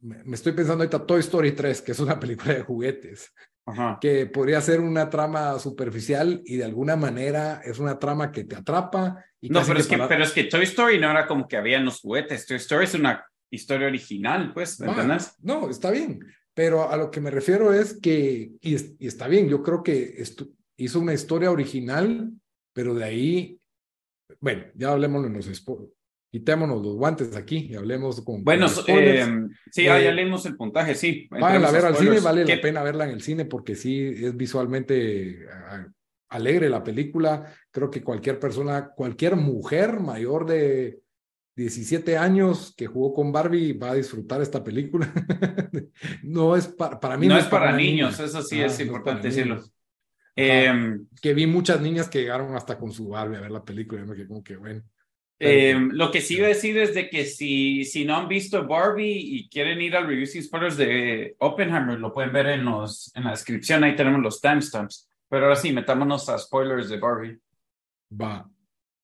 me 0.00 0.34
estoy 0.34 0.52
pensando 0.52 0.82
ahorita 0.84 1.06
Toy 1.06 1.20
Story 1.20 1.52
3, 1.52 1.82
que 1.82 1.92
es 1.92 2.00
una 2.00 2.18
película 2.20 2.54
de 2.54 2.62
juguetes, 2.62 3.32
Ajá. 3.66 3.98
que 4.00 4.26
podría 4.26 4.60
ser 4.60 4.80
una 4.80 5.08
trama 5.10 5.58
superficial 5.58 6.42
y 6.44 6.56
de 6.56 6.64
alguna 6.64 6.96
manera 6.96 7.60
es 7.64 7.78
una 7.78 7.98
trama 7.98 8.32
que 8.32 8.44
te 8.44 8.56
atrapa. 8.56 9.24
Y 9.40 9.50
No, 9.50 9.62
pero 9.66 9.78
es, 9.78 9.86
que, 9.86 9.96
para- 9.98 10.08
pero 10.08 10.24
es 10.24 10.32
que 10.32 10.44
Toy 10.44 10.64
Story 10.64 10.98
no 10.98 11.10
era 11.10 11.26
como 11.26 11.46
que 11.46 11.56
habían 11.58 11.84
los 11.84 12.00
juguetes. 12.00 12.46
Toy 12.46 12.56
Story 12.56 12.84
es 12.84 12.94
una 12.94 13.24
historia 13.50 13.86
original, 13.86 14.52
pues, 14.52 14.80
¿me 14.80 14.86
Va, 14.86 14.92
entiendes? 14.94 15.34
No, 15.42 15.68
está 15.70 15.90
bien, 15.90 16.18
pero 16.54 16.88
a 16.90 16.96
lo 16.96 17.10
que 17.10 17.20
me 17.20 17.30
refiero 17.30 17.72
es 17.74 17.98
que, 18.00 18.52
y, 18.60 18.76
y 18.98 19.06
está 19.06 19.26
bien, 19.28 19.48
yo 19.48 19.62
creo 19.62 19.82
que 19.82 20.22
hizo 20.76 21.00
una 21.00 21.12
historia 21.14 21.50
original, 21.50 22.30
pero 22.72 22.94
de 22.94 23.04
ahí, 23.04 23.60
bueno, 24.40 24.64
ya 24.74 24.92
hablemos 24.92 25.26
en 25.26 25.32
los 25.34 25.48
spo- 25.48 25.90
quitémonos 26.32 26.82
los 26.82 26.96
guantes 26.96 27.36
aquí 27.36 27.68
y 27.70 27.74
hablemos 27.76 28.16
con, 28.16 28.36
con 28.36 28.44
Bueno, 28.44 28.68
spoilers. 28.68 29.28
eh, 29.28 29.46
sí, 29.70 29.86
ah, 29.86 30.00
Eh, 30.00 30.04
ya 30.04 30.12
leímos 30.12 30.44
el 30.46 30.56
puntaje, 30.56 30.94
sí. 30.94 31.28
Vayan 31.30 31.64
a 31.64 31.70
ver 31.70 31.84
al 31.84 31.94
cine, 31.94 32.18
spoilers. 32.18 32.24
vale 32.24 32.44
¿Qué- 32.44 32.56
la 32.56 32.62
pena 32.62 32.82
verla 32.82 33.04
en 33.04 33.10
el 33.10 33.22
cine 33.22 33.44
porque 33.44 33.76
sí 33.76 34.00
es 34.00 34.36
visualmente 34.36 35.46
ah, 35.52 35.86
alegre 36.30 36.68
la 36.68 36.82
película. 36.82 37.54
Creo 37.70 37.88
que 37.90 38.02
cualquier 38.02 38.40
persona, 38.40 38.88
cualquier 38.96 39.36
mujer 39.36 40.00
mayor 40.00 40.46
de 40.46 40.98
17 41.56 42.16
años 42.18 42.74
que 42.76 42.86
jugó 42.86 43.14
con 43.14 43.30
Barbie 43.32 43.72
va 43.74 43.90
a 43.92 43.94
disfrutar 43.94 44.42
esta 44.42 44.62
película. 44.64 45.12
no 46.22 46.56
es 46.56 46.66
para, 46.68 46.98
para 46.98 47.16
mí. 47.16 47.26
No 47.28 47.38
es 47.38 47.46
para 47.46 47.72
niños, 47.76 48.18
eso 48.20 48.42
sí 48.42 48.60
Ah, 48.60 48.66
es 48.66 48.72
no 48.72 48.76
para 48.76 48.86
importante 48.86 49.28
decirlo. 49.28 49.62
Eh, 50.36 50.98
Que 51.22 51.32
vi 51.34 51.46
muchas 51.46 51.80
niñas 51.80 52.08
que 52.08 52.20
llegaron 52.20 52.56
hasta 52.56 52.76
con 52.78 52.90
su 52.92 53.08
Barbie 53.08 53.36
a 53.36 53.40
ver 53.42 53.50
la 53.52 53.64
película. 53.64 54.02
y 54.02 54.06
me 54.06 54.16
quedé 54.16 54.26
como 54.26 54.42
que 54.42 54.56
bueno. 54.56 54.82
eh, 55.38 55.76
lo 55.92 56.10
que 56.10 56.20
sí 56.20 56.36
iba 56.36 56.46
a 56.46 56.48
decir 56.48 56.76
es 56.78 56.94
de 56.94 57.08
que 57.08 57.24
si, 57.24 57.84
si 57.84 58.04
no 58.04 58.16
han 58.16 58.26
visto 58.28 58.66
Barbie 58.66 59.12
y 59.16 59.48
quieren 59.48 59.80
ir 59.80 59.94
al 59.96 60.06
review 60.08 60.26
sin 60.26 60.42
spoilers 60.42 60.76
de 60.76 61.36
Oppenheimer, 61.38 61.98
lo 62.00 62.12
pueden 62.12 62.32
ver 62.32 62.46
en, 62.48 62.64
los, 62.64 63.12
en 63.14 63.24
la 63.24 63.30
descripción, 63.30 63.84
ahí 63.84 63.94
tenemos 63.94 64.20
los 64.22 64.40
timestamps. 64.40 65.08
Pero 65.28 65.44
ahora 65.44 65.56
sí, 65.56 65.72
metámonos 65.72 66.28
a 66.28 66.38
spoilers 66.38 66.88
de 66.88 66.98
Barbie. 66.98 67.38
Va. 68.20 68.48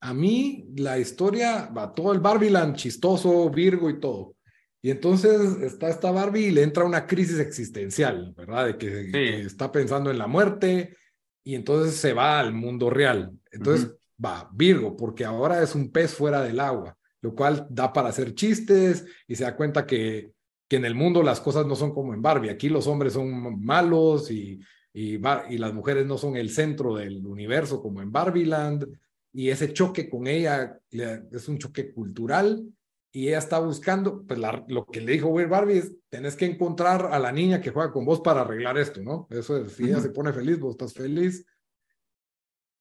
A 0.01 0.15
mí 0.15 0.67
la 0.77 0.99
historia 0.99 1.67
va 1.77 1.95
todo 1.95 2.13
el 2.13 2.21
Barbieland 2.21 2.77
chistoso, 2.77 3.51
Virgo 3.51 3.91
y 3.91 4.01
todo. 4.01 4.37
Y 4.83 4.91
entonces 4.91 5.61
está 5.63 5.91
esta 5.91 6.11
Barbie 6.11 6.47
y 6.47 6.51
le 6.53 6.63
entra 6.63 6.85
una 6.85 7.07
crisis 7.07 7.39
existencial, 7.39 8.33
¿verdad? 8.35 8.67
De 8.67 8.79
que, 8.79 9.11
que 9.13 9.41
está 9.43 9.71
pensando 9.71 10.11
en 10.11 10.17
la 10.17 10.27
muerte 10.27 10.97
y 11.45 11.55
entonces 11.55 11.97
se 11.97 12.15
va 12.15 12.41
al 12.41 12.55
mundo 12.55 12.89
real. 12.89 13.31
Entonces 13.53 13.93
va 14.25 14.49
Virgo, 14.55 14.97
porque 14.97 15.25
ahora 15.25 15.63
es 15.63 15.75
un 15.75 15.91
pez 15.91 16.15
fuera 16.15 16.43
del 16.43 16.61
agua, 16.61 16.97
lo 17.21 17.35
cual 17.35 17.67
da 17.69 17.93
para 17.93 18.09
hacer 18.09 18.35
chistes 18.35 19.05
y 19.29 19.35
se 19.35 19.45
da 19.45 19.55
cuenta 19.55 19.87
que, 19.87 20.33
que 20.67 20.77
en 20.77 20.87
el 20.87 20.95
mundo 20.95 21.23
las 21.23 21.41
cosas 21.41 21.67
no 21.67 21.77
son 21.77 21.93
como 21.93 22.15
en 22.15 22.23
Barbie. 22.23 22.49
Aquí 22.49 22.71
los 22.71 22.87
hombres 22.87 23.13
son 23.13 23.63
malos 23.63 24.31
y, 24.31 24.61
y, 24.95 25.17
y 25.17 25.59
las 25.59 25.75
mujeres 25.75 26.07
no 26.07 26.17
son 26.17 26.37
el 26.37 26.49
centro 26.49 26.95
del 26.95 27.27
universo 27.27 27.83
como 27.83 28.01
en 28.01 28.11
Barbieland 28.11 28.87
y 29.33 29.49
ese 29.51 29.73
choque 29.73 30.09
con 30.11 30.27
ella 30.27 30.79
es 30.91 31.49
un 31.49 31.59
choque 31.59 31.93
cultural 31.93 32.65
y 33.13 33.29
ella 33.29 33.39
está 33.39 33.59
buscando, 33.59 34.25
pues 34.27 34.39
la- 34.39 34.65
lo 34.69 34.87
que 34.87 35.01
le 35.01 35.13
dijo 35.13 35.29
Will 35.29 35.47
Barbie 35.49 35.79
es, 35.79 35.93
tenés 36.09 36.37
que 36.37 36.47
encontrar 36.47 37.07
a 37.13 37.19
la 37.19 37.33
niña 37.33 37.61
que 37.61 37.71
juega 37.71 37.93
con 37.93 38.05
vos 38.05 38.21
para 38.21 38.43
arreglar 38.43 38.79
esto, 38.79 39.03
¿no? 39.03 39.27
Eso 39.31 39.57
es, 39.57 39.73
si 39.73 39.85
ella 39.85 40.01
se 40.01 40.11
pone 40.11 40.33
feliz, 40.33 40.59
vos 40.59 40.73
estás 40.73 40.95
feliz. 40.95 41.45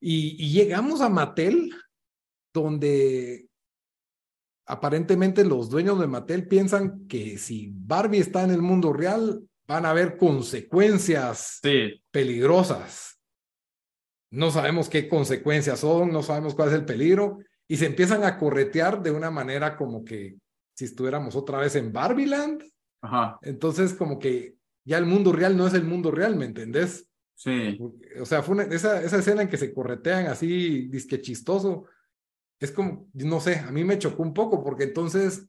Y, 0.01 0.35
y 0.43 0.51
llegamos 0.51 1.01
a 1.01 1.09
Mattel, 1.09 1.71
donde 2.53 3.47
aparentemente 4.65 5.43
los 5.43 5.69
dueños 5.69 5.99
de 5.99 6.07
Mattel 6.07 6.47
piensan 6.47 7.07
que 7.07 7.37
si 7.37 7.71
Barbie 7.73 8.19
está 8.19 8.43
en 8.43 8.51
el 8.51 8.61
mundo 8.61 8.93
real, 8.93 9.43
van 9.67 9.85
a 9.85 9.91
haber 9.91 10.17
consecuencias 10.17 11.59
Sí, 11.61 12.01
peligrosas. 12.11 13.18
No 14.31 14.51
sabemos 14.51 14.89
qué 14.89 15.07
consecuencias 15.09 15.79
son, 15.79 16.11
no 16.11 16.21
sabemos 16.23 16.55
cuál 16.55 16.69
es 16.69 16.75
el 16.75 16.85
peligro, 16.85 17.39
y 17.67 17.77
se 17.77 17.85
empiezan 17.87 18.23
a 18.23 18.37
corretear 18.37 19.01
de 19.01 19.11
una 19.11 19.31
manera 19.31 19.75
como 19.75 20.03
que 20.03 20.35
si 20.75 20.85
estuviéramos 20.85 21.35
otra 21.35 21.59
vez 21.59 21.75
en 21.75 21.91
Barbieland. 21.91 22.63
ajá, 23.01 23.39
Entonces, 23.41 23.93
como 23.93 24.19
que 24.19 24.55
ya 24.85 24.97
el 24.97 25.05
mundo 25.05 25.31
real 25.31 25.55
no 25.57 25.67
es 25.67 25.73
el 25.73 25.83
mundo 25.83 26.11
real, 26.11 26.35
¿me 26.35 26.45
entendés? 26.45 27.07
sí. 27.35 27.77
O 28.19 28.25
sea, 28.25 28.41
fue 28.43 28.55
una- 28.55 28.63
esa, 28.63 29.01
esa 29.01 29.17
escena 29.19 29.41
en 29.41 29.49
que 29.49 29.57
se 29.57 29.73
corretean 29.73 30.27
así, 30.27 30.87
disque 30.87 31.21
chistoso, 31.21 31.85
es 32.59 32.71
como, 32.71 33.09
no 33.13 33.39
sé, 33.39 33.57
a 33.59 33.71
mí 33.71 33.83
me 33.83 33.97
chocó 33.99 34.21
un 34.23 34.33
poco 34.33 34.63
porque 34.63 34.83
entonces 34.83 35.47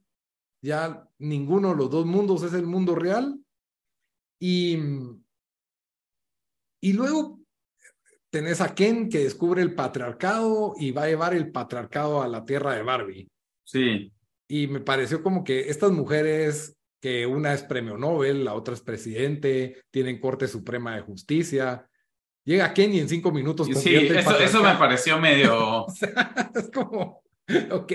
ya 0.62 1.09
ninguno 1.19 1.71
de 1.71 1.77
los 1.77 1.90
dos 1.90 2.07
mundos 2.07 2.43
es 2.43 2.53
el 2.55 2.66
mundo 2.66 2.95
real. 2.95 3.40
Y, 4.38 4.79
y 6.81 6.93
luego 6.93 7.39
tenés 8.31 8.61
a 8.61 8.75
Ken 8.75 9.09
que 9.09 9.25
descubre 9.25 9.61
el 9.62 9.75
patriarcado 9.75 10.75
y 10.79 10.93
va 10.93 11.05
a 11.05 11.09
llevar 11.09 11.35
el 11.35 11.51
patriarcado 11.51 12.23
a 12.23 12.29
la 12.29 12.45
tierra 12.45 12.75
de 12.75 12.83
Barbie. 12.83 13.29
Sí, 13.64 14.12
Y 14.49 14.66
me 14.66 14.81
pareció 14.81 15.23
como 15.23 15.45
que 15.45 15.69
estas 15.69 15.93
mujeres, 15.93 16.77
que 17.01 17.27
una 17.27 17.53
es 17.55 17.62
premio 17.62 17.97
Nobel, 17.97 18.45
la 18.45 18.55
otra 18.55 18.75
es 18.75 18.81
presidente, 18.81 19.81
tienen 19.90 20.19
Corte 20.21 20.49
Suprema 20.49 20.95
de 20.97 21.03
Justicia. 21.03 21.87
Llega 22.45 22.73
Ken 22.75 22.93
y 22.95 23.01
en 23.01 23.09
cinco 23.09 23.31
minutos 23.33 23.66
sí, 23.66 23.95
eso, 23.97 24.38
eso 24.38 24.62
me 24.62 24.75
pareció 24.75 25.19
medio... 25.19 25.85
O 25.87 25.90
sea, 25.90 26.51
es 26.55 26.71
como, 26.71 27.23
ok, 27.71 27.87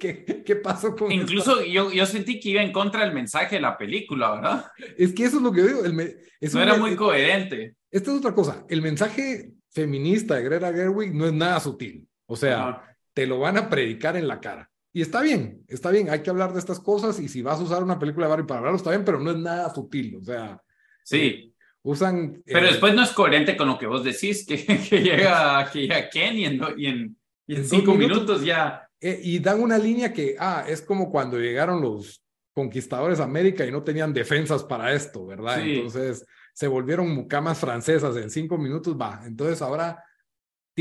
¿qué, 0.00 0.42
qué 0.44 0.56
pasó 0.56 0.94
con 0.96 1.10
esto? 1.12 1.22
Incluso 1.22 1.64
yo, 1.64 1.90
yo 1.92 2.04
sentí 2.06 2.40
que 2.40 2.50
iba 2.50 2.62
en 2.62 2.72
contra 2.72 3.04
del 3.04 3.14
mensaje 3.14 3.56
de 3.56 3.62
la 3.62 3.76
película, 3.78 4.32
¿verdad? 4.34 4.64
Es 4.98 5.12
que 5.14 5.24
eso 5.24 5.36
es 5.38 5.42
lo 5.42 5.52
que 5.52 5.62
digo. 5.62 5.84
el 5.84 5.92
me- 5.94 6.14
No 6.52 6.62
era 6.62 6.76
muy 6.76 6.94
coherente. 6.96 7.76
Esta 7.90 8.10
es 8.10 8.16
otra 8.18 8.34
cosa. 8.34 8.64
El 8.68 8.82
mensaje 8.82 9.52
feminista 9.72 10.36
de 10.36 10.42
Greta 10.44 10.72
Gerwig 10.72 11.14
no 11.14 11.26
es 11.26 11.32
nada 11.32 11.58
sutil. 11.60 12.06
O 12.26 12.36
sea, 12.36 12.82
te 13.14 13.26
lo 13.26 13.38
van 13.40 13.56
a 13.58 13.68
predicar 13.68 14.16
en 14.16 14.28
la 14.28 14.40
cara. 14.40 14.70
Y 14.92 15.00
está 15.02 15.22
bien, 15.22 15.62
está 15.68 15.90
bien, 15.90 16.10
hay 16.10 16.20
que 16.22 16.30
hablar 16.30 16.52
de 16.52 16.58
estas 16.58 16.78
cosas 16.78 17.18
y 17.18 17.28
si 17.28 17.40
vas 17.42 17.58
a 17.58 17.62
usar 17.62 17.82
una 17.82 17.98
película 17.98 18.26
de 18.26 18.30
Barbie 18.30 18.46
para 18.46 18.58
hablarlo, 18.58 18.76
está 18.76 18.90
bien, 18.90 19.04
pero 19.04 19.18
no 19.18 19.30
es 19.30 19.36
nada 19.38 19.72
sutil. 19.74 20.16
O 20.16 20.22
sea, 20.22 20.60
Sí, 21.04 21.52
usan... 21.82 22.42
pero 22.44 22.66
eh, 22.66 22.70
después 22.70 22.94
no 22.94 23.02
es 23.02 23.10
coherente 23.10 23.56
con 23.56 23.66
lo 23.68 23.78
que 23.78 23.86
vos 23.86 24.04
decís, 24.04 24.46
que, 24.46 24.64
que 24.90 25.00
llega, 25.02 25.68
que 25.72 25.80
llega 25.80 26.08
Ken 26.10 26.38
y 26.38 26.44
en, 26.44 26.60
y 26.76 26.86
en, 26.86 27.16
y 27.46 27.56
cinco 27.64 27.94
minutos. 27.94 28.22
minutos 28.22 28.44
ya... 28.44 28.86
eh, 29.00 29.18
y 29.22 29.38
dan 29.40 29.60
una 29.60 29.78
línea 29.78 30.12
que, 30.12 30.36
ah, 30.38 30.64
es 30.68 30.80
como 30.82 31.10
cuando 31.10 31.38
llegaron 31.38 31.80
los 31.80 32.22
conquistadores 32.54 33.18
a 33.18 33.24
América 33.24 33.64
y 33.66 33.72
no 33.72 33.82
tenían 33.82 34.12
defensas 34.12 34.62
para 34.62 34.92
esto, 34.92 35.26
¿verdad? 35.26 35.60
Sí. 35.62 35.76
Entonces 35.76 36.24
se 36.52 36.68
volvieron 36.68 37.14
mucamas 37.14 37.58
francesas 37.58 38.16
en 38.16 38.30
cinco 38.30 38.58
minutos, 38.58 38.96
va. 38.98 39.22
Entonces 39.24 39.62
ahora 39.62 40.02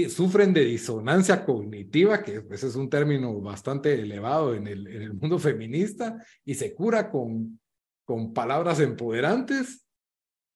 sufren 0.10 0.53
de 0.53 0.63
disonancia 0.65 1.43
cognitiva, 1.43 2.21
que 2.23 2.43
ese 2.51 2.67
es 2.67 2.75
un 2.75 2.89
término 2.89 3.41
bastante 3.41 3.93
elevado 3.93 4.55
en 4.55 4.67
el, 4.67 4.88
en 4.88 5.01
el 5.01 5.13
mundo 5.13 5.38
feminista, 5.38 6.23
y 6.45 6.55
se 6.55 6.73
cura 6.73 7.10
con, 7.10 7.60
con 8.05 8.34
palabras 8.34 8.79
empoderantes. 8.79 9.86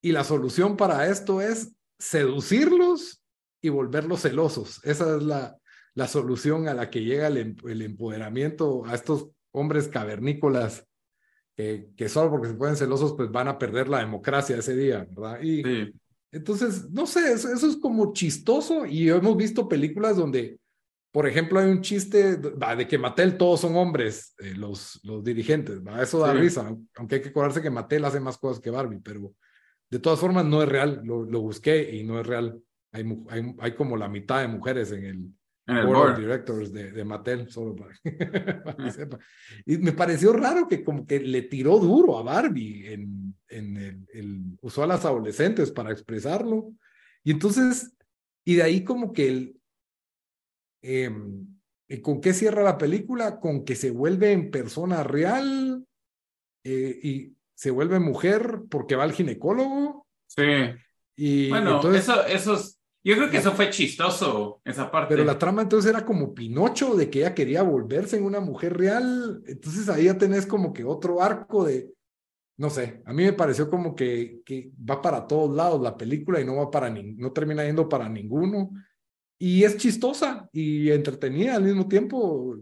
Y 0.02 0.12
la 0.12 0.24
solución 0.24 0.78
para 0.78 1.10
esto 1.10 1.42
es 1.42 1.76
seducirlos 1.98 3.24
y 3.62 3.70
volverlos 3.70 4.22
celosos. 4.22 4.80
Esa 4.84 5.18
es 5.18 5.24
la, 5.24 5.58
la 5.96 6.08
solución 6.08 6.68
a 6.68 6.74
la 6.74 6.90
que 6.90 7.04
llega 7.04 7.28
el, 7.28 7.38
em- 7.38 7.56
el 7.68 7.82
empoderamiento 7.82 8.86
a 8.86 8.94
estos 8.94 9.30
hombres 9.52 9.88
cavernícolas 9.88 10.86
que, 11.56 11.90
que 11.96 12.10
solo 12.10 12.32
porque 12.32 12.50
se 12.50 12.54
pueden 12.56 12.76
celosos 12.76 13.14
pues 13.14 13.32
van 13.32 13.48
a 13.48 13.58
perder 13.58 13.88
la 13.88 14.00
democracia 14.00 14.58
ese 14.58 14.76
día, 14.76 15.08
¿verdad? 15.10 15.42
Y 15.42 15.64
Sí. 15.64 15.94
Entonces, 16.36 16.90
no 16.92 17.08
sé, 17.08 17.32
eso, 17.32 17.50
es 17.54 17.78
como 17.78 18.12
chistoso 18.12 18.86
y 18.86 19.10
hemos 19.10 19.38
visto 19.38 19.70
películas 19.70 20.18
donde, 20.18 20.60
por 21.10 21.26
ejemplo, 21.30 21.62
hay 21.62 21.70
un 21.70 21.80
chiste 21.80 22.36
de 22.36 22.88
que 22.90 22.98
Mattel 22.98 23.38
todos 23.38 23.62
son 23.62 23.78
hombres, 23.78 24.36
eh, 24.40 24.54
los, 24.54 25.00
los 25.06 25.24
dirigentes, 25.24 25.80
eso 26.02 26.20
da 26.20 26.34
risa, 26.34 26.76
aunque 26.96 27.16
hay 27.16 27.22
que 27.22 27.30
acordarse 27.30 27.62
que 27.62 27.70
Mattel 27.70 28.04
hace 28.04 28.20
más 28.20 28.38
cosas 28.38 28.62
que 28.62 28.70
Barbie, 28.70 29.00
pero 29.00 29.34
de 29.90 30.00
todas 30.00 30.20
formas 30.20 30.44
no 30.44 30.62
es 30.62 30.68
real, 30.68 31.00
lo, 31.06 31.24
lo 31.24 31.40
busqué 31.40 31.96
y 31.96 32.04
no 32.04 32.20
es 32.20 32.28
real. 32.28 32.62
Hay, 32.92 33.06
hay, 33.30 33.56
hay, 33.60 33.76
como 33.76 33.96
la 33.96 34.10
mitad 34.10 34.42
de 34.42 34.50
mujeres 34.50 34.92
en 34.92 35.06
el, 35.06 35.30
en 35.68 35.78
el 35.78 35.86
board, 35.88 36.20
directors 36.20 36.72
de, 36.72 36.92
de, 36.92 37.04
Mattel, 37.04 37.50
solo 37.50 37.76
para, 37.76 37.96
para 38.64 38.78
que 38.78 38.92
sepa. 38.92 39.20
Y 39.66 39.78
me 39.78 39.94
pareció 39.94 40.32
raro 40.34 40.68
que 40.68 40.84
como 40.84 41.08
que 41.08 41.20
le 41.20 41.44
tiró 41.44 41.80
duro 41.80 42.18
a 42.20 42.24
Barbie 42.24 42.94
en, 42.94 43.36
en 43.48 43.78
el, 43.78 44.08
el, 44.14 44.44
usó 44.62 44.84
a 44.84 44.88
las 44.88 45.06
adolescentes 45.06 45.72
para 45.72 45.92
expresarlo. 45.92 46.74
Y 47.24 47.32
entonces, 47.32 47.96
y 48.44 48.56
de 48.56 48.64
ahí 48.64 48.84
como 48.84 49.12
que 49.12 49.28
el, 49.28 49.60
em, 50.84 51.48
¿con 52.04 52.22
qué 52.22 52.34
cierra 52.34 52.62
la 52.62 52.78
película? 52.78 53.40
Con 53.40 53.66
que 53.66 53.76
se 53.76 53.90
vuelve 53.90 54.32
en 54.32 54.52
persona 54.52 55.04
real 55.04 55.84
eh, 56.64 57.00
y 57.02 57.36
se 57.56 57.72
vuelve 57.72 58.00
mujer 58.00 58.62
porque 58.70 58.96
va 58.96 59.04
al 59.04 59.14
ginecólogo. 59.14 60.06
Sí. 60.28 60.44
Y 61.16 61.50
bueno, 61.50 61.78
entonces, 61.78 62.04
eso, 62.04 62.26
esos 62.26 62.80
yo 63.06 63.16
creo 63.18 63.30
que 63.30 63.38
eso 63.38 63.52
fue 63.52 63.70
chistoso, 63.70 64.62
esa 64.66 64.90
parte. 64.90 65.14
Pero 65.14 65.24
la 65.24 65.38
trama 65.38 65.62
entonces 65.62 65.92
era 65.92 66.04
como 66.04 66.34
Pinocho, 66.34 66.96
de 66.96 67.08
que 67.08 67.20
ella 67.20 67.36
quería 67.36 67.62
volverse 67.62 68.18
en 68.18 68.24
una 68.24 68.40
mujer 68.40 68.76
real. 68.76 69.44
Entonces 69.46 69.88
ahí 69.90 70.06
ya 70.06 70.18
tenés 70.18 70.48
como 70.48 70.74
que 70.74 70.84
otro 70.84 71.22
arco 71.22 71.66
de, 71.66 71.94
no 72.58 72.72
sé, 72.72 73.04
a 73.06 73.14
mí 73.14 73.24
me 73.24 73.34
pareció 73.34 73.70
como 73.70 73.96
que, 73.96 74.42
que 74.44 74.72
va 74.90 75.04
para 75.04 75.28
todos 75.28 75.56
lados 75.56 75.80
la 75.82 75.96
película 75.96 76.42
y 76.42 76.46
no 76.46 76.56
va 76.56 76.72
para 76.72 76.90
ni, 76.90 77.14
no 77.14 77.32
termina 77.32 77.64
yendo 77.64 77.88
para 77.88 78.10
ninguno. 78.10 78.72
Y 79.38 79.64
es 79.64 79.78
chistosa 79.78 80.50
y 80.52 80.90
entretenida 80.90 81.58
al 81.58 81.64
mismo 81.64 81.88
tiempo 81.88 82.58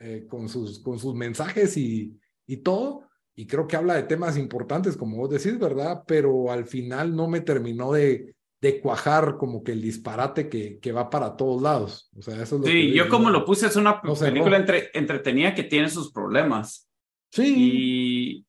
eh, 0.00 0.26
con, 0.28 0.48
sus, 0.48 0.80
con 0.80 0.98
sus 0.98 1.14
mensajes 1.14 1.76
y, 1.76 2.18
y 2.44 2.56
todo. 2.56 3.08
Y 3.36 3.46
creo 3.46 3.68
que 3.68 3.76
habla 3.76 3.94
de 3.94 4.02
temas 4.02 4.36
importantes, 4.36 4.96
como 4.96 5.16
vos 5.18 5.30
decís, 5.30 5.60
¿verdad? 5.60 6.02
Pero 6.08 6.50
al 6.50 6.66
final 6.66 7.14
no 7.14 7.28
me 7.28 7.40
terminó 7.40 7.92
de 7.92 8.34
de 8.62 8.80
cuajar 8.80 9.36
como 9.38 9.64
que 9.64 9.72
el 9.72 9.82
disparate 9.82 10.48
que, 10.48 10.78
que 10.78 10.92
va 10.92 11.10
para 11.10 11.36
todos 11.36 11.60
lados. 11.60 12.08
O 12.16 12.22
sea, 12.22 12.40
eso 12.40 12.54
es 12.54 12.60
lo 12.60 12.66
sí, 12.68 12.92
yo 12.92 13.08
como 13.08 13.28
lo 13.28 13.44
puse, 13.44 13.66
es 13.66 13.74
una 13.74 14.00
película 14.00 14.56
entre, 14.56 14.88
entretenida 14.94 15.52
que 15.52 15.64
tiene 15.64 15.88
sus 15.88 16.12
problemas. 16.12 16.88
Sí. 17.32 17.54
Y, 17.56 18.46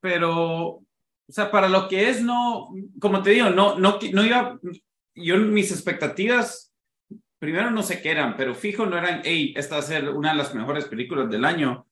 pero, 0.00 0.66
o 0.66 0.84
sea, 1.28 1.50
para 1.50 1.68
lo 1.68 1.88
que 1.88 2.08
es, 2.08 2.22
no, 2.22 2.70
como 2.98 3.22
te 3.22 3.30
digo, 3.30 3.50
no, 3.50 3.78
no, 3.78 3.98
no 4.10 4.24
iba, 4.24 4.58
yo 5.14 5.36
mis 5.36 5.70
expectativas, 5.70 6.72
primero 7.38 7.70
no 7.70 7.82
sé 7.82 8.00
qué 8.00 8.12
eran, 8.12 8.38
pero 8.38 8.54
fijo 8.54 8.86
no 8.86 8.96
eran, 8.96 9.20
hey, 9.24 9.52
esta 9.54 9.74
va 9.74 9.82
a 9.82 9.84
ser 9.84 10.08
una 10.08 10.30
de 10.30 10.38
las 10.38 10.54
mejores 10.54 10.86
películas 10.86 11.28
del 11.28 11.44
año. 11.44 11.86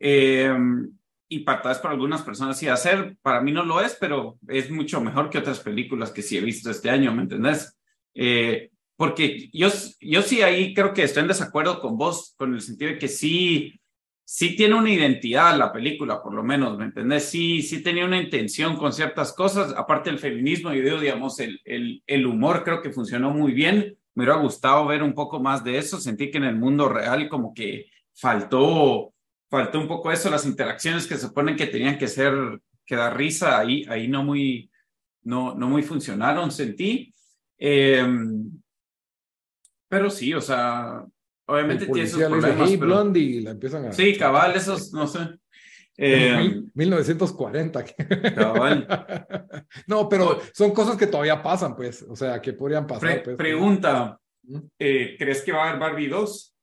Eh, 0.00 0.52
y 1.28 1.40
para, 1.40 1.62
para 1.62 1.90
algunas 1.90 2.22
personas 2.22 2.58
sí 2.58 2.68
hacer, 2.68 3.16
para 3.22 3.40
mí 3.40 3.52
no 3.52 3.64
lo 3.64 3.80
es, 3.80 3.96
pero 3.98 4.38
es 4.48 4.70
mucho 4.70 5.00
mejor 5.00 5.30
que 5.30 5.38
otras 5.38 5.60
películas 5.60 6.10
que 6.10 6.22
sí 6.22 6.36
he 6.36 6.40
visto 6.40 6.70
este 6.70 6.90
año, 6.90 7.12
¿me 7.12 7.22
entendés? 7.22 7.76
Eh, 8.14 8.70
porque 8.96 9.50
yo, 9.52 9.68
yo 10.00 10.22
sí 10.22 10.42
ahí 10.42 10.74
creo 10.74 10.92
que 10.92 11.02
estoy 11.02 11.22
en 11.22 11.28
desacuerdo 11.28 11.80
con 11.80 11.96
vos, 11.96 12.34
con 12.36 12.54
el 12.54 12.60
sentido 12.60 12.92
de 12.92 12.98
que 12.98 13.08
sí, 13.08 13.80
sí 14.24 14.54
tiene 14.54 14.74
una 14.74 14.90
identidad 14.90 15.56
la 15.56 15.72
película, 15.72 16.22
por 16.22 16.34
lo 16.34 16.44
menos, 16.44 16.78
¿me 16.78 16.84
entendés? 16.84 17.24
Sí, 17.24 17.62
sí 17.62 17.82
tenía 17.82 18.04
una 18.04 18.20
intención 18.20 18.76
con 18.76 18.92
ciertas 18.92 19.32
cosas, 19.32 19.74
aparte 19.76 20.10
del 20.10 20.18
feminismo, 20.18 20.72
yo 20.72 20.82
digo, 20.82 21.00
digamos, 21.00 21.40
el, 21.40 21.60
el, 21.64 22.02
el 22.06 22.26
humor 22.26 22.62
creo 22.64 22.82
que 22.82 22.92
funcionó 22.92 23.30
muy 23.30 23.52
bien, 23.52 23.96
me 24.14 24.24
hubiera 24.24 24.40
gustado 24.40 24.86
ver 24.86 25.02
un 25.02 25.14
poco 25.14 25.40
más 25.40 25.64
de 25.64 25.78
eso, 25.78 25.98
sentí 25.98 26.30
que 26.30 26.38
en 26.38 26.44
el 26.44 26.56
mundo 26.56 26.88
real 26.88 27.28
como 27.28 27.52
que 27.52 27.86
faltó 28.14 29.13
faltó 29.54 29.78
un 29.78 29.86
poco 29.86 30.10
eso, 30.10 30.28
las 30.30 30.46
interacciones 30.46 31.06
que 31.06 31.14
se 31.14 31.28
suponen 31.28 31.54
que 31.54 31.68
tenían 31.68 31.96
que 31.96 32.08
ser, 32.08 32.34
que 32.84 32.96
dar 32.96 33.16
risa, 33.16 33.56
ahí, 33.56 33.84
ahí 33.88 34.08
no 34.08 34.24
muy, 34.24 34.68
no, 35.22 35.54
no 35.54 35.68
muy 35.68 35.84
funcionaron, 35.84 36.50
sentí. 36.50 37.14
Em, 37.56 38.50
pero 39.88 40.10
sí, 40.10 40.34
o 40.34 40.40
sea, 40.40 41.04
obviamente 41.46 41.86
tiene 41.86 42.08
sus 42.08 42.20
problemas. 42.20 42.68
Dice, 42.68 42.76
Blondie, 42.78 43.42
la 43.42 43.50
empiezan 43.52 43.86
a... 43.86 43.92
Sí, 43.92 44.16
cabal, 44.16 44.56
esos, 44.56 44.92
no 44.92 45.06
sé. 45.06 45.20
Eh, 45.96 46.62
1940. 46.74 47.84
Cabal. 48.34 48.88
no, 49.86 50.08
pero 50.08 50.40
son 50.52 50.72
cosas 50.72 50.96
que 50.96 51.06
todavía 51.06 51.40
pasan, 51.40 51.76
pues, 51.76 52.02
o 52.02 52.16
sea, 52.16 52.42
que 52.42 52.54
podrían 52.54 52.88
pasar. 52.88 53.22
pues, 53.22 53.36
pregunta, 53.36 54.18
eh, 54.80 55.14
¿crees 55.16 55.42
que 55.42 55.52
va 55.52 55.62
a 55.64 55.68
haber 55.68 55.80
Barbie 55.80 56.08
2? 56.08 56.53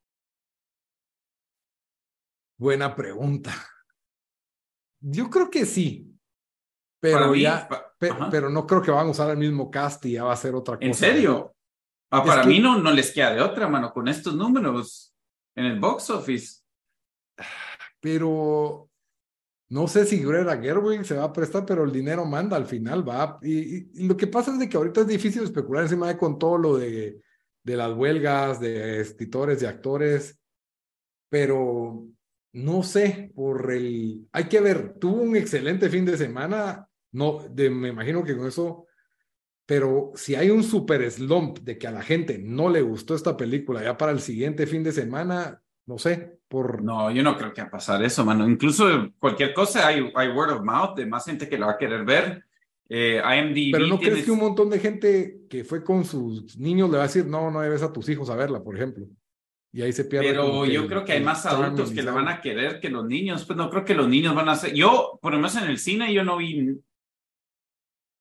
Buena 2.62 2.96
pregunta. 2.96 3.52
Yo 5.00 5.32
creo 5.32 5.50
que 5.50 5.66
sí. 5.66 6.16
Pero 7.00 7.34
ya, 7.34 7.68
pero 7.98 8.52
no 8.52 8.68
creo 8.68 8.84
que 8.84 8.92
van 8.92 9.08
a 9.08 9.10
usar 9.10 9.32
el 9.32 9.38
mismo 9.38 9.72
cast 9.72 10.06
y 10.06 10.12
ya 10.12 10.26
va 10.26 10.34
a 10.34 10.38
ser 10.38 10.54
otra 10.54 10.76
cosa. 10.76 10.86
¿En 10.86 10.94
serio? 10.94 11.56
Ah, 12.12 12.24
para 12.24 12.44
mí 12.44 12.60
no, 12.60 12.78
no 12.78 12.92
les 12.92 13.10
queda 13.10 13.34
de 13.34 13.42
otra, 13.42 13.68
mano, 13.68 13.92
con 13.92 14.08
estos 14.08 14.36
números 14.36 15.12
en 15.56 15.66
el 15.66 15.80
box 15.80 16.12
office. 16.12 16.62
Pero 18.00 18.92
no 19.70 19.88
sé 19.88 20.06
si 20.06 20.24
Greta 20.24 20.62
Gerwig 20.62 21.04
se 21.04 21.16
va 21.16 21.24
a 21.24 21.34
prestar, 21.34 21.66
pero 21.66 21.84
el 21.84 21.92
dinero 21.92 22.26
manda 22.26 22.58
al 22.58 22.68
final, 22.68 23.10
va. 23.10 23.40
Y, 23.42 24.06
lo 24.06 24.16
que 24.16 24.28
pasa 24.28 24.52
es 24.52 24.60
de 24.60 24.70
que 24.70 24.78
ahorita 24.78 25.02
es 25.02 25.08
difícil 25.08 25.42
especular 25.42 25.86
encima 25.86 26.10
de 26.10 26.18
con 26.18 26.38
todo 26.38 26.60
lo 26.60 26.78
de, 26.78 27.24
de 27.64 27.76
las 27.76 27.92
huelgas 27.92 28.60
de 28.60 29.02
escritores 29.02 29.64
y 29.64 29.66
actores, 29.66 30.40
pero 31.28 32.11
no 32.54 32.84
sé, 32.84 33.32
por 33.34 33.72
el, 33.72 34.28
hay 34.32 34.46
que 34.46 34.60
ver, 34.60 34.96
tuvo 35.00 35.22
un 35.22 35.36
excelente 35.36 35.90
fin 35.90 36.06
de 36.06 36.18
semana, 36.18 36.88
no, 37.12 37.40
de, 37.50 37.70
me 37.70 37.90
imagino 37.90 38.24
que 38.24 38.36
con 38.36 38.48
eso, 38.48 38.88
pero 39.66 40.12
si 40.16 40.36
hay 40.36 40.50
un 40.50 40.64
super 40.64 41.10
slump 41.10 41.60
de 41.60 41.78
que 41.78 41.88
a 41.88 41.92
la 41.92 42.02
gente 42.02 42.38
no 42.38 42.70
le 42.70 42.82
gustó 42.82 43.16
esta 43.16 43.38
película 43.38 43.82
ya 43.82 43.98
para 43.98 44.12
el 44.12 44.20
siguiente 44.20 44.68
fin 44.68 44.84
de 44.84 44.92
semana, 44.92 45.62
no 45.86 45.98
sé, 45.98 46.40
por... 46.48 46.84
No, 46.84 47.10
yo 47.12 47.24
no 47.24 47.38
creo 47.38 47.54
que 47.54 47.62
va 47.62 47.68
a 47.68 47.72
pasar 47.72 48.04
eso, 48.04 48.26
mano. 48.26 48.48
Incluso 48.50 49.14
cualquier 49.18 49.54
cosa, 49.54 49.88
hay, 49.88 50.12
hay 50.16 50.28
word 50.30 50.52
of 50.52 50.64
mouth 50.64 50.98
de 50.98 51.06
más 51.06 51.26
gente 51.26 51.48
que 51.48 51.58
la 51.58 51.68
va 51.68 51.72
a 51.74 51.78
querer 51.78 52.04
ver. 52.04 52.44
Eh, 52.90 53.22
IMDb 53.24 53.72
Pero 53.72 53.88
no 53.88 53.98
crees 53.98 54.26
que 54.26 54.32
un 54.32 54.40
montón 54.40 54.70
de 54.70 54.80
gente 54.80 55.44
que 55.50 55.64
fue 55.64 55.82
con 55.82 56.04
sus 56.04 56.58
niños 56.58 56.90
le 56.90 56.98
va 56.98 57.06
a 57.06 57.08
decir, 57.08 57.26
no, 57.26 57.50
no 57.50 57.62
debes 57.62 57.84
a 57.84 57.94
tus 57.94 58.10
hijos 58.10 58.30
a 58.30 58.36
verla, 58.36 58.62
por 58.62 58.76
ejemplo? 58.76 59.08
Y 59.74 59.82
ahí 59.82 59.94
se 59.94 60.06
pierde. 60.06 60.30
Pero 60.30 60.66
yo 60.66 60.88
creo 60.88 61.06
que 61.06 61.14
hay 61.14 61.24
más 61.24 61.46
adultos 61.46 61.92
que 61.92 62.04
la 62.04 62.12
van 62.12 62.28
a 62.28 62.42
querer 62.42 62.80
que 62.80 62.90
los 62.90 63.06
niños. 63.06 63.46
Pues 63.46 63.58
no 63.58 63.70
creo 63.70 63.86
que 63.86 63.96
los 63.96 64.08
niños 64.08 64.36
van 64.36 64.50
a 64.50 64.54
hacer. 64.54 64.74
Yo, 64.74 65.18
por 65.22 65.32
lo 65.32 65.38
menos 65.38 65.56
en 65.56 65.70
el 65.70 65.78
cine, 65.78 66.14
yo 66.14 66.24
no 66.24 66.38
vi. 66.38 66.78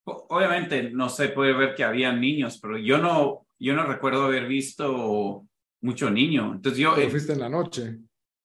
Obviamente, 0.05 0.91
no 0.91 1.09
se 1.09 1.29
puede 1.29 1.53
ver 1.53 1.75
que 1.75 1.85
había 1.85 2.13
niños, 2.13 2.59
pero 2.61 2.79
yo 2.79 2.99
no, 2.99 3.47
yo 3.59 3.75
no 3.75 3.85
recuerdo 3.85 4.25
haber 4.25 4.47
visto 4.47 5.47
mucho 5.83 6.11
niño. 6.11 6.53
Entonces 6.55 6.79
yo. 6.79 6.95
Pero 6.95 7.11
fuiste 7.11 7.33
en 7.33 7.41
la 7.41 7.49
noche. 7.49 7.99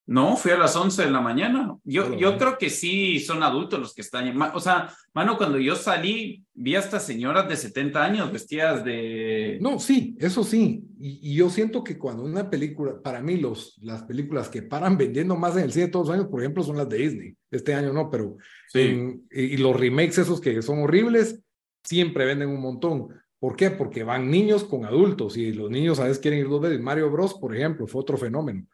No, 0.08 0.38
fui 0.38 0.52
a 0.52 0.58
las 0.58 0.76
11 0.76 1.06
de 1.06 1.10
la 1.10 1.20
mañana. 1.20 1.76
Yo, 1.84 2.16
yo 2.16 2.38
creo 2.38 2.60
que 2.60 2.70
sí 2.70 3.20
son 3.20 3.42
adultos 3.42 3.80
los 3.80 3.94
que 3.96 4.02
están. 4.02 4.40
O 4.54 4.60
sea, 4.60 4.94
mano, 5.14 5.36
cuando 5.36 5.58
yo 5.58 5.76
salí, 5.76 6.44
vi 6.54 6.76
a 6.76 6.80
estas 6.80 7.06
señoras 7.06 7.50
de 7.50 7.56
70 7.56 8.04
años 8.04 8.32
vestidas 8.32 8.86
de. 8.86 9.58
No, 9.62 9.80
sí, 9.80 10.16
eso 10.20 10.44
sí. 10.44 10.84
Y, 11.00 11.36
yo 11.36 11.50
siento 11.50 11.84
que 11.84 11.98
cuando 11.98 12.24
una 12.24 12.52
película, 12.52 13.02
para 13.02 13.22
mí, 13.22 13.38
los, 13.38 13.80
las 13.82 14.04
películas 14.04 14.48
que 14.48 14.62
paran 14.62 14.96
vendiendo 14.96 15.36
más 15.36 15.58
en 15.58 15.64
el 15.64 15.72
cine 15.72 15.88
todos 15.88 16.08
los 16.08 16.16
años, 16.16 16.28
por 16.28 16.42
ejemplo, 16.42 16.62
son 16.62 16.78
las 16.78 16.88
de 16.88 16.98
Disney. 16.98 17.36
Este 17.50 17.74
año 17.74 17.92
no, 17.92 18.12
pero. 18.12 18.38
Sí. 18.68 19.22
y 19.32 19.58
los 19.58 19.80
remakes, 19.80 20.20
esos 20.20 20.40
que 20.40 20.62
son 20.62 20.84
horribles, 20.84 21.42
siempre 21.84 22.26
venden 22.26 22.50
un 22.50 22.62
montón. 22.62 23.08
¿Por 23.40 23.56
qué? 23.56 23.72
Porque 23.72 24.04
van 24.04 24.30
niños 24.30 24.64
con 24.64 24.86
adultos 24.86 25.36
y 25.36 25.52
los 25.52 25.72
niños 25.72 26.00
a 26.00 26.04
veces 26.04 26.20
quieren 26.20 26.42
ir 26.42 26.50
dos 26.50 26.62
veces. 26.62 26.80
Mario 26.80 27.10
Bros, 27.10 27.34
por 27.34 27.56
ejemplo, 27.56 27.88
fue 27.88 28.02
otro 28.02 28.18
fenómeno. 28.18 28.66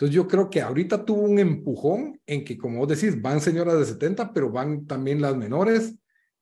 Entonces 0.00 0.16
yo 0.16 0.26
creo 0.26 0.48
que 0.48 0.62
ahorita 0.62 1.04
tuvo 1.04 1.20
un 1.20 1.38
empujón 1.38 2.18
en 2.24 2.42
que, 2.42 2.56
como 2.56 2.78
vos 2.78 2.88
decís, 2.88 3.20
van 3.20 3.38
señoras 3.42 3.78
de 3.78 3.84
70, 3.84 4.32
pero 4.32 4.50
van 4.50 4.86
también 4.86 5.20
las 5.20 5.36
menores 5.36 5.94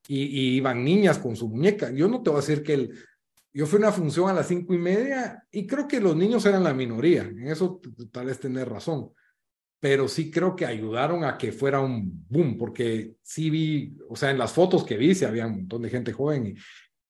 y, 0.06 0.60
van 0.60 0.84
niñas 0.84 1.18
con 1.18 1.34
su 1.34 1.48
muñeca. 1.48 1.90
Yo 1.90 2.06
no 2.06 2.22
te 2.22 2.30
voy 2.30 2.38
a 2.38 2.40
decir 2.40 2.62
que 2.62 2.74
el... 2.74 2.94
Yo 3.52 3.66
fui 3.66 3.78
a 3.78 3.80
una 3.80 3.90
función 3.90 4.30
a 4.30 4.32
las 4.32 4.46
cinco 4.46 4.74
y 4.74 4.78
media 4.78 5.42
y 5.50 5.66
creo 5.66 5.88
que 5.88 5.98
los 5.98 6.14
niños 6.14 6.46
eran 6.46 6.62
la 6.62 6.72
minoría. 6.72 7.22
En 7.22 7.48
eso 7.48 7.80
tal 8.12 8.26
vez 8.26 8.38
tener 8.38 8.68
razón. 8.68 9.10
Pero 9.80 10.06
sí 10.06 10.30
creo 10.30 10.54
que 10.54 10.64
ayudaron 10.64 11.24
a 11.24 11.36
que 11.36 11.50
fuera 11.50 11.80
un 11.80 12.26
boom, 12.28 12.56
porque 12.58 13.16
sí 13.24 13.50
vi, 13.50 13.96
o 14.08 14.14
sea, 14.14 14.30
en 14.30 14.38
las 14.38 14.52
fotos 14.52 14.84
que 14.84 14.96
vi, 14.96 15.16
sí 15.16 15.24
había 15.24 15.48
un 15.48 15.56
montón 15.56 15.82
de 15.82 15.90
gente 15.90 16.12
joven 16.12 16.46
y 16.46 16.54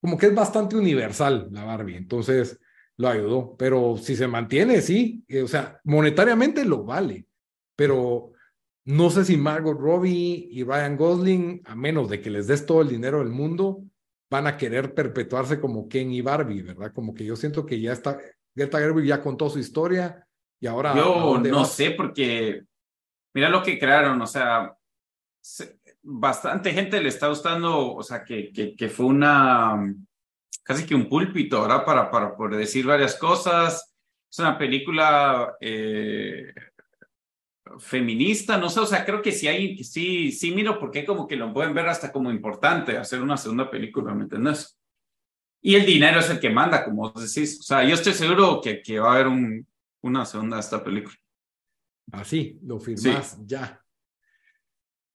como 0.00 0.16
que 0.16 0.28
es 0.28 0.34
bastante 0.34 0.76
universal 0.76 1.48
la 1.50 1.64
Barbie. 1.64 1.96
Entonces, 1.96 2.58
lo 2.98 3.08
ayudó, 3.08 3.56
pero 3.56 3.96
si 3.96 4.16
se 4.16 4.26
mantiene, 4.26 4.82
sí, 4.82 5.24
eh, 5.28 5.42
o 5.42 5.48
sea, 5.48 5.80
monetariamente 5.84 6.64
lo 6.64 6.84
vale, 6.84 7.26
pero 7.76 8.32
no 8.84 9.08
sé 9.10 9.24
si 9.24 9.36
Margot 9.36 9.78
Robbie 9.78 10.48
y 10.50 10.64
Ryan 10.64 10.96
Gosling, 10.96 11.62
a 11.64 11.76
menos 11.76 12.10
de 12.10 12.20
que 12.20 12.30
les 12.30 12.48
des 12.48 12.66
todo 12.66 12.82
el 12.82 12.88
dinero 12.88 13.20
del 13.20 13.28
mundo, 13.28 13.84
van 14.30 14.48
a 14.48 14.56
querer 14.56 14.94
perpetuarse 14.94 15.60
como 15.60 15.88
Ken 15.88 16.10
y 16.10 16.22
Barbie, 16.22 16.62
¿verdad? 16.62 16.92
Como 16.92 17.14
que 17.14 17.24
yo 17.24 17.36
siento 17.36 17.64
que 17.64 17.80
ya 17.80 17.92
está, 17.92 18.18
Greta 18.54 18.78
Gerwig 18.78 19.06
ya 19.06 19.22
contó 19.22 19.48
su 19.48 19.60
historia 19.60 20.26
y 20.60 20.66
ahora... 20.66 20.94
Yo 20.96 21.38
no 21.38 21.64
sé 21.64 21.92
porque, 21.92 22.64
mira 23.32 23.48
lo 23.48 23.62
que 23.62 23.78
crearon, 23.78 24.20
o 24.20 24.26
sea, 24.26 24.76
bastante 26.02 26.72
gente 26.72 27.00
le 27.00 27.10
está 27.10 27.28
gustando, 27.28 27.94
o 27.94 28.02
sea, 28.02 28.24
que, 28.24 28.52
que, 28.52 28.74
que 28.74 28.88
fue 28.88 29.06
una, 29.06 29.94
casi 30.68 30.84
que 30.84 30.94
un 30.94 31.08
púlpito, 31.08 31.62
¿verdad? 31.62 31.82
Para, 31.82 32.10
para 32.10 32.36
poder 32.36 32.58
decir 32.58 32.84
varias 32.84 33.14
cosas. 33.14 33.94
Es 34.30 34.38
una 34.38 34.58
película 34.58 35.56
eh, 35.62 36.52
feminista, 37.78 38.58
no 38.58 38.68
sé, 38.68 38.80
o 38.80 38.86
sea, 38.86 39.02
creo 39.02 39.22
que 39.22 39.32
sí 39.32 39.48
hay, 39.48 39.82
sí, 39.82 40.30
sí 40.30 40.50
miro 40.50 40.78
porque 40.78 41.06
como 41.06 41.26
que 41.26 41.36
lo 41.36 41.54
pueden 41.54 41.72
ver 41.72 41.88
hasta 41.88 42.12
como 42.12 42.30
importante 42.30 42.98
hacer 42.98 43.22
una 43.22 43.38
segunda 43.38 43.70
película, 43.70 44.12
¿me 44.12 44.24
entiendes? 44.24 44.78
Y 45.62 45.74
el 45.74 45.86
dinero 45.86 46.20
es 46.20 46.28
el 46.28 46.38
que 46.38 46.50
manda, 46.50 46.84
como 46.84 47.10
vos 47.10 47.34
decís. 47.34 47.60
O 47.60 47.62
sea, 47.62 47.82
yo 47.82 47.94
estoy 47.94 48.12
seguro 48.12 48.60
que, 48.60 48.82
que 48.82 49.00
va 49.00 49.12
a 49.12 49.14
haber 49.14 49.28
un, 49.28 49.66
una 50.02 50.26
segunda 50.26 50.56
de 50.56 50.60
esta 50.60 50.84
película. 50.84 51.16
Así, 52.12 52.58
lo 52.62 52.78
firmas 52.78 53.38
ya. 53.46 53.82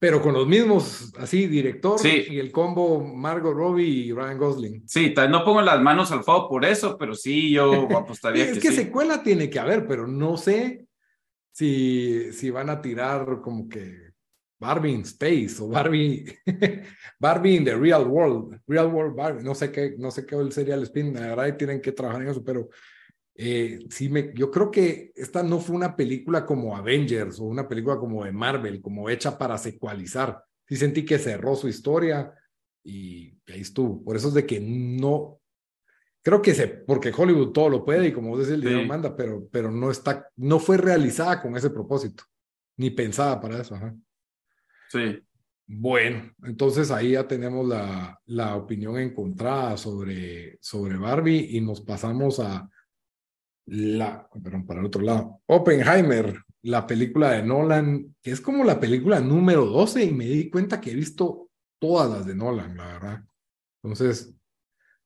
Pero 0.03 0.21
con 0.21 0.33
los 0.33 0.45
mismos, 0.45 1.13
así, 1.17 1.47
director 1.47 1.97
y 2.05 2.37
el 2.37 2.51
combo 2.51 2.99
Margot 2.99 3.55
Robbie 3.55 3.87
y 3.87 4.11
Ryan 4.11 4.37
Gosling. 4.37 4.83
Sí, 4.85 5.13
no 5.29 5.45
pongo 5.45 5.61
las 5.61 5.79
manos 5.79 6.11
al 6.11 6.25
fuego 6.25 6.49
por 6.49 6.65
eso, 6.65 6.97
pero 6.97 7.15
sí, 7.15 7.51
yo 7.51 7.87
apostaría 7.97 8.43
es 8.43 8.55
que, 8.55 8.67
que 8.67 8.71
secuela 8.73 9.23
tiene 9.23 9.49
que 9.49 9.59
haber, 9.59 9.87
pero 9.87 10.05
no 10.05 10.35
sé 10.35 10.87
si, 11.53 12.33
si 12.33 12.49
van 12.49 12.69
a 12.69 12.81
tirar 12.81 13.39
como 13.41 13.69
que 13.69 14.11
Barbie 14.59 14.91
in 14.91 15.01
Space 15.03 15.55
o 15.61 15.69
Barbie, 15.69 16.37
Barbie 17.17 17.55
in 17.55 17.63
the 17.63 17.75
Real 17.77 18.05
World, 18.05 18.59
Real 18.67 18.87
World 18.87 19.15
Barbie, 19.15 19.43
no 19.45 19.55
sé 19.55 19.71
qué, 19.71 19.95
no 19.97 20.11
sé 20.11 20.25
qué 20.25 20.35
sería 20.51 20.75
el 20.75 20.83
spin, 20.83 21.13
la 21.13 21.33
verdad 21.33 21.55
tienen 21.55 21.79
que 21.79 21.93
trabajar 21.93 22.23
en 22.23 22.27
eso, 22.27 22.43
pero 22.43 22.67
eh, 23.35 23.79
sí 23.89 24.09
me, 24.09 24.31
yo 24.35 24.51
creo 24.51 24.69
que 24.69 25.11
esta 25.15 25.41
no 25.41 25.59
fue 25.59 25.75
una 25.75 25.95
película 25.95 26.45
como 26.45 26.75
Avengers 26.75 27.39
o 27.39 27.45
una 27.45 27.67
película 27.67 27.97
como 27.97 28.23
de 28.23 28.31
Marvel, 28.31 28.81
como 28.81 29.09
hecha 29.09 29.37
para 29.37 29.57
secualizar. 29.57 30.43
Sí 30.67 30.75
sentí 30.75 31.03
que 31.03 31.17
cerró 31.17 31.55
su 31.55 31.67
historia 31.67 32.33
y 32.83 33.37
ahí 33.47 33.61
estuvo. 33.61 34.03
Por 34.03 34.15
eso 34.15 34.27
es 34.27 34.33
de 34.35 34.45
que 34.45 34.59
no, 34.59 35.41
creo 36.21 36.41
que 36.41 36.53
se, 36.53 36.67
porque 36.67 37.13
Hollywood 37.15 37.51
todo 37.51 37.69
lo 37.69 37.85
puede 37.85 38.07
y 38.07 38.13
como 38.13 38.29
vos 38.29 38.39
decís, 38.39 38.53
el 38.53 38.61
dinero 38.61 38.85
manda, 38.85 39.15
pero, 39.15 39.47
pero 39.51 39.71
no 39.71 39.89
está, 39.89 40.29
no 40.35 40.59
fue 40.59 40.77
realizada 40.77 41.41
con 41.41 41.57
ese 41.57 41.71
propósito, 41.71 42.23
ni 42.77 42.91
pensada 42.91 43.39
para 43.41 43.61
eso. 43.61 43.75
Ajá. 43.75 43.95
Sí. 44.89 45.19
Bueno, 45.65 46.31
entonces 46.43 46.91
ahí 46.91 47.11
ya 47.11 47.27
tenemos 47.27 47.67
la, 47.67 48.19
la 48.25 48.55
opinión 48.55 48.97
encontrada 48.99 49.75
sobre, 49.77 50.57
sobre 50.61 50.97
Barbie 50.97 51.57
y 51.57 51.61
nos 51.61 51.81
pasamos 51.81 52.39
a 52.39 52.69
la, 53.65 54.27
perdón, 54.43 54.65
para 54.65 54.79
el 54.79 54.85
otro 54.85 55.01
lado, 55.01 55.41
Oppenheimer, 55.45 56.35
la 56.63 56.87
película 56.87 57.31
de 57.31 57.43
Nolan, 57.43 58.15
que 58.21 58.31
es 58.31 58.41
como 58.41 58.63
la 58.63 58.79
película 58.79 59.19
número 59.19 59.65
12 59.65 60.03
y 60.03 60.11
me 60.11 60.25
di 60.25 60.49
cuenta 60.49 60.79
que 60.79 60.91
he 60.91 60.95
visto 60.95 61.49
todas 61.79 62.09
las 62.09 62.25
de 62.25 62.35
Nolan, 62.35 62.77
la 62.77 62.87
verdad. 62.87 63.23
Entonces, 63.81 64.33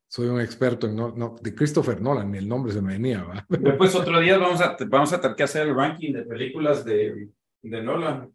soy 0.08 0.28
un 0.28 0.39
experto 0.39 0.88
en 0.88 0.96
no, 0.96 1.13
no, 1.15 1.36
de 1.41 1.54
Christopher 1.54 2.02
Nolan, 2.02 2.34
el 2.36 2.48
nombre 2.48 2.72
se 2.72 2.82
me 2.82 2.93
venía. 2.93 3.24
¿va? 3.24 3.46
Después 3.50 3.96
otro 3.96 4.20
día 4.20 4.38
vamos 4.38 4.62
a, 4.62 4.78
vamos 4.88 5.13
a 5.13 5.22
tener 5.22 5.36
que 5.36 5.43
hacer 5.43 5.67
el 5.67 5.76
ranking 5.76 6.13
de 6.13 6.24
películas 6.24 6.86
de, 6.86 7.30
de 7.62 7.84
Nolan. 7.84 8.32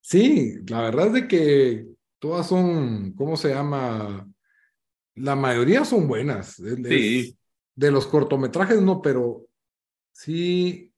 Sí, 0.00 0.56
la 0.66 0.82
verdad 0.82 1.08
es 1.08 1.12
de 1.12 1.28
que 1.28 1.86
todas 2.18 2.46
son, 2.46 3.12
¿cómo 3.12 3.36
se 3.36 3.50
llama? 3.50 4.28
La 5.14 5.36
mayoría 5.36 5.84
son 5.84 6.06
buenas. 6.06 6.54
sí. 6.54 7.34
De 7.74 7.92
los 7.92 8.08
cortometrajes 8.08 8.82
no, 8.82 9.00
pero 9.00 9.47
sí, 10.18 10.92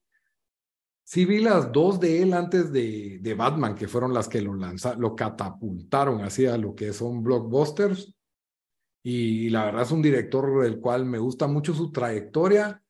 sí 1.03 1.25
vi 1.25 1.39
las 1.41 1.71
dos 1.71 1.99
de 1.99 2.23
él 2.23 2.33
antes 2.33 2.71
de, 2.71 3.19
de 3.21 3.33
Batman, 3.35 3.75
que 3.75 3.87
fueron 3.87 4.13
las 4.13 4.27
que 4.27 4.41
lo 4.41 4.55
lanzaron, 4.55 4.99
lo 4.99 5.15
catapultaron 5.15 6.23
hacia 6.23 6.57
lo 6.57 6.73
que 6.73 6.91
son 6.91 7.23
blockbusters 7.23 8.15
y 9.03 9.49
la 9.49 9.65
verdad 9.65 9.83
es 9.83 9.91
un 9.91 10.01
director 10.01 10.63
del 10.63 10.79
cual 10.79 11.05
me 11.05 11.19
gusta 11.19 11.45
mucho 11.47 11.73
su 11.73 11.91
trayectoria, 11.91 12.81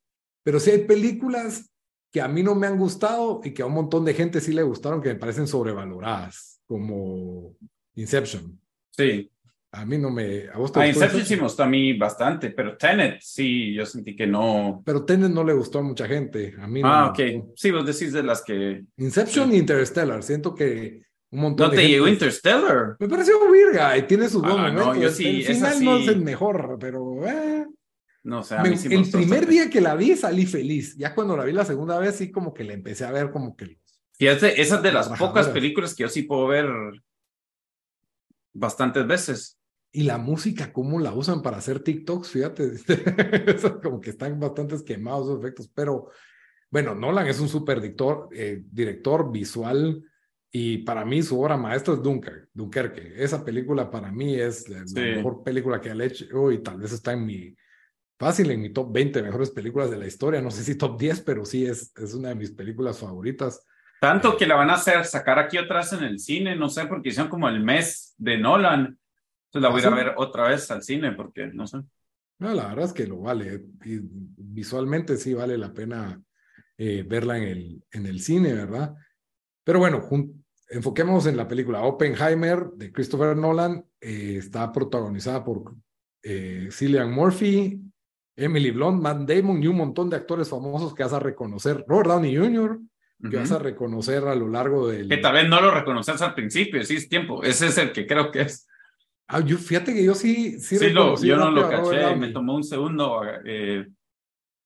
pero 0.44 0.60
sí 0.60 0.72
hay 0.72 0.86
películas 0.86 1.70
que 2.12 2.22
a 2.22 2.28
mí 2.28 2.44
no 2.44 2.56
me 2.56 2.67
han 2.67 2.78
gustado 2.78 3.41
y 3.44 3.54
que 3.54 3.62
a 3.62 3.65
un 3.65 3.74
montón 3.74 4.06
de 4.06 4.13
gente 4.13 4.41
sí 4.41 4.54
le 4.54 4.63
gustaron 4.63 5.02
que 5.02 5.10
me 5.10 5.20
parecen 5.20 5.48
sobrevaloradas, 5.48 6.62
como 6.65 7.56
Inception. 7.96 8.60
Sí. 8.91 9.31
A 9.74 9.86
mí 9.86 9.98
no 9.98 10.10
me... 10.10 10.50
¿a, 10.50 10.58
vos 10.58 10.76
a 10.76 10.86
Inception 10.86 11.26
sí 11.26 11.36
me 11.38 11.44
gustó 11.44 11.64
a 11.64 11.68
mí 11.68 11.94
bastante, 11.94 12.50
pero 12.50 12.76
Tenet 12.76 13.22
sí, 13.22 13.74
yo 13.74 13.86
sentí 13.86 14.16
que 14.16 14.28
no... 14.28 14.82
Pero 14.86 15.06
Tenet 15.06 15.32
no 15.32 15.46
le 15.46 15.54
gustó 15.54 15.80
a 15.80 15.82
mucha 15.82 16.08
gente, 16.08 16.56
a 16.60 16.68
mí 16.68 16.82
no. 16.82 16.90
Ah, 16.90 17.08
ok. 17.08 17.54
Sí, 17.56 17.72
vos 17.72 17.86
decís 17.86 18.12
de 18.12 18.22
las 18.22 18.42
que... 18.42 18.84
Inception 18.98 19.54
y 19.54 19.58
Interstellar, 19.58 20.24
siento 20.24 20.54
que 20.54 21.04
un 21.30 21.40
montón 21.40 21.70
¿No 21.70 21.76
te 21.76 21.88
llegó 21.88 22.10
Interstellar? 22.10 22.98
Me 23.00 23.08
pareció 23.08 23.50
virga 23.50 23.98
y 23.98 24.02
tiene 24.04 24.28
sus 24.28 24.44
ah, 24.44 24.70
No, 24.72 24.94
yo 24.94 25.10
sí, 25.10 25.46
el 25.46 25.56
final 25.56 25.84
no 25.84 25.98
es 25.98 26.08
el 26.10 26.22
mejor, 26.22 26.78
pero... 26.78 27.26
Eh. 27.26 27.66
No, 28.24 28.40
o 28.40 28.44
sea, 28.44 28.60
a 28.60 28.64
mí 28.64 28.76
sí 28.76 28.94
el 28.94 29.10
primer 29.10 29.48
día 29.48 29.70
que 29.70 29.80
la 29.80 29.96
vi 29.96 30.18
salí 30.18 30.46
feliz. 30.46 30.98
Ya 30.98 31.16
cuando 31.16 31.38
la 31.38 31.46
vi 31.46 31.54
la 31.54 31.66
segunda 31.66 31.98
vez, 31.98 32.18
sí 32.18 32.30
como 32.30 32.54
que 32.54 32.66
la 32.66 32.74
empecé 32.74 33.06
a 33.06 33.12
ver 33.12 33.32
como 33.32 33.56
que... 33.56 33.80
Fíjate, 34.18 34.62
esa 34.62 34.76
es 34.76 34.82
de 34.84 34.92
las 34.92 35.08
pocas 35.18 35.48
películas 35.48 35.96
que 35.96 36.04
yo 36.04 36.10
sí 36.10 36.24
puedo 36.24 36.46
ver 36.48 36.70
bastantes 38.54 39.08
veces. 39.08 39.58
Y 39.91 40.04
la 40.04 40.17
música, 40.17 40.71
cómo 40.71 40.99
la 40.99 41.13
usan 41.13 41.41
para 41.41 41.58
hacer 41.58 41.82
TikToks, 41.82 42.30
fíjate, 42.30 42.71
como 43.84 43.99
que 43.99 44.12
están 44.12 44.39
bastante 44.39 44.84
quemados 44.86 45.27
esos 45.27 45.39
efectos, 45.39 45.69
pero 45.73 46.10
bueno, 46.69 46.95
Nolan 46.95 47.27
es 47.27 47.39
un 47.41 47.49
super 47.49 47.82
director, 47.82 48.30
eh, 48.32 48.63
director 48.71 49.32
visual, 49.32 50.01
y 50.54 50.80
para 50.80 51.06
mí 51.06 51.23
su 51.23 51.39
obra 51.39 51.56
maestra 51.56 51.93
es 51.93 52.04
Dunkerque. 52.04 52.49
Dunkerque. 52.54 53.13
Esa 53.15 53.43
película 53.43 53.89
para 53.89 54.12
mí 54.12 54.36
es 54.36 54.67
la, 54.67 54.84
mejor 54.93 55.43
película 55.43 55.80
que 55.80 55.89
ha 55.89 56.04
hecho 56.04 56.51
y 56.51 56.62
tal 56.62 56.77
vez 56.77 56.91
está 56.91 57.13
en 57.13 57.25
mi, 57.25 57.56
fácil, 58.19 58.51
en 58.51 58.62
mi 58.62 58.69
top 58.69 58.91
20 58.91 59.23
mejores 59.23 59.49
películas 59.49 59.89
de 59.89 59.97
la 59.97 60.08
historia. 60.08 60.41
No 60.41 60.51
sé 60.51 60.63
si 60.63 60.77
top 60.77 60.99
10, 60.99 61.21
pero 61.21 61.45
sí 61.45 61.65
es, 61.65 61.93
es 61.95 62.13
una 62.13 62.30
de 62.30 62.36
mis 62.36 62.51
películas 62.51 62.99
favoritas. 62.99 63.65
Tanto 64.01 64.36
que 64.36 64.45
la 64.45 64.56
van 64.56 64.69
a 64.71 64.73
hacer 64.73 65.06
sacar 65.06 65.39
aquí 65.39 65.58
otras 65.58 65.93
en 65.93 66.04
el 66.04 66.19
cine, 66.19 66.56
no 66.56 66.67
sé, 66.67 66.86
porque 66.86 67.10
hicieron 67.10 67.30
como 67.30 67.47
el 67.47 67.63
mes 67.63 68.13
de 68.17 68.38
Nolan. 68.38 68.97
Entonces 69.54 69.62
la 69.62 69.70
voy 69.70 69.82
a 69.82 69.84
ir 69.84 69.88
a 69.88 69.92
¿Ah, 69.92 69.96
ver 69.96 70.14
otra 70.16 70.48
vez 70.48 70.72
al 70.72 70.82
cine, 70.82 71.12
porque 71.12 71.48
no 71.48 71.68
sé. 71.68 71.80
No, 72.40 72.54
la 72.54 72.70
verdad 72.70 72.86
es 72.86 72.94
que 72.94 73.06
lo 73.06 73.20
vale. 73.20 73.66
Y 73.84 74.00
visualmente 74.02 75.18
sí 75.18 75.34
vale 75.34 75.58
la 75.58 75.74
pena 75.74 76.22
eh, 76.78 77.04
verla 77.06 77.38
en 77.38 77.44
el, 77.44 77.84
en 77.92 78.06
el 78.06 78.22
cine, 78.22 78.54
¿verdad? 78.54 78.96
Pero 79.64 79.80
bueno, 79.80 80.08
enfoquemos 80.70 81.26
en 81.28 81.36
la 81.36 81.48
película 81.48 81.84
Oppenheimer 81.84 82.68
de 82.76 82.94
Christopher 82.94 83.36
Nolan. 83.36 83.86
Eh, 84.00 84.38
está 84.38 84.72
protagonizada 84.72 85.44
por 85.44 85.76
eh, 86.24 86.70
Cillian 86.72 87.12
Murphy, 87.12 87.82
Emily 88.38 88.72
Blunt, 88.72 89.02
Matt 89.02 89.30
Damon 89.30 89.62
y 89.62 89.68
un 89.68 89.76
montón 89.76 90.10
de 90.10 90.16
actores 90.16 90.50
famosos 90.50 90.96
que 90.96 91.04
vas 91.04 91.14
a 91.14 91.20
reconocer. 91.20 91.84
Robert 91.88 92.10
Downey 92.10 92.38
Jr., 92.38 92.80
que 93.30 93.38
vas 93.38 93.52
a 93.52 93.60
reconocer 93.60 94.24
a 94.24 94.34
lo 94.34 94.48
largo 94.48 94.88
del. 94.88 95.08
Que 95.08 95.18
tal 95.18 95.34
vez 95.34 95.48
no 95.48 95.62
lo 95.62 95.70
reconoces 95.70 96.20
al 96.22 96.34
principio, 96.34 96.84
sí 96.84 96.96
es 96.96 97.08
tiempo. 97.08 97.44
Ese 97.44 97.68
es 97.68 97.78
el 97.78 97.92
que 97.92 98.08
creo 98.08 98.32
que 98.32 98.42
es. 98.42 98.68
Ah, 99.34 99.39
yo, 99.39 99.58
fíjate 99.58 99.94
que 99.94 100.04
yo 100.04 100.13
sí. 100.13 100.60
Sí, 100.60 100.78
sí 100.78 100.89
lo, 100.89 101.15
yo 101.15 101.38
no 101.38 101.52
lo 101.52 101.70
caché, 101.70 102.17
me 102.17 102.34
tomó 102.34 102.54
un 102.54 102.65
segundo. 102.65 103.22
Eh... 103.46 103.88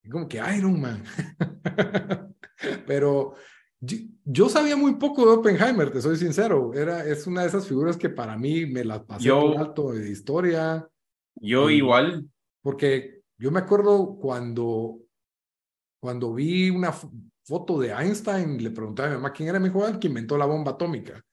Como 0.09 0.27
que 0.27 0.41
Iron 0.57 0.81
Man. 0.81 1.03
Pero 2.87 3.35
yo, 3.79 4.49
sabía 4.49 4.75
muy 4.75 4.95
poco 4.95 5.23
de 5.23 5.33
Oppenheimer, 5.33 5.91
te 5.91 6.01
soy 6.01 6.17
sincero. 6.17 6.73
Era, 6.73 7.05
es 7.05 7.27
una 7.27 7.41
de 7.41 7.49
esas 7.49 7.67
figuras 7.67 7.95
que 7.95 8.09
para 8.09 8.39
mí 8.39 8.65
me 8.65 8.83
las 8.83 9.03
pasé 9.03 9.29
por 9.29 9.55
alto 9.55 9.91
de 9.91 10.09
historia. 10.09 10.89
Yo 11.35 11.69
igual. 11.69 12.27
Porque 12.63 13.21
yo 13.37 13.51
me 13.51 13.59
acuerdo 13.59 14.17
cuando, 14.19 14.97
cuando 15.99 16.33
vi 16.33 16.71
una 16.71 16.91
foto 17.43 17.79
de 17.79 17.91
Einstein, 17.91 18.63
le 18.63 18.71
pregunté 18.71 19.03
a 19.03 19.09
mi 19.09 19.15
mamá 19.17 19.31
quién 19.31 19.49
era 19.49 19.59
mi 19.59 19.69
jugador 19.69 19.99
que 19.99 20.07
inventó 20.07 20.39
la 20.39 20.47
bomba 20.47 20.71
atómica. 20.71 21.23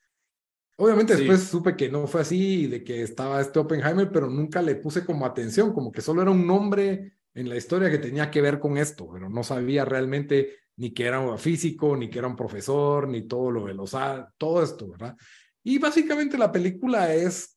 Obviamente 0.83 1.14
después 1.14 1.45
supe 1.45 1.77
que 1.77 1.88
no 1.88 2.09
fue 2.09 2.23
así, 2.23 2.66
de 2.66 2.83
que 2.83 3.03
estaba 3.03 3.40
este 3.40 3.61
Oppenheimer, 3.61 4.11
pero 4.11 4.29
nunca 4.29 4.61
le 4.61 4.75
puse 4.75 5.05
como 5.05 5.25
atención, 5.25 5.73
como 5.73 5.92
que 5.92 6.01
solo 6.01 6.23
era 6.23 6.33
un 6.33 6.45
nombre 6.45 7.18
en 7.35 7.49
la 7.49 7.57
historia 7.57 7.88
que 7.88 7.99
tenía 7.99 8.33
que 8.33 8.42
ver 8.42 8.59
con 8.59 8.77
esto, 8.77 9.09
pero 9.12 9.31
no 9.31 9.45
sabía 9.45 9.85
realmente 9.85 10.57
ni 10.77 10.90
que 10.90 11.05
era 11.05 11.21
un 11.21 11.38
físico, 11.38 11.97
ni 11.97 12.11
que 12.11 12.18
era 12.18 12.27
un 12.27 12.35
profesor, 12.35 13.07
ni 13.07 13.29
todo 13.29 13.53
lo 13.53 13.66
de 13.66 13.74
los... 13.74 13.95
todo 14.37 14.61
esto, 14.61 14.89
¿verdad? 14.89 15.16
Y 15.62 15.78
básicamente 15.78 16.37
la 16.37 16.51
película 16.51 17.14
es 17.14 17.57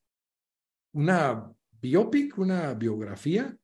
una 0.93 1.51
biopic, 1.81 2.37
una 2.37 2.75
biografía 2.75 3.57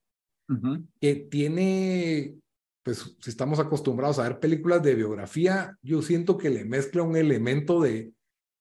que 0.99 1.15
tiene, 1.29 2.35
pues 2.81 3.15
si 3.19 3.29
estamos 3.29 3.59
acostumbrados 3.59 4.17
a 4.17 4.23
ver 4.23 4.39
películas 4.39 4.81
de 4.81 4.95
biografía, 4.95 5.77
yo 5.83 6.01
siento 6.01 6.35
que 6.35 6.49
le 6.49 6.65
mezcla 6.65 7.03
un 7.03 7.15
elemento 7.15 7.79
de, 7.79 8.11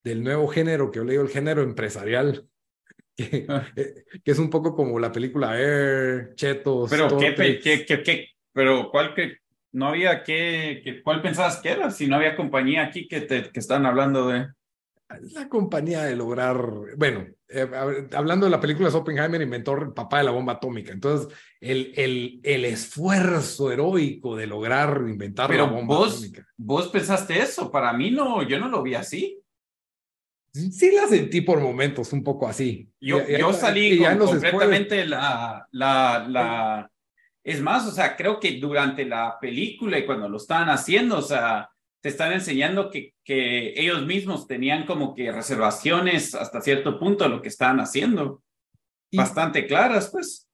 del 0.03 0.23
nuevo 0.23 0.47
género 0.47 0.91
que 0.91 0.97
yo 0.97 1.03
le 1.03 1.11
digo 1.11 1.23
el 1.23 1.29
género 1.29 1.61
empresarial, 1.61 2.47
que, 3.15 3.47
eh, 3.75 4.03
que 4.23 4.31
es 4.31 4.39
un 4.39 4.49
poco 4.49 4.75
como 4.75 4.99
la 4.99 5.11
película 5.11 5.59
Air, 5.59 6.33
Chetos. 6.35 6.89
Pero, 6.89 7.17
¿qué, 7.17 7.35
qué, 7.35 7.85
qué, 7.85 8.03
qué, 8.03 8.29
pero 8.53 8.89
¿cuál 8.89 9.13
que 9.13 9.37
no 9.73 9.87
había 9.87 10.23
qué, 10.23 11.01
cuál 11.03 11.21
pensabas 11.21 11.57
que 11.57 11.69
era? 11.69 11.91
Si 11.91 12.07
no 12.07 12.15
había 12.15 12.35
compañía 12.35 12.83
aquí 12.83 13.07
que 13.07 13.21
te 13.21 13.51
que 13.51 13.59
están 13.59 13.85
hablando 13.85 14.27
de 14.27 14.47
la 15.33 15.49
compañía 15.49 16.03
de 16.03 16.15
lograr, 16.15 16.57
bueno, 16.97 17.25
eh, 17.49 17.67
hablando 18.13 18.45
de 18.45 18.49
la 18.49 18.59
película 18.59 18.89
de 18.89 18.97
Oppenheimer, 18.97 19.41
inventó 19.41 19.73
el 19.73 19.93
papá 19.93 20.19
de 20.19 20.23
la 20.25 20.31
bomba 20.31 20.53
atómica. 20.53 20.91
Entonces, 20.91 21.33
el, 21.59 21.93
el, 21.95 22.39
el 22.43 22.65
esfuerzo 22.65 23.71
heroico 23.71 24.35
de 24.35 24.47
lograr 24.47 25.03
inventar 25.07 25.53
la 25.53 25.63
bomba 25.63 25.95
vos, 25.95 26.13
atómica. 26.13 26.47
¿Vos 26.57 26.87
pensaste 26.89 27.39
eso? 27.39 27.71
Para 27.71 27.93
mí 27.93 28.11
no, 28.11 28.43
yo 28.43 28.59
no 28.59 28.69
lo 28.69 28.81
vi 28.81 28.95
así. 28.95 29.40
Sí 30.53 30.91
la 30.91 31.07
sentí 31.07 31.41
por 31.41 31.59
momentos 31.59 32.11
un 32.11 32.23
poco 32.23 32.47
así. 32.47 32.89
Yo, 32.99 33.25
yo 33.27 33.53
salí 33.53 33.99
con, 33.99 34.17
completamente 34.17 35.05
la, 35.05 35.67
la, 35.71 36.25
la... 36.27 36.91
Es 37.43 37.61
más, 37.61 37.87
o 37.87 37.91
sea, 37.91 38.15
creo 38.15 38.39
que 38.39 38.59
durante 38.59 39.05
la 39.05 39.37
película 39.39 39.97
y 39.97 40.05
cuando 40.05 40.27
lo 40.27 40.37
estaban 40.37 40.69
haciendo, 40.69 41.19
o 41.19 41.21
sea, 41.21 41.69
te 42.01 42.09
están 42.09 42.33
enseñando 42.33 42.89
que, 42.89 43.13
que 43.23 43.79
ellos 43.79 44.05
mismos 44.05 44.45
tenían 44.45 44.85
como 44.85 45.15
que 45.15 45.31
reservaciones 45.31 46.35
hasta 46.35 46.61
cierto 46.61 46.99
punto 46.99 47.23
a 47.23 47.29
lo 47.29 47.41
que 47.41 47.47
estaban 47.47 47.79
haciendo. 47.79 48.43
Bastante 49.13 49.65
claras, 49.65 50.09
pues. 50.11 50.47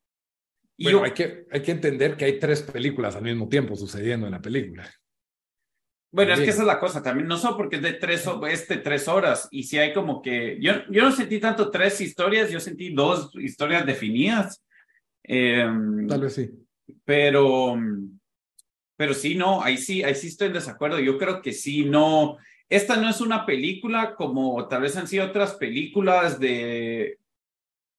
Y 0.77 0.85
bueno, 0.85 1.03
hay, 1.03 1.11
que, 1.11 1.45
hay 1.51 1.61
que 1.61 1.71
entender 1.71 2.15
que 2.15 2.25
hay 2.25 2.39
tres 2.39 2.61
películas 2.61 3.15
al 3.15 3.23
mismo 3.23 3.49
tiempo 3.49 3.75
sucediendo 3.75 4.27
en 4.27 4.33
la 4.33 4.41
película. 4.41 4.87
Bueno, 6.17 6.33
es 6.33 6.39
que 6.39 6.49
esa 6.49 6.61
es 6.61 6.67
la 6.67 6.79
cosa 6.79 7.03
también, 7.03 7.27
no 7.27 7.37
solo 7.37 7.57
porque 7.57 7.75
es 7.75 7.81
de 7.83 7.93
tres, 7.93 8.27
este, 8.49 8.77
tres 8.77 9.07
horas, 9.07 9.47
y 9.51 9.61
si 9.61 9.77
hay 9.77 9.93
como 9.93 10.19
que, 10.19 10.57
yo, 10.59 10.73
yo 10.89 11.03
no 11.03 11.11
sentí 11.11 11.39
tanto 11.39 11.69
tres 11.69 12.01
historias, 12.01 12.49
yo 12.49 12.59
sentí 12.59 12.91
dos 12.91 13.29
historias 13.35 13.85
definidas. 13.85 14.65
Em, 15.21 16.07
Tal 16.07 16.21
vez 16.21 16.33
sí. 16.33 16.49
Pero, 17.05 17.77
pero 18.95 19.13
sí, 19.13 19.35
no, 19.35 19.61
ahí 19.61 19.77
sí, 19.77 20.01
ahí 20.01 20.15
sí 20.15 20.29
estoy 20.29 20.47
en 20.47 20.53
desacuerdo. 20.53 20.99
Yo 20.99 21.19
creo 21.19 21.39
que 21.39 21.53
sí, 21.53 21.85
no. 21.85 22.37
Esta 22.67 22.95
no 22.95 23.07
es 23.07 23.21
una 23.21 23.45
película 23.45 24.15
como 24.15 24.67
tal 24.67 24.81
vez 24.81 24.97
han 24.97 25.07
sido 25.07 25.27
otras 25.27 25.53
películas 25.53 26.39
de 26.39 27.19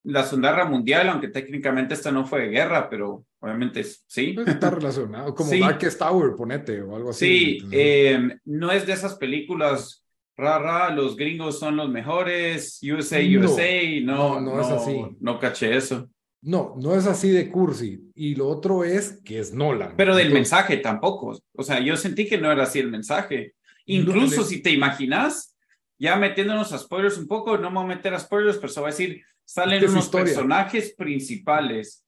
la 0.03 0.23
Segunda 0.23 0.51
Guerra 0.51 0.65
Mundial, 0.65 1.09
aunque 1.09 1.27
técnicamente 1.27 1.93
esta 1.93 2.11
no 2.11 2.25
fue 2.25 2.41
de 2.41 2.49
guerra, 2.49 2.89
pero 2.89 3.25
obviamente 3.39 3.83
sí. 3.83 4.33
Pues 4.33 4.47
está 4.47 4.69
relacionado, 4.69 5.33
como 5.35 5.49
sí. 5.51 5.59
Darkest 5.59 5.99
Tower, 5.99 6.35
ponete, 6.35 6.81
o 6.81 6.95
algo 6.95 7.09
así. 7.09 7.59
Sí, 7.59 7.67
eh, 7.71 8.37
no 8.45 8.71
es 8.71 8.85
de 8.85 8.93
esas 8.93 9.15
películas 9.15 10.05
rara, 10.37 10.89
los 10.89 11.15
gringos 11.15 11.59
son 11.59 11.75
los 11.75 11.89
mejores, 11.89 12.79
USA, 12.81 13.21
no, 13.21 13.41
USA, 13.41 14.01
no, 14.01 14.39
no, 14.39 14.55
no, 14.55 14.61
es 14.61 14.67
así. 14.67 15.01
No 15.19 15.39
caché 15.39 15.75
eso. 15.75 16.09
No, 16.41 16.75
no 16.77 16.95
es 16.95 17.05
así 17.05 17.29
de 17.29 17.51
cursi. 17.51 17.99
Y 18.15 18.35
lo 18.35 18.47
otro 18.47 18.83
es 18.83 19.21
que 19.23 19.39
es 19.39 19.53
Nolan. 19.53 19.95
Pero 19.97 20.15
del 20.15 20.27
Entonces, 20.27 20.51
mensaje 20.51 20.77
tampoco. 20.77 21.37
O 21.53 21.63
sea, 21.63 21.81
yo 21.81 21.97
sentí 21.97 22.27
que 22.27 22.37
no 22.37 22.51
era 22.51 22.63
así 22.63 22.79
el 22.79 22.89
mensaje. 22.89 23.55
Incluso 23.85 24.37
no, 24.37 24.43
si 24.43 24.61
te 24.61 24.71
imaginas, 24.71 25.57
ya 25.97 26.15
metiéndonos 26.15 26.71
a 26.71 26.77
spoilers 26.77 27.17
un 27.17 27.27
poco, 27.27 27.57
no 27.57 27.69
me 27.69 27.75
voy 27.77 27.85
a 27.85 27.95
meter 27.95 28.13
a 28.13 28.19
spoilers, 28.19 28.57
pero 28.57 28.71
se 28.71 28.79
va 28.79 28.87
a 28.87 28.91
decir, 28.91 29.21
salen 29.49 29.89
unos 29.89 30.05
historia. 30.05 30.25
personajes 30.25 30.93
principales, 30.93 32.05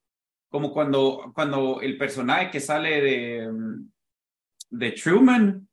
como 0.47 0.71
cuando, 0.71 1.31
cuando 1.33 1.81
el 1.81 1.97
personaje 1.97 2.51
que 2.51 2.59
sale 2.59 3.01
de, 3.01 3.49
de 4.69 4.91
Truman, 4.91 5.67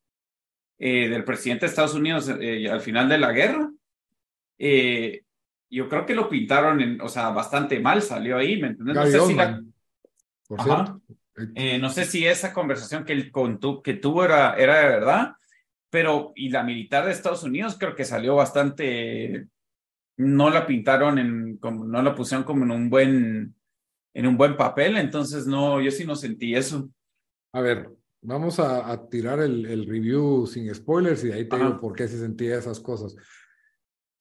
eh, 0.78 1.08
del 1.10 1.24
presidente 1.24 1.66
de 1.66 1.70
Estados 1.70 1.94
Unidos 1.94 2.30
eh, 2.40 2.70
al 2.70 2.80
final 2.80 3.06
de 3.08 3.18
la 3.18 3.32
guerra, 3.32 3.70
eh, 4.58 5.24
yo 5.68 5.90
creo 5.90 6.06
que 6.06 6.14
lo 6.14 6.30
pintaron, 6.30 6.80
en, 6.80 7.00
o 7.02 7.08
sea, 7.08 7.28
bastante 7.30 7.78
mal 7.80 8.00
salió 8.00 8.38
ahí, 8.38 8.58
¿me 8.58 8.68
entiendes? 8.68 8.96
No 8.96 9.06
sé, 9.06 9.20
si 9.20 9.34
la... 9.34 9.62
Eh, 11.54 11.78
no 11.78 11.90
sé 11.90 12.06
si 12.06 12.26
esa 12.26 12.54
conversación 12.54 13.04
que, 13.04 13.12
él 13.12 13.30
con 13.30 13.60
tu, 13.60 13.82
que 13.82 13.92
tuvo 13.92 14.24
era, 14.24 14.54
era 14.54 14.80
de 14.80 14.88
verdad, 14.88 15.32
pero 15.90 16.32
y 16.34 16.48
la 16.48 16.62
militar 16.62 17.04
de 17.04 17.12
Estados 17.12 17.42
Unidos 17.42 17.76
creo 17.78 17.94
que 17.94 18.06
salió 18.06 18.36
bastante, 18.36 19.48
no 20.18 20.50
la 20.50 20.66
pintaron 20.66 21.18
en, 21.18 21.56
como, 21.58 21.84
no 21.84 22.02
la 22.02 22.14
pusieron 22.14 22.44
como 22.44 22.64
en 22.64 22.70
un 22.72 22.90
buen, 22.90 23.54
en 24.14 24.26
un 24.26 24.36
buen 24.36 24.56
papel, 24.56 24.96
entonces 24.96 25.46
no, 25.46 25.80
yo 25.80 25.90
sí 25.90 26.04
no 26.04 26.16
sentí 26.16 26.54
eso. 26.54 26.90
A 27.52 27.60
ver, 27.60 27.88
vamos 28.20 28.58
a, 28.58 28.90
a 28.90 29.08
tirar 29.08 29.40
el, 29.40 29.64
el, 29.64 29.86
review 29.86 30.46
sin 30.46 30.72
spoilers 30.74 31.24
y 31.24 31.28
de 31.28 31.34
ahí 31.34 31.48
te 31.48 31.56
Ajá. 31.56 31.66
digo 31.66 31.80
por 31.80 31.94
qué 31.94 32.08
se 32.08 32.18
sentía 32.18 32.58
esas 32.58 32.80
cosas. 32.80 33.16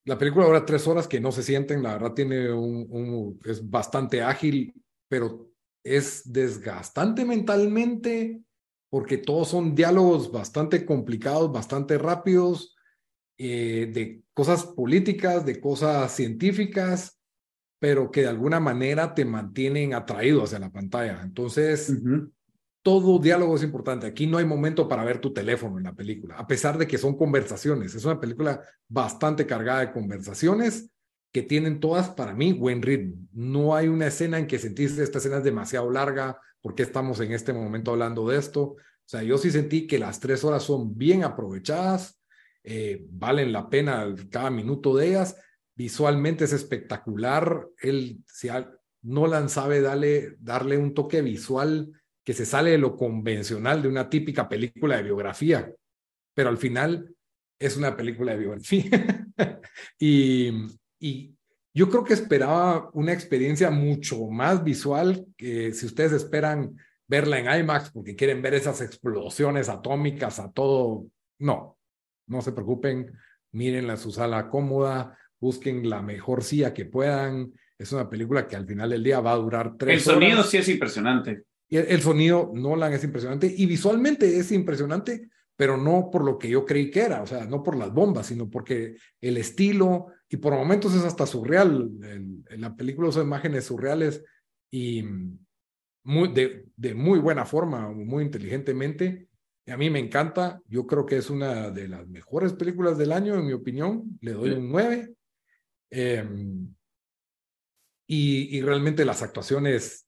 La 0.05 0.17
película 0.17 0.45
dura 0.45 0.65
tres 0.65 0.87
horas 0.87 1.07
que 1.07 1.19
no 1.19 1.31
se 1.31 1.43
sienten, 1.43 1.83
la 1.83 1.93
verdad 1.93 2.13
tiene 2.13 2.51
un, 2.53 2.87
un, 2.89 3.39
es 3.43 3.67
bastante 3.67 4.21
ágil, 4.21 4.73
pero 5.09 5.49
es 5.83 6.31
desgastante 6.31 7.25
mentalmente 7.25 8.41
porque 8.89 9.17
todos 9.17 9.49
son 9.49 9.75
diálogos 9.75 10.31
bastante 10.31 10.85
complicados, 10.85 11.51
bastante 11.51 11.97
rápidos, 11.97 12.76
eh, 13.37 13.89
de 13.93 14.23
cosas 14.33 14.65
políticas, 14.65 15.45
de 15.45 15.59
cosas 15.59 16.11
científicas, 16.11 17.19
pero 17.79 18.09
que 18.09 18.21
de 18.21 18.27
alguna 18.27 18.59
manera 18.59 19.13
te 19.13 19.25
mantienen 19.25 19.93
atraído 19.93 20.43
hacia 20.43 20.59
la 20.59 20.71
pantalla. 20.71 21.21
Entonces, 21.23 21.89
uh 21.89 21.93
-huh. 21.93 22.31
todo 22.81 23.19
diálogo 23.19 23.55
es 23.55 23.63
importante. 23.63 24.07
Aquí 24.07 24.25
no 24.25 24.37
hay 24.37 24.45
momento 24.45 24.87
para 24.87 25.03
ver 25.03 25.19
tu 25.19 25.33
teléfono 25.33 25.77
en 25.77 25.83
la 25.83 25.93
película, 25.93 26.35
a 26.35 26.47
pesar 26.47 26.77
de 26.77 26.87
que 26.87 26.97
son 26.97 27.15
conversaciones. 27.15 27.93
Es 27.93 28.05
una 28.05 28.19
película 28.19 28.61
bastante 28.87 29.45
cargada 29.45 29.81
de 29.81 29.91
conversaciones 29.91 30.89
que 31.31 31.43
tienen 31.43 31.79
todas, 31.79 32.09
para 32.09 32.33
mí, 32.33 32.53
buen 32.53 32.81
ritmo. 32.81 33.17
No 33.33 33.75
hay 33.75 33.87
una 33.87 34.07
escena 34.07 34.39
en 34.39 34.47
que 34.47 34.57
sentiste 34.57 35.03
esta 35.03 35.19
escena 35.19 35.37
es 35.37 35.43
demasiado 35.43 35.91
larga, 35.91 36.39
¿por 36.61 36.73
qué 36.73 36.83
estamos 36.83 37.19
en 37.19 37.31
este 37.31 37.53
momento 37.53 37.91
hablando 37.91 38.27
de 38.27 38.37
esto? 38.39 38.61
O 38.61 39.09
sea, 39.09 39.23
yo 39.23 39.37
sí 39.37 39.51
sentí 39.51 39.87
que 39.87 39.99
las 39.99 40.19
tres 40.19 40.43
horas 40.43 40.63
son 40.63 40.97
bien 40.97 41.23
aprovechadas, 41.23 42.16
eh, 42.69 43.05
valen 43.09 43.53
la 43.53 43.69
pena 43.69 44.13
cada 44.29 44.49
minuto 44.49 44.93
de 44.97 45.07
ellas. 45.07 45.37
Visualmente 45.73 46.43
es 46.43 46.51
espectacular. 46.51 47.65
Él, 47.81 48.17
si 48.25 48.49
Nolan 49.03 49.47
sabe 49.47 49.79
darle, 49.79 50.35
darle 50.39 50.77
un 50.77 50.93
toque 50.93 51.21
visual 51.21 51.89
que 52.25 52.33
se 52.33 52.45
sale 52.45 52.71
de 52.71 52.77
lo 52.77 52.97
convencional 52.97 53.81
de 53.81 53.87
una 53.87 54.09
típica 54.09 54.49
película 54.49 54.97
de 54.97 55.03
biografía, 55.03 55.71
pero 56.33 56.49
al 56.49 56.57
final 56.57 57.15
es 57.57 57.77
una 57.77 57.95
película 57.95 58.33
de 58.33 58.39
biografía. 58.39 59.25
y, 59.97 60.51
y 60.99 61.33
yo 61.73 61.89
creo 61.89 62.03
que 62.03 62.15
esperaba 62.15 62.89
una 62.91 63.13
experiencia 63.13 63.71
mucho 63.71 64.27
más 64.27 64.61
visual 64.61 65.25
que 65.37 65.71
si 65.71 65.85
ustedes 65.85 66.11
esperan 66.11 66.75
verla 67.07 67.39
en 67.39 67.61
IMAX 67.61 67.91
porque 67.91 68.17
quieren 68.17 68.41
ver 68.41 68.55
esas 68.55 68.81
explosiones 68.81 69.69
atómicas 69.69 70.39
a 70.39 70.51
todo. 70.51 71.05
No, 71.39 71.76
no 72.27 72.41
se 72.41 72.51
preocupen, 72.51 73.11
mírenla 73.51 73.93
en 73.93 73.99
su 73.99 74.11
sala 74.11 74.49
cómoda, 74.49 75.17
busquen 75.39 75.89
la 75.89 76.01
mejor 76.01 76.43
silla 76.43 76.73
que 76.73 76.85
puedan. 76.85 77.53
Es 77.77 77.91
una 77.91 78.09
película 78.09 78.47
que 78.47 78.55
al 78.55 78.65
final 78.65 78.89
del 78.89 79.03
día 79.03 79.19
va 79.19 79.33
a 79.33 79.37
durar 79.37 79.75
tres 79.77 79.95
El 79.95 80.13
sonido 80.13 80.39
horas. 80.39 80.49
sí 80.49 80.57
es 80.57 80.69
impresionante. 80.69 81.43
Y 81.69 81.77
el, 81.77 81.85
el 81.87 82.01
sonido 82.01 82.51
Nolan 82.53 82.93
es 82.93 83.03
impresionante 83.03 83.53
y 83.55 83.65
visualmente 83.65 84.37
es 84.37 84.51
impresionante, 84.51 85.29
pero 85.55 85.77
no 85.77 86.09
por 86.11 86.23
lo 86.23 86.37
que 86.37 86.49
yo 86.49 86.65
creí 86.65 86.89
que 86.89 87.01
era, 87.01 87.21
o 87.21 87.27
sea, 87.27 87.45
no 87.45 87.63
por 87.63 87.75
las 87.75 87.91
bombas, 87.93 88.27
sino 88.27 88.49
porque 88.49 88.95
el 89.21 89.37
estilo, 89.37 90.07
y 90.29 90.37
por 90.37 90.53
momentos 90.53 90.93
es 90.93 91.03
hasta 91.03 91.25
surreal. 91.25 91.89
En, 92.03 92.45
en 92.49 92.61
la 92.61 92.75
película 92.75 93.09
usa 93.09 93.23
imágenes 93.23 93.65
surreales 93.65 94.23
y 94.71 95.03
muy, 96.03 96.33
de, 96.33 96.65
de, 96.75 96.93
muy 96.93 97.19
buena 97.19 97.45
forma, 97.45 97.89
muy 97.89 98.23
inteligentemente. 98.23 99.26
A 99.67 99.77
mí 99.77 99.89
me 99.89 99.99
encanta, 99.99 100.61
yo 100.67 100.87
creo 100.87 101.05
que 101.05 101.17
es 101.17 101.29
una 101.29 101.69
de 101.71 101.87
las 101.87 102.07
mejores 102.07 102.53
películas 102.53 102.97
del 102.97 103.11
año, 103.11 103.35
en 103.35 103.45
mi 103.45 103.53
opinión. 103.53 104.17
Le 104.21 104.31
doy 104.31 104.51
sí. 104.51 104.55
un 104.55 104.71
9. 104.71 105.13
Eh, 105.91 106.25
y, 108.07 108.57
y, 108.57 108.61
realmente 108.61 109.03
las 109.03 109.21
actuaciones 109.21 110.07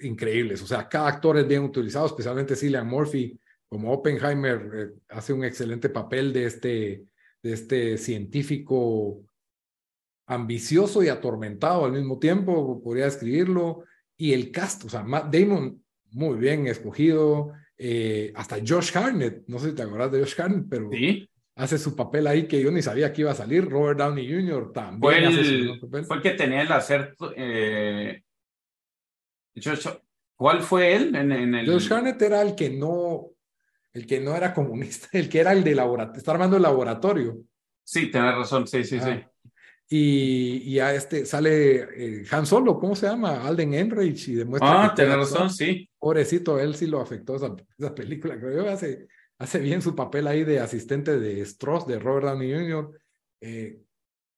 increíbles. 0.00 0.62
O 0.62 0.66
sea, 0.66 0.88
cada 0.88 1.08
actor 1.08 1.38
es 1.38 1.48
bien 1.48 1.64
utilizado, 1.64 2.06
especialmente 2.06 2.56
Cillian 2.56 2.86
Murphy, 2.86 3.38
como 3.68 3.90
Oppenheimer, 3.90 4.70
eh, 4.74 5.00
hace 5.08 5.32
un 5.32 5.44
excelente 5.44 5.88
papel 5.88 6.32
de 6.32 6.44
este, 6.44 7.06
de 7.42 7.52
este 7.52 7.96
científico 7.96 9.24
ambicioso 10.26 11.02
y 11.02 11.08
atormentado 11.08 11.86
al 11.86 11.92
mismo 11.92 12.18
tiempo, 12.18 12.82
podría 12.82 13.06
escribirlo. 13.06 13.84
Y 14.16 14.34
el 14.34 14.50
cast, 14.50 14.84
o 14.84 14.88
sea, 14.90 15.02
Matt 15.02 15.34
Damon, 15.34 15.82
muy 16.10 16.36
bien 16.36 16.66
escogido. 16.66 17.52
Eh, 17.84 18.32
hasta 18.36 18.58
Josh 18.64 18.96
Harnett, 18.96 19.42
no 19.48 19.58
sé 19.58 19.70
si 19.70 19.74
te 19.74 19.82
acuerdas 19.82 20.12
de 20.12 20.20
Josh 20.20 20.40
Harnett, 20.40 20.66
pero 20.70 20.88
¿Sí? 20.92 21.28
hace 21.56 21.78
su 21.78 21.96
papel 21.96 22.28
ahí 22.28 22.46
que 22.46 22.62
yo 22.62 22.70
ni 22.70 22.80
sabía 22.80 23.12
que 23.12 23.22
iba 23.22 23.32
a 23.32 23.34
salir. 23.34 23.68
Robert 23.68 23.98
Downey 23.98 24.32
Jr. 24.32 24.72
también 24.72 25.00
fue 25.00 25.18
el, 25.18 25.26
hace 25.26 25.64
su 25.66 25.80
papel. 25.80 26.04
Fue 26.04 26.16
el 26.16 26.22
que 26.22 26.30
tenía 26.30 26.62
el 26.62 26.70
hacer. 26.70 27.16
Eh, 27.36 28.22
Josh, 29.56 29.88
¿Cuál 30.36 30.62
fue 30.62 30.94
él? 30.94 31.16
En, 31.16 31.32
en 31.32 31.54
el... 31.56 31.66
Josh 31.66 31.92
Harnett 31.92 32.22
era 32.22 32.40
el 32.42 32.54
que 32.54 32.70
no, 32.70 33.30
el 33.92 34.06
que 34.06 34.20
no 34.20 34.36
era 34.36 34.54
comunista, 34.54 35.08
el 35.18 35.28
que 35.28 35.40
era 35.40 35.52
el 35.52 35.64
de 35.64 35.74
laboratorio, 35.74 36.18
está 36.18 36.30
armando 36.30 36.56
el 36.56 36.62
laboratorio. 36.62 37.38
Sí, 37.82 38.12
tenés 38.12 38.36
razón, 38.36 38.68
sí, 38.68 38.84
sí, 38.84 38.98
ah. 39.00 39.04
sí. 39.04 39.24
Y, 39.94 40.78
a 40.78 40.94
este 40.94 41.26
sale 41.26 41.86
eh, 41.94 42.24
Han 42.30 42.46
Solo, 42.46 42.78
¿cómo 42.78 42.96
se 42.96 43.06
llama? 43.06 43.46
Alden 43.46 43.74
Enrich 43.74 44.28
y 44.28 44.36
demuestra. 44.36 44.86
Ah, 44.86 44.94
tiene 44.94 45.14
razón, 45.14 45.50
sí. 45.50 45.86
Pobrecito, 45.98 46.58
él 46.58 46.74
sí 46.74 46.86
lo 46.86 46.98
afectó 46.98 47.36
esa, 47.36 47.54
esa 47.76 47.94
película, 47.94 48.40
creo 48.40 48.64
yo. 48.64 48.70
Hace, 48.70 49.06
hace 49.38 49.58
bien 49.58 49.82
su 49.82 49.94
papel 49.94 50.28
ahí 50.28 50.44
de 50.44 50.60
asistente 50.60 51.20
de 51.20 51.44
Stross, 51.44 51.86
de 51.86 51.98
Robert 51.98 52.24
Downey 52.24 52.54
Jr. 52.54 53.00
Eh, 53.42 53.80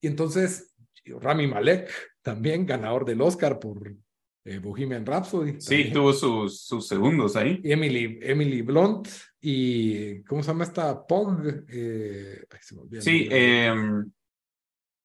y 0.01 0.07
entonces, 0.07 0.75
Rami 1.05 1.47
Malek, 1.47 1.89
también 2.21 2.65
ganador 2.65 3.05
del 3.05 3.21
Oscar 3.21 3.57
por 3.57 3.95
eh, 4.43 4.59
Bohemian 4.59 5.05
Rhapsody. 5.05 5.61
Sí, 5.61 5.89
tuvo 5.89 6.11
sus, 6.11 6.65
sus 6.65 6.85
segundos 6.85 7.37
ahí. 7.37 7.61
Emily, 7.63 8.19
Emily 8.21 8.61
Blunt 8.61 9.07
y, 9.39 10.21
¿cómo 10.23 10.43
se 10.43 10.49
llama 10.49 10.65
esta? 10.65 11.07
Pog. 11.07 11.63
Eh, 11.69 12.43
sí, 12.99 13.29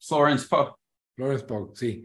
Florence 0.01 0.47
Pugh. 0.49 0.75
Florence 1.15 1.45
Pugh, 1.45 1.73
sí. 1.75 2.05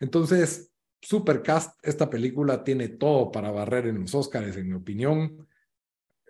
Entonces, 0.00 0.72
Supercast, 1.00 1.78
esta 1.82 2.08
película 2.08 2.64
tiene 2.64 2.88
todo 2.88 3.30
para 3.30 3.50
barrer 3.50 3.86
en 3.86 4.00
los 4.00 4.14
Oscars, 4.14 4.56
en 4.56 4.68
mi 4.68 4.74
opinión. 4.74 5.46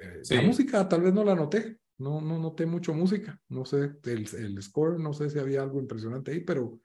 Eh, 0.00 0.22
la 0.30 0.42
música 0.42 0.88
tal 0.88 1.02
vez 1.02 1.14
no 1.14 1.22
la 1.22 1.34
noté, 1.34 1.78
no, 1.98 2.20
no 2.20 2.38
noté 2.38 2.66
mucho 2.66 2.92
música, 2.92 3.40
no 3.48 3.64
sé, 3.64 3.92
el, 4.04 4.28
el 4.36 4.62
score, 4.62 4.98
no 4.98 5.12
sé 5.12 5.30
si 5.30 5.38
había 5.38 5.62
algo 5.62 5.78
impresionante 5.78 6.32
ahí, 6.32 6.40
pero 6.40 6.80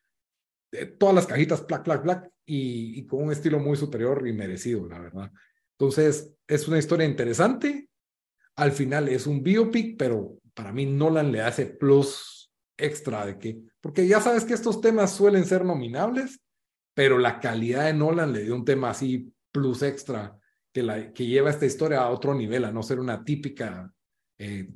eh, 0.72 0.86
todas 0.86 1.16
las 1.16 1.26
cajitas, 1.26 1.62
plac, 1.62 1.84
plac, 1.84 2.04
plac, 2.04 2.32
y, 2.46 3.00
y, 3.00 3.06
con 3.06 3.24
un 3.24 3.32
estilo 3.32 3.60
muy 3.60 3.78
superior 3.78 4.28
y 4.28 4.34
merecido, 4.34 4.88
la 4.88 5.00
verdad. 5.00 5.32
Entonces, 5.78 6.34
es 6.48 6.68
una 6.68 6.80
historia 6.80 7.06
interesante. 7.06 7.90
Al 8.56 8.72
final 8.72 9.08
es 9.08 9.28
un 9.28 9.42
biopic, 9.42 9.98
pero 9.98 10.40
para 10.54 10.74
mí 10.74 10.86
Nolan 10.86 11.32
le 11.32 11.42
hace 11.42 11.68
plus 11.68 12.52
extra 12.76 13.26
de 13.26 13.38
que, 13.38 13.62
porque 13.82 14.08
ya 14.08 14.22
sabes 14.22 14.46
que 14.46 14.54
estos 14.54 14.82
temas 14.82 15.16
suelen 15.16 15.46
ser 15.46 15.66
nominables, 15.66 16.40
pero 16.94 17.18
la 17.18 17.40
calidad 17.40 17.86
de 17.86 17.94
Nolan 17.94 18.34
le 18.34 18.44
dio 18.44 18.56
un 18.56 18.66
tema 18.66 18.90
así 18.90 19.34
plus 19.52 19.82
extra 19.84 20.38
que, 20.72 20.84
la, 20.84 21.12
que 21.14 21.26
lleva 21.26 21.50
esta 21.50 21.66
historia 21.66 22.02
a 22.02 22.10
otro 22.10 22.34
nivel, 22.34 22.66
a 22.66 22.72
no 22.72 22.84
ser 22.84 23.00
una 23.00 23.24
típica 23.24 23.92
eh, 24.38 24.70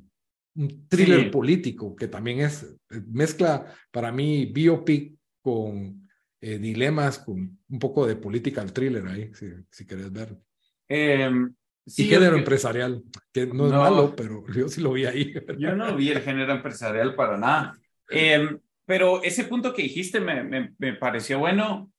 un 0.56 0.88
thriller 0.88 1.30
político, 1.30 1.96
que 1.96 2.08
también 2.08 2.40
es, 2.40 2.62
eh, 2.62 3.02
mezcla 3.08 3.66
para 3.90 4.12
mí 4.12 4.46
biopic 4.46 5.16
con 5.42 6.08
eh, 6.40 6.58
dilemas, 6.58 7.18
con 7.18 7.58
un 7.68 7.78
poco 7.78 8.06
de 8.06 8.16
political 8.16 8.72
thriller 8.72 9.06
ahí, 9.06 9.30
si, 9.34 9.50
si 9.70 9.86
querés 9.86 10.12
ver. 10.12 10.36
Em, 10.88 11.52
y 11.86 12.04
género 12.04 12.36
empresarial, 12.36 13.02
que 13.32 13.46
no, 13.46 13.66
es 13.66 13.72
malo, 13.72 14.14
pero 14.16 14.44
yo 14.54 14.68
sí 14.68 14.80
lo 14.80 14.92
vi 14.92 15.06
ahí. 15.06 15.34
Yo 15.58 15.74
no 15.74 15.96
vi 15.96 16.10
el 16.10 16.20
género 16.20 16.52
empresarial 16.52 17.14
para 17.14 17.36
nada. 17.36 17.78
Em, 18.10 18.60
pero 18.86 19.22
ese 19.22 19.44
punto 19.44 19.72
que 19.72 19.82
dijiste 19.82 20.20
me, 20.20 20.42
me, 20.42 20.74
me 20.78 20.94
pareció 20.94 21.38
bueno. 21.38 21.90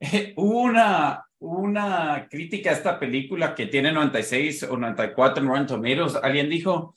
hubo 0.36 0.60
una, 0.62 1.24
una 1.38 2.26
crítica 2.30 2.70
a 2.70 2.74
esta 2.74 2.98
película 2.98 3.54
que 3.54 3.66
tiene 3.66 3.92
96 3.92 4.64
o 4.64 4.76
94 4.76 5.42
en 5.42 5.48
Rotten 5.48 5.66
Tomatoes. 5.66 6.16
Alguien 6.16 6.48
dijo, 6.48 6.96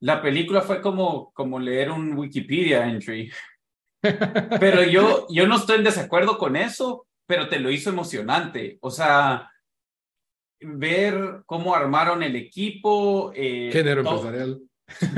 la 0.00 0.20
película 0.20 0.60
fue 0.62 0.80
como, 0.80 1.32
como 1.32 1.58
leer 1.58 1.90
un 1.90 2.16
Wikipedia 2.16 2.86
entry. 2.86 3.30
Pero 4.60 4.82
yo, 4.82 5.26
yo 5.30 5.46
no 5.46 5.56
estoy 5.56 5.78
en 5.78 5.84
desacuerdo 5.84 6.36
con 6.36 6.56
eso, 6.56 7.06
pero 7.26 7.48
te 7.48 7.58
lo 7.58 7.70
hizo 7.70 7.88
emocionante. 7.88 8.76
O 8.82 8.90
sea, 8.90 9.50
ver 10.60 11.42
cómo 11.46 11.74
armaron 11.74 12.22
el 12.22 12.36
equipo. 12.36 13.32
Eh, 13.34 13.70
Género 13.72 14.02
empresarial. 14.02 14.60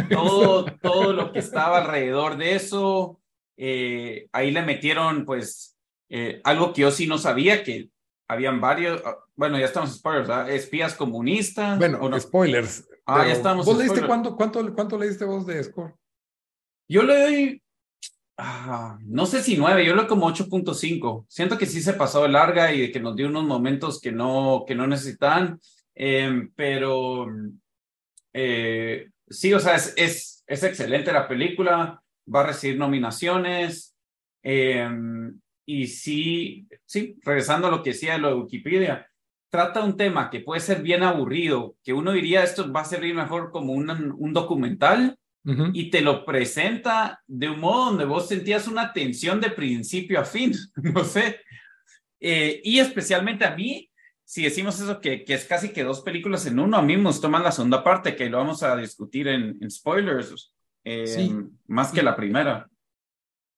Todo, 0.08 0.64
todo 0.80 1.12
lo 1.12 1.32
que 1.32 1.40
estaba 1.40 1.78
alrededor 1.78 2.36
de 2.36 2.54
eso. 2.54 3.20
Eh, 3.56 4.28
ahí 4.32 4.50
le 4.50 4.62
metieron, 4.62 5.24
pues, 5.24 5.76
eh, 6.08 6.40
algo 6.44 6.72
que 6.72 6.82
yo 6.82 6.90
sí 6.90 7.06
no 7.06 7.18
sabía, 7.18 7.62
que 7.62 7.90
habían 8.28 8.60
varios, 8.60 9.02
ah, 9.04 9.18
bueno, 9.34 9.58
ya 9.58 9.66
estamos 9.66 9.94
spoilers, 9.94 10.28
¿verdad? 10.28 10.50
espías 10.50 10.94
comunistas. 10.94 11.78
Bueno, 11.78 12.08
no? 12.08 12.20
spoilers. 12.20 12.88
Ah, 13.06 13.24
ya 13.26 13.32
estamos. 13.32 13.64
¿Vos 13.64 13.78
leíste 13.78 14.04
cuánto, 14.06 14.36
cuánto, 14.36 14.74
cuánto 14.74 14.98
leíste 14.98 15.24
vos 15.24 15.46
de 15.46 15.62
score? 15.62 15.94
Yo 16.88 17.02
le 17.02 17.20
doy, 17.20 17.62
ah, 18.36 18.98
no 19.02 19.26
sé 19.26 19.42
si 19.42 19.56
nueve, 19.56 19.84
yo 19.84 19.94
le 19.94 20.02
doy 20.02 20.08
como 20.08 20.28
8.5. 20.28 21.26
Siento 21.28 21.56
que 21.56 21.66
sí 21.66 21.80
se 21.80 21.92
pasó 21.92 22.22
de 22.22 22.28
larga 22.28 22.72
y 22.72 22.90
que 22.90 23.00
nos 23.00 23.14
dio 23.16 23.28
unos 23.28 23.44
momentos 23.44 24.00
que 24.00 24.10
no, 24.10 24.64
que 24.66 24.74
no 24.74 24.86
necesitan, 24.86 25.60
em, 25.94 26.50
pero 26.54 27.26
eh, 28.32 29.08
sí, 29.28 29.54
o 29.54 29.60
sea, 29.60 29.76
es, 29.76 29.94
es, 29.96 30.44
es 30.46 30.62
excelente 30.64 31.12
la 31.12 31.28
película, 31.28 32.02
va 32.32 32.40
a 32.40 32.46
recibir 32.46 32.78
nominaciones. 32.78 33.96
Eh, 34.42 34.88
y 35.66 35.86
sí, 35.88 36.68
sí, 36.84 37.18
regresando 37.22 37.66
a 37.66 37.70
lo 37.70 37.82
que 37.82 37.90
decía 37.90 38.12
de 38.12 38.18
lo 38.20 38.28
de 38.28 38.34
Wikipedia, 38.34 39.10
trata 39.50 39.82
un 39.82 39.96
tema 39.96 40.30
que 40.30 40.40
puede 40.40 40.60
ser 40.60 40.82
bien 40.82 41.02
aburrido, 41.02 41.76
que 41.82 41.92
uno 41.92 42.12
diría 42.12 42.44
esto 42.44 42.70
va 42.72 42.82
a 42.82 42.84
servir 42.84 43.14
mejor 43.14 43.50
como 43.50 43.72
un, 43.72 44.14
un 44.16 44.32
documental 44.32 45.18
y 45.72 45.90
te 45.90 46.00
lo 46.00 46.24
presenta 46.24 47.22
de 47.28 47.48
un 47.48 47.60
modo 47.60 47.84
donde 47.86 48.04
vos 48.04 48.26
sentías 48.26 48.66
una 48.66 48.92
tensión 48.92 49.40
de 49.40 49.50
principio 49.50 50.18
a 50.18 50.24
fin, 50.24 50.52
no 50.74 51.04
sé. 51.04 51.40
Eh, 52.18 52.60
y 52.64 52.80
especialmente 52.80 53.44
a 53.44 53.54
mí, 53.54 53.88
si 54.24 54.42
decimos 54.42 54.80
eso, 54.80 55.00
que, 55.00 55.24
que, 55.24 55.34
es 55.34 55.44
casi 55.44 55.68
que 55.68 55.84
dos 55.84 56.00
películas 56.00 56.46
en 56.46 56.58
uno, 56.58 56.76
a 56.76 56.82
mí 56.82 56.96
me 56.96 57.10
gustó 57.10 57.28
más 57.28 57.44
la 57.44 57.52
segunda 57.52 57.84
parte, 57.84 58.16
que 58.16 58.28
lo 58.28 58.38
vamos 58.38 58.64
a 58.64 58.76
discutir 58.76 59.28
en, 59.28 59.56
en 59.60 59.70
spoilers, 59.70 60.52
eh, 60.86 61.34
más 61.66 61.90
que 61.90 62.02
la 62.02 62.14
primera. 62.14 62.70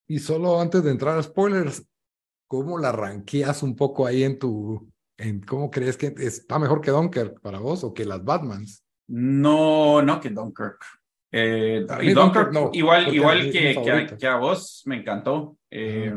Y 0.06 0.18
solo 0.18 0.60
antes 0.60 0.82
de 0.82 0.90
entrar 0.90 1.18
a 1.18 1.22
spoilers, 1.22 1.86
¿cómo 2.46 2.78
la 2.78 2.90
ranqueas 2.90 3.62
un 3.62 3.76
poco 3.76 4.06
ahí 4.06 4.24
en 4.24 4.38
tu, 4.38 4.90
en 5.18 5.42
cómo 5.42 5.70
crees 5.70 5.98
que 5.98 6.14
está 6.16 6.58
mejor 6.58 6.80
que 6.80 6.90
Dunkirk 6.90 7.40
para 7.40 7.58
vos 7.58 7.84
o 7.84 7.92
que 7.92 8.06
las 8.06 8.24
Batmans? 8.24 8.82
No, 9.08 10.00
no 10.00 10.20
que 10.20 10.30
Dunkirk. 10.30 10.82
Eh, 11.30 11.86
y 12.00 12.12
Dunkirk, 12.14 12.52
no, 12.52 12.70
igual, 12.72 13.14
igual 13.14 13.52
que, 13.52 14.16
que, 14.18 14.26
a, 14.26 14.36
vos, 14.36 14.82
me 14.86 14.96
encantó. 14.96 15.58
Eh, 15.70 16.14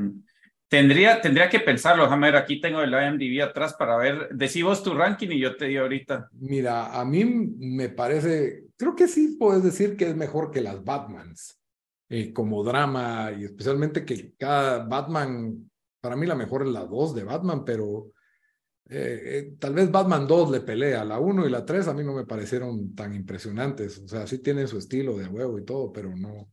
tendría, 0.71 1.21
tendría 1.21 1.49
que 1.49 1.59
pensarlo. 1.59 2.03
Déjame 2.03 2.27
ver, 2.27 2.37
aquí 2.37 2.61
tengo 2.61 2.81
el 2.81 2.93
IMDb 2.93 3.43
atrás 3.43 3.73
para 3.73 3.97
ver. 3.97 4.29
Decí 4.31 4.61
vos 4.61 4.81
tu 4.81 4.93
ranking 4.93 5.27
y 5.29 5.39
yo 5.39 5.57
te 5.57 5.65
digo 5.65 5.81
ahorita. 5.81 6.29
Mira, 6.39 6.97
a 6.97 7.03
mí 7.03 7.25
me 7.25 7.89
parece, 7.89 8.67
creo 8.77 8.95
que 8.95 9.09
sí 9.09 9.35
puedes 9.37 9.63
decir 9.63 9.97
que 9.97 10.07
es 10.07 10.15
mejor 10.15 10.49
que 10.49 10.61
las 10.61 10.81
Batmans. 10.83 11.59
Eh, 12.07 12.33
como 12.33 12.63
drama 12.63 13.31
y 13.37 13.45
especialmente 13.45 14.03
que 14.03 14.33
cada 14.37 14.83
Batman 14.83 15.69
para 16.01 16.17
mí 16.17 16.25
la 16.25 16.35
mejor 16.35 16.63
es 16.63 16.69
la 16.69 16.83
2 16.83 17.15
de 17.15 17.23
Batman, 17.23 17.63
pero 17.63 18.11
eh, 18.89 19.21
eh, 19.23 19.55
tal 19.57 19.73
vez 19.73 19.89
Batman 19.89 20.27
2 20.27 20.51
le 20.51 20.61
pelea. 20.61 21.05
La 21.05 21.19
1 21.19 21.47
y 21.47 21.49
la 21.49 21.65
3 21.65 21.87
a 21.87 21.93
mí 21.93 22.03
no 22.03 22.13
me 22.13 22.25
parecieron 22.25 22.95
tan 22.95 23.13
impresionantes. 23.13 23.99
O 23.99 24.07
sea, 24.07 24.25
sí 24.25 24.39
tienen 24.39 24.67
su 24.67 24.77
estilo 24.77 25.17
de 25.17 25.27
huevo 25.27 25.59
y 25.59 25.65
todo, 25.65 25.91
pero 25.91 26.15
no 26.15 26.51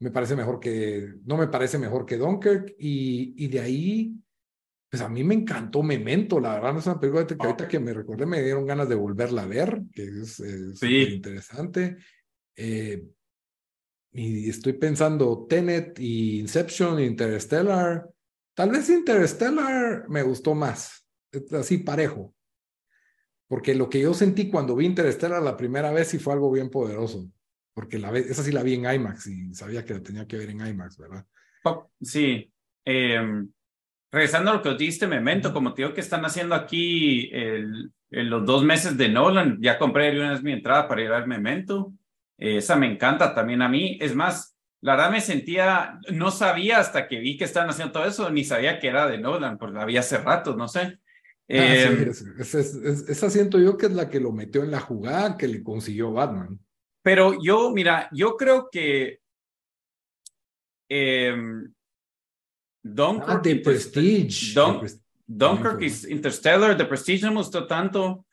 me 0.00 0.10
parece 0.10 0.36
mejor 0.36 0.60
que, 0.60 1.14
no 1.24 1.36
me 1.36 1.48
parece 1.48 1.78
mejor 1.78 2.06
que 2.06 2.16
Dunkirk. 2.16 2.74
Y, 2.78 3.34
y 3.44 3.48
de 3.48 3.60
ahí, 3.60 4.14
pues 4.90 5.02
a 5.02 5.08
mí 5.08 5.24
me 5.24 5.34
encantó 5.34 5.82
Memento. 5.82 6.40
La 6.40 6.54
verdad, 6.54 6.72
no 6.72 6.78
es 6.78 6.86
una 6.86 7.00
película 7.00 7.26
que 7.26 7.36
ahorita 7.38 7.68
que 7.68 7.80
me 7.80 7.92
recordé 7.92 8.26
me 8.26 8.42
dieron 8.42 8.66
ganas 8.66 8.88
de 8.88 8.94
volverla 8.94 9.42
a 9.42 9.46
ver, 9.46 9.82
que 9.92 10.02
es, 10.02 10.40
interesante. 10.80 11.96
Eh, 12.56 13.04
y 14.12 14.48
estoy 14.48 14.72
pensando 14.74 15.46
Tenet 15.48 15.98
y 16.00 16.40
Inception, 16.40 16.98
Interstellar 17.00 18.08
Tal 18.58 18.72
vez 18.72 18.88
Interstellar 18.90 20.08
me 20.08 20.24
gustó 20.24 20.52
más, 20.52 21.08
así 21.52 21.78
parejo. 21.78 22.34
Porque 23.46 23.72
lo 23.72 23.88
que 23.88 24.00
yo 24.00 24.12
sentí 24.14 24.50
cuando 24.50 24.74
vi 24.74 24.84
Interstellar 24.84 25.40
la 25.40 25.56
primera 25.56 25.92
vez 25.92 26.08
sí 26.08 26.18
fue 26.18 26.32
algo 26.32 26.50
bien 26.50 26.68
poderoso. 26.68 27.30
Porque 27.78 27.96
la 27.96 28.10
esa 28.10 28.42
sí 28.42 28.50
la 28.50 28.64
vi 28.64 28.74
en 28.74 28.92
IMAX 28.92 29.28
y 29.28 29.54
sabía 29.54 29.84
que 29.84 29.94
la 29.94 30.02
tenía 30.02 30.26
que 30.26 30.36
ver 30.36 30.50
en 30.50 30.66
IMAX, 30.66 30.98
¿verdad? 30.98 31.24
Sí. 32.00 32.52
Em, 32.84 33.48
regresando 34.10 34.50
a 34.50 34.54
lo 34.54 34.62
que 34.62 34.74
dijiste, 34.74 35.06
Memento, 35.06 35.52
como 35.52 35.72
te 35.72 35.82
digo 35.82 35.94
que 35.94 36.00
están 36.00 36.24
haciendo 36.24 36.56
aquí 36.56 37.30
el, 37.32 37.92
en 38.10 38.30
los 38.30 38.44
dos 38.44 38.64
meses 38.64 38.98
de 38.98 39.08
Nolan, 39.08 39.58
ya 39.60 39.78
compré 39.78 40.10
una 40.10 40.32
vez 40.32 40.42
mi 40.42 40.54
entrada 40.54 40.88
para 40.88 41.02
ir 41.02 41.12
al 41.12 41.28
Memento. 41.28 41.92
esa 42.36 42.74
me 42.74 42.90
encanta 42.90 43.32
también 43.32 43.62
a 43.62 43.68
mí. 43.68 43.96
Es 44.00 44.12
más, 44.12 44.56
la 44.80 44.96
verdad 44.96 45.12
me 45.12 45.20
sentía, 45.20 46.00
no 46.10 46.32
sabía 46.32 46.80
hasta 46.80 47.06
que 47.06 47.20
vi 47.20 47.36
que 47.36 47.44
estaban 47.44 47.70
haciendo 47.70 47.92
todo 47.92 48.06
eso, 48.06 48.28
ni 48.28 48.42
sabía 48.42 48.80
que 48.80 48.88
era 48.88 49.06
de 49.06 49.18
Nolan, 49.18 49.56
porque 49.56 49.78
había 49.78 50.00
hace 50.00 50.18
rato, 50.18 50.56
no 50.56 50.66
sé. 50.66 50.80
Ah, 50.80 50.98
eh, 51.46 52.10
esa 52.10 53.30
siento 53.30 53.60
yo 53.60 53.76
que 53.76 53.86
es 53.86 53.92
la 53.92 54.10
que 54.10 54.18
lo 54.18 54.32
metió 54.32 54.64
en 54.64 54.72
la 54.72 54.80
jugada 54.80 55.36
que 55.36 55.46
le 55.46 55.62
consiguió 55.62 56.10
Batman. 56.10 56.58
Pero 57.08 57.42
yo, 57.42 57.70
mira, 57.70 58.06
yo 58.12 58.36
creo 58.36 58.68
que 58.70 59.20
eh, 60.90 61.34
Dunkirk, 62.82 63.30
ah, 63.30 63.40
The 63.42 63.56
Prestige. 63.56 64.54
Dunkirk 65.26 65.80
y 65.80 66.12
Interstellar, 66.12 66.76
The 66.76 66.84
Prestige 66.84 67.24
no 67.24 67.30
me 67.30 67.38
gustó 67.38 67.66
tanto. 67.66 68.26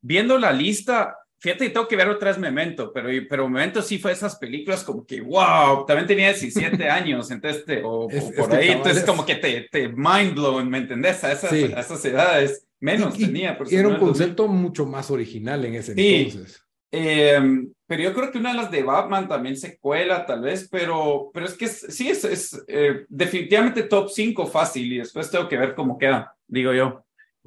Viendo 0.00 0.38
la 0.38 0.52
lista, 0.52 1.16
Fíjate, 1.40 1.70
tengo 1.70 1.88
que 1.88 1.96
ver 1.96 2.08
otras 2.08 2.38
Memento, 2.38 2.92
pero, 2.92 3.08
pero 3.28 3.48
Memento 3.48 3.82
sí 3.82 3.98
fue 3.98 4.12
esas 4.12 4.36
películas 4.36 4.84
como 4.84 5.04
que, 5.04 5.20
wow, 5.20 5.84
también 5.84 6.06
tenía 6.06 6.28
17 6.28 6.88
años, 6.88 7.32
entonces, 7.32 7.64
te, 7.66 7.82
o, 7.84 8.08
por 8.38 8.54
ahí, 8.54 8.68
entonces 8.68 9.02
como 9.04 9.26
que 9.26 9.34
te, 9.34 9.68
te 9.70 9.88
mind 9.88 10.34
blown, 10.36 10.70
¿me 10.70 10.78
entendés? 10.78 11.22
A 11.24 11.32
esas, 11.32 11.52
a 11.52 11.80
esas 11.80 12.04
edades, 12.04 12.64
menos 12.78 13.18
tenía. 13.18 13.58
Por 13.58 13.70
era 13.74 13.88
un 13.88 13.98
concepto 13.98 14.46
mucho 14.46 14.86
más 14.86 15.10
original 15.10 15.64
en 15.64 15.74
ese 15.74 15.92
entonces. 15.92 16.63
Eh, 16.96 17.66
pero 17.86 18.02
yo 18.02 18.14
creo 18.14 18.30
que 18.30 18.38
una 18.38 18.50
de 18.50 18.56
las 18.56 18.70
de 18.70 18.82
Batman 18.84 19.28
también 19.28 19.56
se 19.56 19.78
cuela, 19.78 20.24
tal 20.24 20.42
vez, 20.42 20.68
pero, 20.70 21.30
pero 21.34 21.46
es 21.46 21.54
que 21.54 21.66
sí, 21.66 22.08
es, 22.08 22.24
es 22.24 22.64
eh, 22.68 23.04
definitivamente 23.08 23.82
top 23.82 24.08
5 24.10 24.46
fácil 24.46 24.92
y 24.92 24.98
después 24.98 25.30
tengo 25.30 25.48
que 25.48 25.58
ver 25.58 25.74
cómo 25.74 25.98
queda, 25.98 26.36
digo 26.46 26.72
yo. 26.72 27.04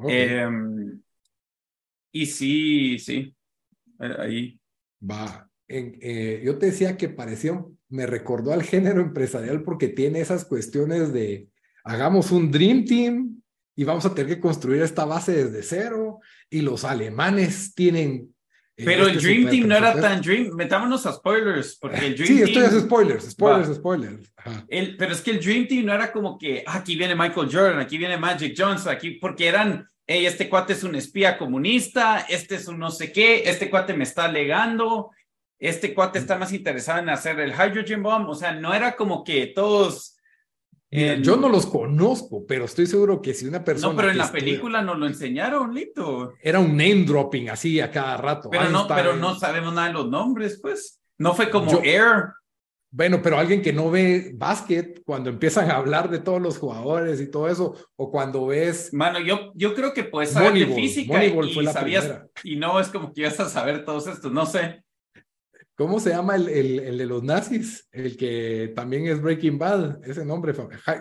Eh, 0.07 0.47
y 2.11 2.25
sí, 2.25 2.99
sí, 2.99 3.33
eh, 4.01 4.15
ahí. 4.19 4.59
Va. 5.01 5.49
En, 5.67 5.99
yo 6.43 6.57
te 6.57 6.67
decía 6.67 6.97
que 6.97 7.09
parecía, 7.09 7.63
me 7.89 8.05
recordó 8.05 8.53
al 8.53 8.63
género 8.63 9.01
empresarial 9.01 9.63
porque 9.63 9.87
tiene 9.87 10.19
esas 10.19 10.45
cuestiones 10.45 11.13
de 11.13 11.47
hagamos 11.83 12.31
un 12.31 12.51
Dream 12.51 12.85
Team 12.85 13.41
y 13.75 13.83
vamos 13.85 14.05
a 14.05 14.13
tener 14.13 14.35
que 14.35 14.41
construir 14.41 14.81
esta 14.81 15.05
base 15.05 15.45
desde 15.45 15.63
cero 15.63 16.19
y 16.49 16.61
los 16.61 16.83
alemanes 16.83 17.73
tienen 17.73 18.33
pero 18.85 19.07
el 19.07 19.19
Dream 19.19 19.49
Team 19.49 19.67
no 19.67 19.75
era 19.75 19.99
tan 19.99 20.21
Dream. 20.21 20.51
Metámonos 20.53 21.05
a 21.07 21.13
spoilers, 21.13 21.77
porque 21.77 22.05
el 22.05 22.15
Dream 22.15 22.27
sí, 22.27 22.41
esto 22.43 22.63
es 22.63 22.83
spoilers, 22.83 23.31
spoilers, 23.31 23.75
spoilers. 23.75 24.33
El, 24.67 24.95
pero 24.97 25.13
es 25.13 25.21
que 25.21 25.31
el 25.31 25.39
Dream 25.39 25.67
Team 25.67 25.85
no 25.85 25.93
era 25.93 26.11
como 26.11 26.37
que 26.37 26.63
ah, 26.67 26.77
aquí 26.77 26.95
viene 26.95 27.15
Michael 27.15 27.49
Jordan, 27.51 27.79
aquí 27.79 27.97
viene 27.97 28.17
Magic 28.17 28.53
Johnson, 28.55 28.93
aquí, 28.93 29.11
porque 29.11 29.47
eran, 29.47 29.87
hey, 30.05 30.27
este 30.27 30.47
cuate 30.47 30.73
es 30.73 30.83
un 30.83 30.93
espía 30.95 31.37
comunista, 31.39 32.25
este 32.29 32.55
es 32.55 32.67
un 32.67 32.77
no 32.77 32.91
sé 32.91 33.11
qué, 33.11 33.43
este 33.49 33.69
cuate 33.69 33.95
me 33.95 34.03
está 34.03 34.25
alegando, 34.25 35.09
este 35.57 35.95
cuate 35.95 36.19
está 36.19 36.37
más 36.37 36.53
interesado 36.53 36.99
en 36.99 37.09
hacer 37.09 37.39
el 37.39 37.53
hydrogen 37.53 38.03
bomb. 38.03 38.29
O 38.29 38.35
sea, 38.35 38.51
no 38.51 38.75
era 38.75 38.95
como 38.95 39.23
que 39.23 39.47
todos 39.47 40.16
yo 40.89 41.37
no 41.37 41.49
los 41.49 41.65
conozco, 41.65 42.45
pero 42.47 42.65
estoy 42.65 42.87
seguro 42.87 43.21
que 43.21 43.33
si 43.33 43.45
una 43.45 43.63
persona. 43.63 43.93
No, 43.93 43.97
pero 43.97 44.11
en 44.11 44.17
la 44.17 44.31
película 44.31 44.81
nos 44.81 44.97
lo 44.97 45.07
enseñaron, 45.07 45.73
Lito. 45.73 46.33
Era 46.41 46.59
un 46.59 46.71
name 46.71 47.03
dropping 47.05 47.49
así 47.49 47.79
a 47.79 47.91
cada 47.91 48.17
rato. 48.17 48.49
Pero, 48.49 48.69
no, 48.69 48.87
pero 48.87 49.15
no 49.15 49.35
sabemos 49.35 49.73
nada 49.73 49.87
de 49.87 49.93
los 49.93 50.09
nombres, 50.09 50.59
pues. 50.61 50.99
No 51.17 51.33
fue 51.33 51.49
como 51.49 51.81
Air. 51.83 52.25
Bueno, 52.89 53.21
pero 53.21 53.37
alguien 53.37 53.61
que 53.61 53.73
no 53.73 53.91
ve 53.91 54.31
básquet, 54.33 55.03
cuando 55.03 55.29
empiezan 55.29 55.69
a 55.69 55.75
hablar 55.75 56.09
de 56.09 56.19
todos 56.19 56.41
los 56.41 56.57
jugadores 56.57 57.19
y 57.19 57.29
todo 57.29 57.49
eso, 57.49 57.75
o 57.97 58.09
cuando 58.09 58.47
ves. 58.47 58.93
Mano, 58.93 59.19
yo, 59.19 59.51
yo 59.55 59.75
creo 59.75 59.93
que 59.93 60.05
puedes 60.05 60.31
saber 60.31 60.53
de 60.53 60.73
física 60.73 61.23
y, 61.23 61.65
sabías, 61.65 62.23
y 62.43 62.55
no 62.55 62.79
es 62.79 62.87
como 62.87 63.11
que 63.11 63.21
ibas 63.21 63.39
a 63.41 63.49
saber 63.49 63.83
todos 63.83 64.07
estos, 64.07 64.31
no 64.31 64.45
sé. 64.45 64.83
¿Cómo 65.77 65.99
se 65.99 66.09
llama 66.09 66.35
el, 66.35 66.49
el, 66.49 66.79
el, 66.79 66.97
de 66.97 67.05
los 67.05 67.21
nazis? 67.21 67.87
El 67.91 68.17
que 68.17 68.73
también 68.75 69.05
es 69.05 69.21
Breaking 69.21 69.59
Bad, 69.59 70.03
ese 70.03 70.25
nombre, 70.25 70.51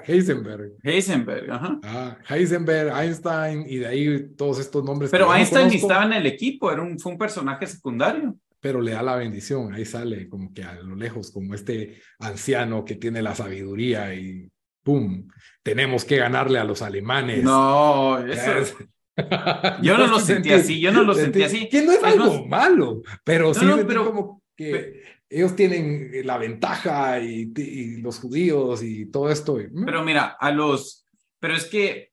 Heisenberg. 0.07 0.73
Heisenberg, 0.83 1.51
ajá. 1.51 1.81
Ah, 1.83 2.19
Heisenberg, 2.29 2.93
Einstein, 2.95 3.65
y 3.67 3.79
de 3.79 3.87
ahí 3.87 4.35
todos 4.37 4.61
estos 4.61 4.85
nombres. 4.85 5.11
Pero 5.11 5.35
Einstein 5.35 5.69
estaba 5.69 6.05
en 6.05 6.13
el 6.13 6.27
equipo, 6.27 6.71
era 6.71 6.83
un, 6.83 6.99
fue 6.99 7.13
un 7.13 7.19
personaje 7.19 7.67
secundario. 7.67 8.37
Pero 8.61 8.83
le 8.83 8.93
da 8.93 9.03
la 9.03 9.17
bendición, 9.17 9.73
ahí 9.73 9.87
sale 9.87 10.29
como 10.29 10.53
que 10.53 10.63
a 10.63 10.75
lo 10.75 10.95
lejos, 10.95 11.31
como 11.31 11.55
este 11.55 12.03
anciano 12.19 12.85
que 12.85 12.97
tiene 12.97 13.23
la 13.23 13.35
sabiduría 13.35 14.15
y 14.15 14.47
¡pum! 14.83 15.27
Tenemos 15.63 16.05
que 16.05 16.19
ganarle 16.19 16.59
a 16.59 16.65
los 16.65 16.83
alemanes. 16.83 17.43
No, 17.43 18.19
eso... 18.19 18.77
Yo 19.81 19.97
no 19.97 20.07
lo 20.09 20.21
sentí 20.21 20.53
así, 20.53 20.81
yo 20.81 20.93
no 20.93 21.03
lo 21.03 21.15
sentí 21.15 21.43
así. 21.43 21.67
Que 21.71 21.81
no 21.81 21.93
es 21.93 22.05
algo 22.05 22.47
malo, 22.47 23.01
pero 23.25 23.55
sí 23.55 23.65
pero, 23.87 24.13
como 24.13 24.43
que 24.57 25.03
ellos 25.29 25.55
tienen 25.55 26.11
la 26.25 26.39
ventaja 26.39 27.21
y, 27.21 28.01
los 28.01 28.19
judíos 28.19 28.83
y 28.83 29.07
todo 29.07 29.31
esto. 29.31 29.59
Pero 29.85 30.05
mira, 30.05 30.37
a 30.39 30.51
los, 30.51 31.07
pero 31.39 31.55
es 31.55 31.67
que 31.67 32.13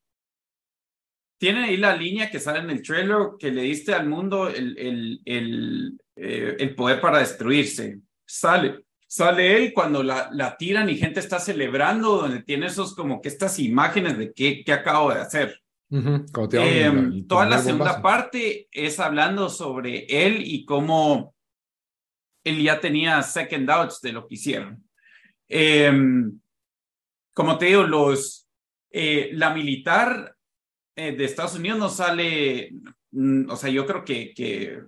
tiene 1.40 1.66
ahí 1.66 1.78
la 1.78 1.96
línea 1.96 2.30
que 2.30 2.40
sale 2.40 2.60
en 2.60 2.70
el 2.70 2.82
trailer 2.82 3.18
que 3.40 3.52
le 3.52 3.64
diste 3.64 3.94
al 3.94 4.08
mundo 4.08 4.48
el, 4.48 4.78
el, 4.78 5.22
el, 5.26 6.02
eh, 6.16 6.56
el 6.60 6.76
poder 6.76 7.02
para 7.02 7.20
destruirse. 7.20 8.00
Sale, 8.26 8.86
sale 9.08 9.58
él 9.58 9.74
cuando 9.74 10.04
la, 10.04 10.30
la 10.32 10.56
tiran 10.58 10.90
y 10.90 10.98
gente 10.98 11.20
está 11.20 11.40
celebrando, 11.40 12.18
donde 12.18 12.44
tiene 12.44 12.68
esos 12.68 12.96
como 12.96 13.22
que 13.22 13.30
estas 13.30 13.60
imágenes 13.60 14.18
de 14.18 14.34
qué, 14.34 14.64
qué 14.64 14.74
acabo 14.74 15.14
de 15.14 15.22
hacer. 15.22 15.64
Em, 15.90 17.28
toda 17.28 17.46
la 17.46 17.60
segunda 17.60 18.02
parte 18.02 18.68
es 18.72 19.00
hablando 19.00 19.50
sobre 19.50 20.06
él 20.10 20.42
y 20.44 20.66
cómo 20.66 21.33
él 22.44 22.62
ya 22.62 22.80
tenía 22.80 23.22
second 23.24 23.68
doubts 23.68 24.02
de 24.02 24.12
lo 24.12 24.28
que 24.28 24.36
hicieron. 24.36 24.84
Em, 25.48 26.40
como 27.34 27.58
te 27.58 27.66
digo, 27.68 27.84
los, 27.84 28.48
eh, 28.92 29.30
la 29.34 29.54
militar 29.54 30.36
eh, 30.96 31.16
de 31.16 31.26
Estados 31.26 31.56
Unidos 31.56 31.80
no 31.80 31.90
sale, 31.90 32.72
mm, 33.12 33.50
o 33.50 33.56
sea, 33.56 33.70
yo 33.70 33.86
creo 33.86 34.04
que, 34.04 34.34
que, 34.34 34.82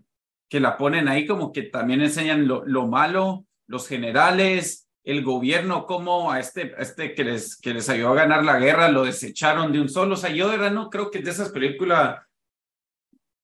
la 0.58 0.78
ponen 0.78 1.10
ahí 1.10 1.28
como 1.28 1.52
que 1.52 1.64
también 1.64 2.00
enseñan 2.00 2.48
lo, 2.48 2.64
lo 2.66 2.88
malo, 2.88 3.46
los 3.68 3.90
generales, 3.90 4.88
el 5.04 5.22
gobierno, 5.22 5.86
como 5.86 6.32
a 6.32 6.40
este, 6.40 6.74
este 6.80 7.14
que, 7.14 7.26
les, 7.26 7.58
que 7.58 7.74
les 7.74 7.90
ayudó 7.90 8.12
a 8.12 8.16
ganar 8.16 8.46
la 8.46 8.58
guerra, 8.58 8.90
lo 8.90 9.04
desecharon 9.04 9.74
de 9.74 9.82
un 9.82 9.90
solo. 9.90 10.14
O 10.14 10.18
sea, 10.18 10.30
yo 10.30 10.50
de 10.50 10.58
verdad 10.58 10.72
no 10.72 10.90
creo 10.90 11.12
que 11.12 11.20
de 11.20 11.30
esas 11.30 11.50
películas 11.50 12.25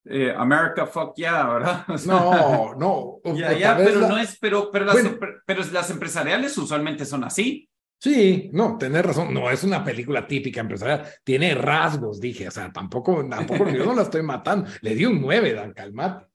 eh, 0.05 0.33
America 0.35 0.85
fuck 0.85 1.15
yeah, 1.15 1.47
¿verdad? 1.47 1.85
no, 2.05 2.73
no. 2.75 3.35
Ya, 3.35 3.53
ya, 3.53 3.77
pero 3.77 4.01
no 4.01 4.17
es, 4.17 4.37
pero, 4.39 4.71
pero, 4.71 4.85
las, 4.85 4.97
pero 5.45 5.63
las 5.71 5.89
empresariales 5.89 6.57
usualmente 6.57 7.05
son 7.05 7.23
así. 7.23 7.67
Sí, 7.99 8.49
no, 8.51 8.79
tenés 8.79 9.05
razón, 9.05 9.31
no 9.31 9.51
es 9.51 9.63
una 9.63 9.83
película 9.83 10.25
típica 10.25 10.61
empresarial, 10.61 11.07
tiene 11.23 11.53
rasgos, 11.53 12.19
dije, 12.19 12.47
o 12.47 12.51
sea, 12.51 12.71
tampoco, 12.71 13.23
tampoco 13.29 13.69
yo 13.69 13.85
no 13.85 13.93
la 13.93 14.01
estoy 14.01 14.23
matando, 14.23 14.67
le 14.81 14.95
di 14.95 15.05
un 15.05 15.21
9, 15.21 15.53
Dan 15.53 15.73
Calmate. 15.73 16.25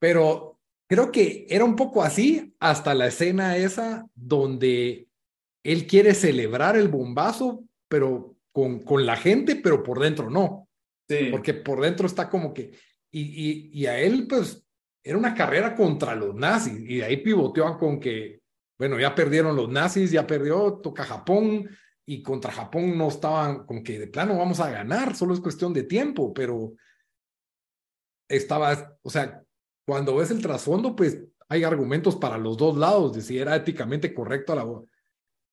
pero 0.00 0.58
creo 0.88 1.12
que 1.12 1.46
era 1.48 1.64
un 1.64 1.76
poco 1.76 2.02
así 2.02 2.56
hasta 2.58 2.92
la 2.92 3.06
escena 3.06 3.56
esa 3.56 4.04
donde 4.16 5.06
él 5.62 5.86
quiere 5.86 6.14
celebrar 6.14 6.76
el 6.76 6.88
bombazo, 6.88 7.62
pero 7.86 8.34
con, 8.50 8.80
con 8.80 9.06
la 9.06 9.16
gente, 9.16 9.56
pero 9.56 9.84
por 9.84 10.00
dentro 10.00 10.28
no. 10.28 10.61
Porque 11.30 11.54
por 11.54 11.80
dentro 11.80 12.06
está 12.06 12.28
como 12.28 12.52
que, 12.52 12.72
y, 13.10 13.70
y, 13.72 13.86
a 13.86 13.98
él 13.98 14.26
pues 14.28 14.66
era 15.02 15.18
una 15.18 15.34
carrera 15.34 15.74
contra 15.74 16.14
los 16.14 16.34
nazis 16.34 16.78
y 16.78 16.96
de 16.96 17.04
ahí 17.04 17.16
pivoteó 17.18 17.76
con 17.78 18.00
que, 18.00 18.40
bueno, 18.78 18.98
ya 18.98 19.14
perdieron 19.14 19.54
los 19.56 19.68
nazis, 19.68 20.10
ya 20.10 20.26
perdió, 20.26 20.80
toca 20.82 21.04
Japón 21.04 21.68
y 22.06 22.22
contra 22.22 22.52
Japón 22.52 22.96
no 22.96 23.08
estaban 23.08 23.66
como 23.66 23.82
que 23.82 23.98
de 23.98 24.06
plano 24.06 24.38
vamos 24.38 24.60
a 24.60 24.70
ganar, 24.70 25.14
solo 25.14 25.34
es 25.34 25.40
cuestión 25.40 25.72
de 25.72 25.84
tiempo, 25.84 26.32
pero 26.32 26.74
estaba, 28.28 28.96
o 29.02 29.10
sea, 29.10 29.42
cuando 29.86 30.16
ves 30.16 30.30
el 30.30 30.40
trasfondo, 30.40 30.96
pues 30.96 31.20
hay 31.48 31.64
argumentos 31.64 32.16
para 32.16 32.38
los 32.38 32.56
dos 32.56 32.76
lados 32.76 33.12
de 33.12 33.20
si 33.20 33.38
era 33.38 33.54
éticamente 33.56 34.14
correcto 34.14 34.52
a 34.52 34.56
la, 34.56 34.64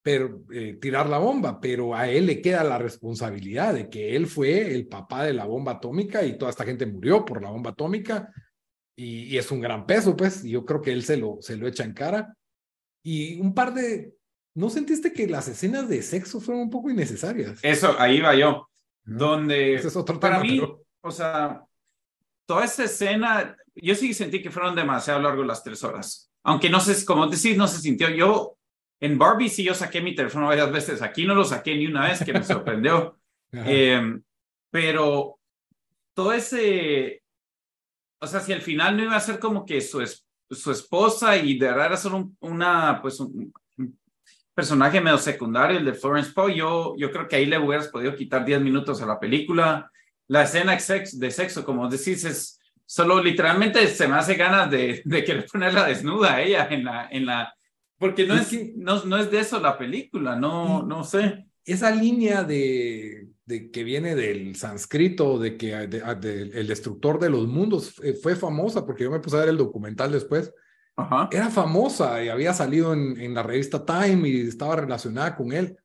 pero, 0.02 0.42
eh, 0.52 0.78
tirar 0.80 1.08
la 1.08 1.18
bomba, 1.18 1.60
pero 1.60 1.94
a 1.94 2.08
él 2.08 2.26
le 2.26 2.40
queda 2.40 2.64
la 2.64 2.78
responsabilidad 2.78 3.74
de 3.74 3.90
que 3.90 4.16
él 4.16 4.26
fue 4.26 4.74
el 4.74 4.86
papá 4.86 5.24
de 5.24 5.34
la 5.34 5.44
bomba 5.44 5.72
atómica 5.72 6.24
y 6.24 6.38
toda 6.38 6.50
esta 6.50 6.64
gente 6.64 6.86
murió 6.86 7.24
por 7.24 7.42
la 7.42 7.50
bomba 7.50 7.70
atómica 7.70 8.32
y, 8.96 9.36
es 9.36 9.50
un 9.50 9.60
gran 9.60 9.86
peso, 9.86 10.16
pues, 10.16 10.44
y 10.44 10.50
yo 10.50 10.64
creo 10.64 10.80
que 10.82 10.92
él 10.92 11.02
se 11.04 11.16
lo, 11.16 11.38
se 11.40 11.56
lo 11.56 11.66
echa 11.66 11.84
en 11.84 11.94
cara. 11.94 12.36
Y 13.02 13.40
un 13.40 13.54
par 13.54 13.72
de, 13.72 14.14
¿no 14.54 14.68
sentiste 14.68 15.12
que 15.12 15.26
las 15.26 15.48
escenas 15.48 15.88
de 15.88 16.02
sexo 16.02 16.40
fueron 16.40 16.64
un 16.64 16.70
poco 16.70 16.90
innecesarias? 16.90 17.58
Eso, 17.62 17.94
ahí 17.98 18.20
va 18.20 18.34
yo, 18.34 18.68
donde 19.04 19.74
es 19.74 19.96
otro 19.96 20.20
para 20.20 20.40
mí, 20.40 20.60
o 21.02 21.10
sea, 21.10 21.64
toda 22.46 22.64
esa 22.64 22.84
escena, 22.84 23.56
yo 23.74 23.94
sí 23.94 24.12
sentí 24.12 24.42
que 24.42 24.50
fueron 24.50 24.74
demasiado 24.74 25.20
largos 25.20 25.46
las 25.46 25.62
tres 25.62 25.82
horas. 25.82 26.30
Aunque 26.42 26.68
no 26.68 26.80
sé, 26.80 27.04
como 27.04 27.26
decís, 27.26 27.56
no 27.56 27.68
se 27.68 27.80
sintió. 27.80 28.08
Yo 28.10 28.58
en 29.00 29.18
Barbie 29.18 29.48
sí 29.48 29.64
yo 29.64 29.74
saqué 29.74 30.00
mi 30.00 30.14
teléfono 30.14 30.46
varias 30.46 30.70
veces. 30.70 31.02
Aquí 31.02 31.24
no 31.24 31.34
lo 31.34 31.44
saqué 31.44 31.74
ni 31.74 31.86
una 31.86 32.08
vez, 32.08 32.22
que 32.22 32.32
me 32.32 32.44
sorprendió. 32.44 33.16
Em, 33.52 34.22
pero 34.70 35.40
todo 36.14 36.32
ese, 36.32 37.24
o 38.20 38.26
sea, 38.28 38.38
si 38.38 38.52
al 38.52 38.62
final 38.62 38.96
no 38.96 39.02
iba 39.02 39.16
a 39.16 39.20
ser 39.20 39.40
como 39.40 39.66
que 39.66 39.80
su, 39.80 40.06
su 40.48 40.70
esposa 40.70 41.36
y 41.36 41.58
de 41.58 41.66
verdad 41.66 41.86
era 41.86 41.96
solo 41.96 42.30
una, 42.38 43.00
pues 43.02 43.18
un, 43.18 43.52
personaje 44.54 45.00
medio 45.00 45.18
secundario, 45.18 45.78
el 45.78 45.84
de 45.84 45.94
Florence 45.94 46.32
Poe, 46.32 46.54
yo, 46.54 46.94
yo 46.96 47.10
creo 47.10 47.26
que 47.26 47.36
ahí 47.36 47.46
le 47.46 47.58
hubieras 47.58 47.88
podido 47.88 48.14
quitar 48.14 48.44
10 48.44 48.60
minutos 48.60 49.02
a 49.02 49.06
la 49.06 49.18
película. 49.18 49.90
La 50.28 50.42
escena 50.42 50.76
de 50.76 51.30
sexo, 51.30 51.64
como 51.64 51.88
decís, 51.88 52.24
es 52.24 52.60
solo 52.86 53.22
literalmente 53.22 53.84
se 53.88 54.06
me 54.06 54.16
hace 54.16 54.34
ganas 54.34 54.70
de, 54.70 55.02
de 55.04 55.24
querer 55.24 55.46
ponerla 55.50 55.86
desnuda 55.86 56.34
a 56.34 56.42
ella 56.42 56.68
en 56.70 56.84
la, 56.84 57.08
en 57.10 57.26
la, 57.26 57.54
porque 58.00 58.26
no 58.26 58.34
es, 58.34 58.76
no, 58.76 59.04
no, 59.04 59.18
es 59.18 59.30
de 59.30 59.40
eso 59.40 59.60
la 59.60 59.76
película, 59.76 60.34
no, 60.34 60.82
no 60.82 61.04
sé. 61.04 61.46
Esa 61.66 61.90
línea 61.90 62.42
de, 62.44 63.28
de 63.44 63.70
que 63.70 63.84
viene 63.84 64.14
del 64.14 64.56
sánscrito, 64.56 65.38
de 65.38 65.58
que 65.58 65.74
el 65.74 66.66
destructor 66.66 67.20
de 67.20 67.28
los 67.28 67.46
mundos 67.46 67.94
fue 68.22 68.36
famosa, 68.36 68.86
porque 68.86 69.04
yo 69.04 69.10
me 69.10 69.20
puse 69.20 69.36
a 69.36 69.40
ver 69.40 69.50
el 69.50 69.58
documental 69.58 70.10
después. 70.10 70.50
Era 71.30 71.50
famosa 71.50 72.24
y 72.24 72.30
había 72.30 72.54
salido 72.54 72.94
en, 72.94 73.20
en, 73.20 73.34
la 73.34 73.42
revista 73.42 73.84
Time 73.84 74.26
y 74.26 74.40
estaba 74.40 74.76
relacionada 74.76 75.36
con 75.36 75.52
él. 75.52 75.76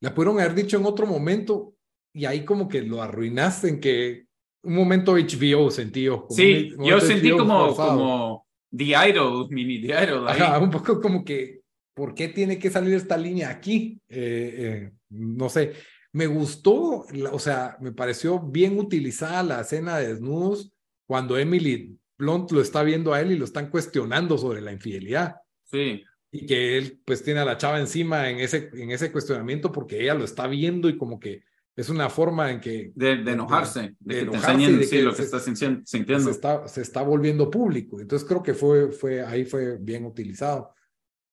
La 0.00 0.14
pudieron 0.14 0.40
haber 0.40 0.54
dicho 0.54 0.78
en 0.78 0.86
otro 0.86 1.06
momento 1.06 1.74
y 2.14 2.24
ahí 2.24 2.44
como 2.46 2.68
que 2.68 2.80
lo 2.80 3.02
arruinaste 3.02 3.68
en 3.68 3.80
que 3.80 4.26
un 4.62 4.74
momento 4.74 5.12
HBO 5.12 5.70
sentí 5.70 6.04
yo. 6.04 6.26
Sí, 6.30 6.74
yo 6.78 7.00
sentí 7.00 7.30
como, 7.30 7.74
como 7.76 8.46
The 8.76 8.94
Idol, 9.08 9.48
mini 9.50 9.80
The 9.80 10.04
Idol. 10.04 10.26
un 10.62 10.70
poco 10.70 11.00
como 11.00 11.24
que, 11.24 11.60
¿por 11.94 12.14
qué 12.14 12.28
tiene 12.28 12.58
que 12.58 12.70
salir 12.70 12.94
esta 12.94 13.16
línea 13.16 13.50
aquí? 13.50 14.00
Eh, 14.08 14.54
eh, 14.58 14.92
no 15.10 15.48
sé, 15.48 15.72
me 16.12 16.26
gustó, 16.26 17.06
o 17.32 17.38
sea, 17.38 17.76
me 17.80 17.92
pareció 17.92 18.40
bien 18.40 18.78
utilizada 18.78 19.42
la 19.42 19.60
escena 19.60 19.98
de 19.98 20.08
desnudos 20.08 20.72
cuando 21.06 21.38
Emily 21.38 21.96
Blunt 22.18 22.50
lo 22.52 22.60
está 22.60 22.82
viendo 22.82 23.12
a 23.12 23.20
él 23.20 23.32
y 23.32 23.36
lo 23.36 23.44
están 23.44 23.70
cuestionando 23.70 24.36
sobre 24.36 24.60
la 24.60 24.72
infidelidad. 24.72 25.36
Sí. 25.64 26.02
Y 26.32 26.46
que 26.46 26.78
él 26.78 27.00
pues 27.04 27.22
tiene 27.24 27.40
a 27.40 27.44
la 27.44 27.56
chava 27.56 27.80
encima 27.80 28.28
en 28.28 28.38
ese, 28.38 28.70
en 28.74 28.90
ese 28.90 29.10
cuestionamiento 29.10 29.72
porque 29.72 30.00
ella 30.00 30.14
lo 30.14 30.24
está 30.24 30.46
viendo 30.46 30.88
y 30.88 30.96
como 30.96 31.18
que 31.18 31.42
es 31.80 31.88
una 31.88 32.10
forma 32.10 32.50
en 32.50 32.60
que... 32.60 32.92
De, 32.94 33.12
enojarse, 33.12 33.94
de, 33.98 34.14
que 34.14 34.20
enojarse 34.20 34.86
te 34.86 35.02
lo 35.02 35.14
que 35.14 35.22
estás 35.22 35.44
sintiendo. 35.44 35.84
Se 35.86 36.30
está, 36.30 36.68
se 36.68 36.82
está 36.82 37.02
volviendo 37.02 37.50
público. 37.50 38.00
Entonces 38.00 38.28
creo 38.28 38.42
que 38.42 38.52
fue, 38.52 38.92
fue, 38.92 39.24
ahí 39.24 39.46
fue 39.46 39.78
bien 39.78 40.04
utilizado. 40.04 40.74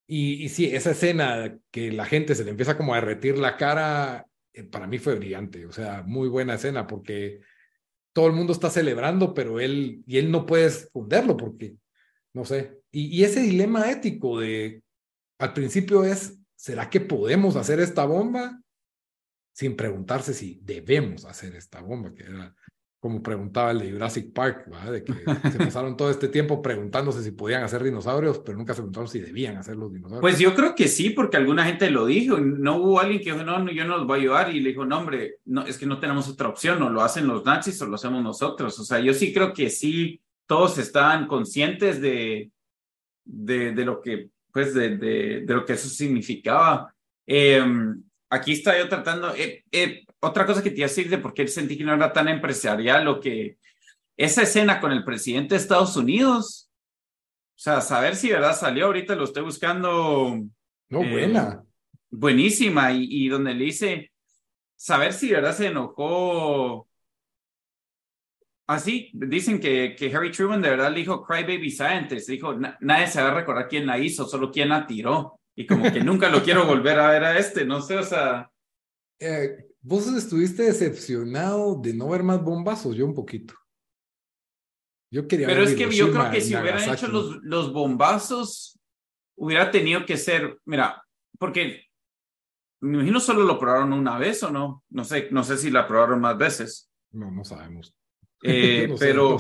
Y, 0.08 0.45
y 0.45 0.50
sí, 0.50 0.68
esa 0.68 0.91
escena 0.91 1.58
que 1.70 1.91
la 1.91 2.06
gente 2.06 2.34
se 2.34 2.45
le 2.45 2.52
empieza 2.52 2.78
como 2.78 2.93
a 2.93 3.02
derretir 3.02 3.38
la 3.38 3.58
cara, 3.58 4.26
eh, 4.54 4.64
para 4.64 4.88
mí 4.88 5.00
fue 5.00 5.16
brillante. 5.16 5.66
O 5.66 5.72
sea, 5.74 6.04
muy 6.04 6.30
buena 6.30 6.54
escena 6.54 6.88
porque 6.88 7.41
todo 8.14 8.28
el 8.28 8.34
mundo 8.34 8.54
está 8.54 8.70
celebrando, 8.70 9.34
pero 9.34 9.60
él, 9.60 10.02
y 10.08 10.18
él 10.18 10.32
no 10.32 10.45
puede 10.45 10.68
esconderlo 10.68 11.36
porque, 11.36 11.76
no 12.34 12.45
sé. 12.45 12.80
Y, 12.89 13.08
y 13.08 13.26
ese 13.26 13.41
dilema 13.41 13.91
ético 13.91 14.39
de, 14.39 14.82
al 15.39 15.52
principio 15.52 16.06
es, 16.06 16.39
¿será 16.56 16.89
que 16.89 17.02
podemos 17.02 17.58
hacer 17.58 17.82
esta 17.82 18.06
bomba? 18.06 18.62
Sin 19.58 19.76
preguntarse 19.76 20.36
si 20.36 20.60
debemos 20.62 21.26
hacer 21.26 21.55
esta 21.55 21.82
bomba, 21.82 22.14
que 22.14 22.22
era 22.26 22.55
como 22.99 23.24
preguntaba 23.24 23.72
el 23.72 23.80
de 23.80 23.91
Jurassic 23.91 24.32
Park, 24.32 24.68
de 24.68 25.03
que 25.03 25.14
se 25.51 25.58
pasaron 25.58 25.97
todo 25.97 26.12
este 26.12 26.28
tiempo 26.28 26.62
preguntándose 26.62 27.24
si 27.24 27.32
podían 27.32 27.64
hacer 27.64 27.84
dinosaurios, 27.84 28.38
pero 28.38 28.55
nunca 28.55 28.76
se 28.76 28.82
preguntaron 28.82 29.08
si 29.08 29.20
debían 29.20 29.58
hacer 29.58 29.76
los 29.76 29.91
dinosaurios. 29.91 30.22
Pues 30.22 30.38
yo 30.38 30.53
creo 30.53 30.76
que 30.76 30.88
sí, 30.88 31.10
porque 31.10 31.38
alguna 31.38 31.66
gente 31.66 31.89
lo 31.89 32.05
dijo, 32.05 32.38
no 32.38 32.78
hubo 32.78 32.99
alguien 32.99 33.18
que 33.18 33.32
dijo, 33.32 33.43
no, 33.43 33.58
no 33.58 33.72
yo 33.72 33.84
no 33.86 33.97
los 33.97 34.05
voy 34.05 34.20
a 34.20 34.22
ayudar, 34.22 34.55
y 34.55 34.60
le 34.60 34.70
dijo, 34.70 34.86
no, 34.86 34.99
hombre, 34.99 35.38
no, 35.45 35.66
es 35.66 35.80
que 35.80 35.88
no 35.88 35.99
tenemos 35.99 36.30
otra 36.30 36.49
opción, 36.49 36.80
o 36.84 36.91
lo 36.91 37.01
hacen 37.01 37.26
los 37.26 37.43
nazis 37.43 37.82
o 37.82 37.88
lo 37.88 37.95
hacemos 37.95 38.22
nosotros. 38.22 38.78
O 38.78 38.86
sea, 38.86 38.99
yo 38.99 39.12
sí 39.16 39.34
creo 39.34 39.53
que 39.53 39.72
sí, 39.72 40.22
todos 40.45 40.78
estaban 40.78 41.26
conscientes 41.26 41.99
de, 41.99 42.51
de, 43.26 43.72
de 43.72 43.86
lo 43.86 44.01
que, 44.01 44.30
pues, 44.53 44.76
de, 44.76 44.97
de, 44.97 45.41
de, 45.41 45.53
lo 45.55 45.66
que 45.66 45.74
eso 45.74 45.89
significaba. 45.89 46.93
Eh, 47.26 47.66
aquí 48.30 48.53
está 48.53 48.78
yo 48.78 48.89
tratando, 48.89 49.34
eh, 49.36 49.63
eh, 49.71 50.05
otra 50.19 50.45
cosa 50.45 50.61
que 50.61 50.71
te 50.71 50.78
iba 50.78 50.86
a 50.86 50.89
decir 50.89 51.09
de 51.09 51.17
por 51.17 51.34
qué 51.34 51.47
sentí 51.47 51.78
que 51.78 51.84
no 51.84 51.93
era 51.93 52.11
tan 52.11 52.28
empresarial, 52.28 53.05
lo 53.05 53.19
que 53.19 53.57
esa 54.15 54.43
escena 54.43 54.80
con 54.80 54.91
el 54.91 55.03
presidente 55.03 55.55
de 55.55 55.61
Estados 55.61 55.95
Unidos, 55.95 56.69
o 57.55 57.59
sea, 57.59 57.82
saber 57.82 58.15
si 58.15 58.30
verdad 58.30 58.55
salió, 58.55 58.86
ahorita 58.86 59.15
lo 59.15 59.23
estoy 59.23 59.43
buscando. 59.43 60.39
No, 60.89 61.01
eh, 61.03 61.11
buena. 61.11 61.63
Buenísima, 62.09 62.91
y, 62.91 63.07
y 63.09 63.30
donde 63.30 63.53
le 63.53 63.65
dice, 63.65 64.11
saber 64.75 65.13
si 65.13 65.32
verdad 65.32 65.55
se 65.55 65.67
enojó. 65.67 66.88
Así, 68.67 69.09
dicen 69.13 69.59
que, 69.59 69.95
que 69.97 70.13
Harry 70.13 70.32
Truman 70.32 70.61
de 70.61 70.69
verdad 70.69 70.91
le 70.91 70.99
dijo 70.99 71.23
Cry 71.23 71.43
Baby 71.43 71.71
Scientist, 71.71 72.28
dijo, 72.28 72.53
nadie 72.82 73.07
se 73.07 73.21
va 73.21 73.30
a 73.30 73.34
recordar 73.34 73.69
quién 73.69 73.86
la 73.86 73.97
hizo, 73.97 74.25
solo 74.25 74.51
quién 74.51 74.69
la 74.69 74.86
tiró 74.86 75.39
y 75.58 75.66
como 75.66 75.91
que 75.91 76.03
nunca 76.03 76.30
lo 76.30 76.43
quiero 76.43 76.68
volver 76.68 76.99
a 76.99 77.10
ver 77.10 77.24
a 77.24 77.39
este, 77.39 77.66
no 77.66 77.82
sé, 77.82 77.97
o 77.97 78.03
sea. 78.03 78.49
Eh, 79.20 79.68
Vos 79.82 80.05
estuviste 80.08 80.64
decepcionado 80.64 81.76
de 81.76 81.93
no 81.93 82.10
ver 82.10 82.22
más 82.22 82.43
bombazos, 82.43 82.95
yo 82.95 83.05
un 83.05 83.14
poquito. 83.14 83.53
Yo 85.10 85.28
quería 85.28 85.47
Pero 85.47 85.64
es 85.64 85.76
que 85.76 85.89
yo 85.95 86.12
creo 86.12 86.30
que 86.30 86.41
si 86.41 86.55
hubieran 86.55 86.89
hecho 86.89 87.08
los, 87.08 87.38
los 87.41 87.72
bombazos, 87.72 88.78
hubiera 89.36 89.72
tenido 89.72 90.05
que 90.05 90.18
ser, 90.18 90.60
mira, 90.66 91.01
porque 91.39 91.86
me 92.82 92.97
imagino 92.97 93.20
solo 93.20 93.43
lo 93.43 93.58
probaron 93.58 93.93
una 93.93 94.20
vez 94.20 94.43
o 94.43 94.51
no, 94.51 94.84
no 94.89 95.05
sé, 95.05 95.30
no 95.32 95.43
sé 95.43 95.58
si 95.58 95.72
la 95.72 95.88
probaron 95.88 96.20
más 96.20 96.38
veces. 96.38 96.91
No, 97.12 97.32
no 97.32 97.45
sabemos. 97.45 97.95
Eh, 98.43 98.93
pero 98.99 99.38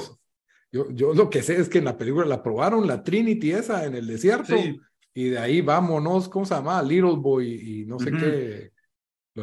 yo, 0.71 0.89
yo 0.91 1.13
lo 1.13 1.29
que 1.29 1.43
sé 1.43 1.59
es 1.59 1.67
que 1.67 1.79
en 1.79 1.85
la 1.85 1.97
película 1.97 2.25
la 2.25 2.41
probaron, 2.41 2.87
la 2.87 3.03
Trinity 3.03 3.51
esa 3.51 3.85
en 3.85 3.95
el 3.95 4.07
desierto. 4.07 4.57
Sí 4.57 4.79
y 5.17 5.29
de 5.29 5.39
ahí 5.39 5.61
vámonos, 5.61 6.29
¿cómo 6.29 6.45
se 6.45 6.53
llama? 6.53 6.79
Little 6.83 7.15
Boy 7.15 7.47
y 7.49 7.85
no 7.87 7.97
sé 7.97 8.11
qué. 8.11 8.71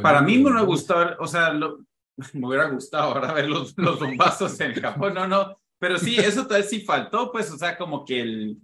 Para 0.01 0.23
mí 0.23 0.39
me 0.39 0.45
hubiera 0.45 0.61
gustado, 0.61 1.17
o 1.19 1.27
sea, 1.27 1.53
me 2.33 2.47
hubiera 2.47 2.69
gustado 2.69 3.13
ahora 3.13 3.33
ver 3.33 3.49
los, 3.49 3.77
los 3.77 3.99
bombazos 3.99 4.61
en 4.61 4.73
Japón, 4.75 5.15
no, 5.15 5.27
no, 5.27 5.61
pero 5.81 5.99
sí, 5.99 6.15
eso 6.17 6.47
tal 6.47 6.61
vez 6.61 6.71
sí 6.71 6.83
faltó, 6.83 7.33
pues, 7.33 7.51
o 7.51 7.59
sea, 7.59 7.77
como 7.77 8.05
que 8.05 8.21
el, 8.21 8.59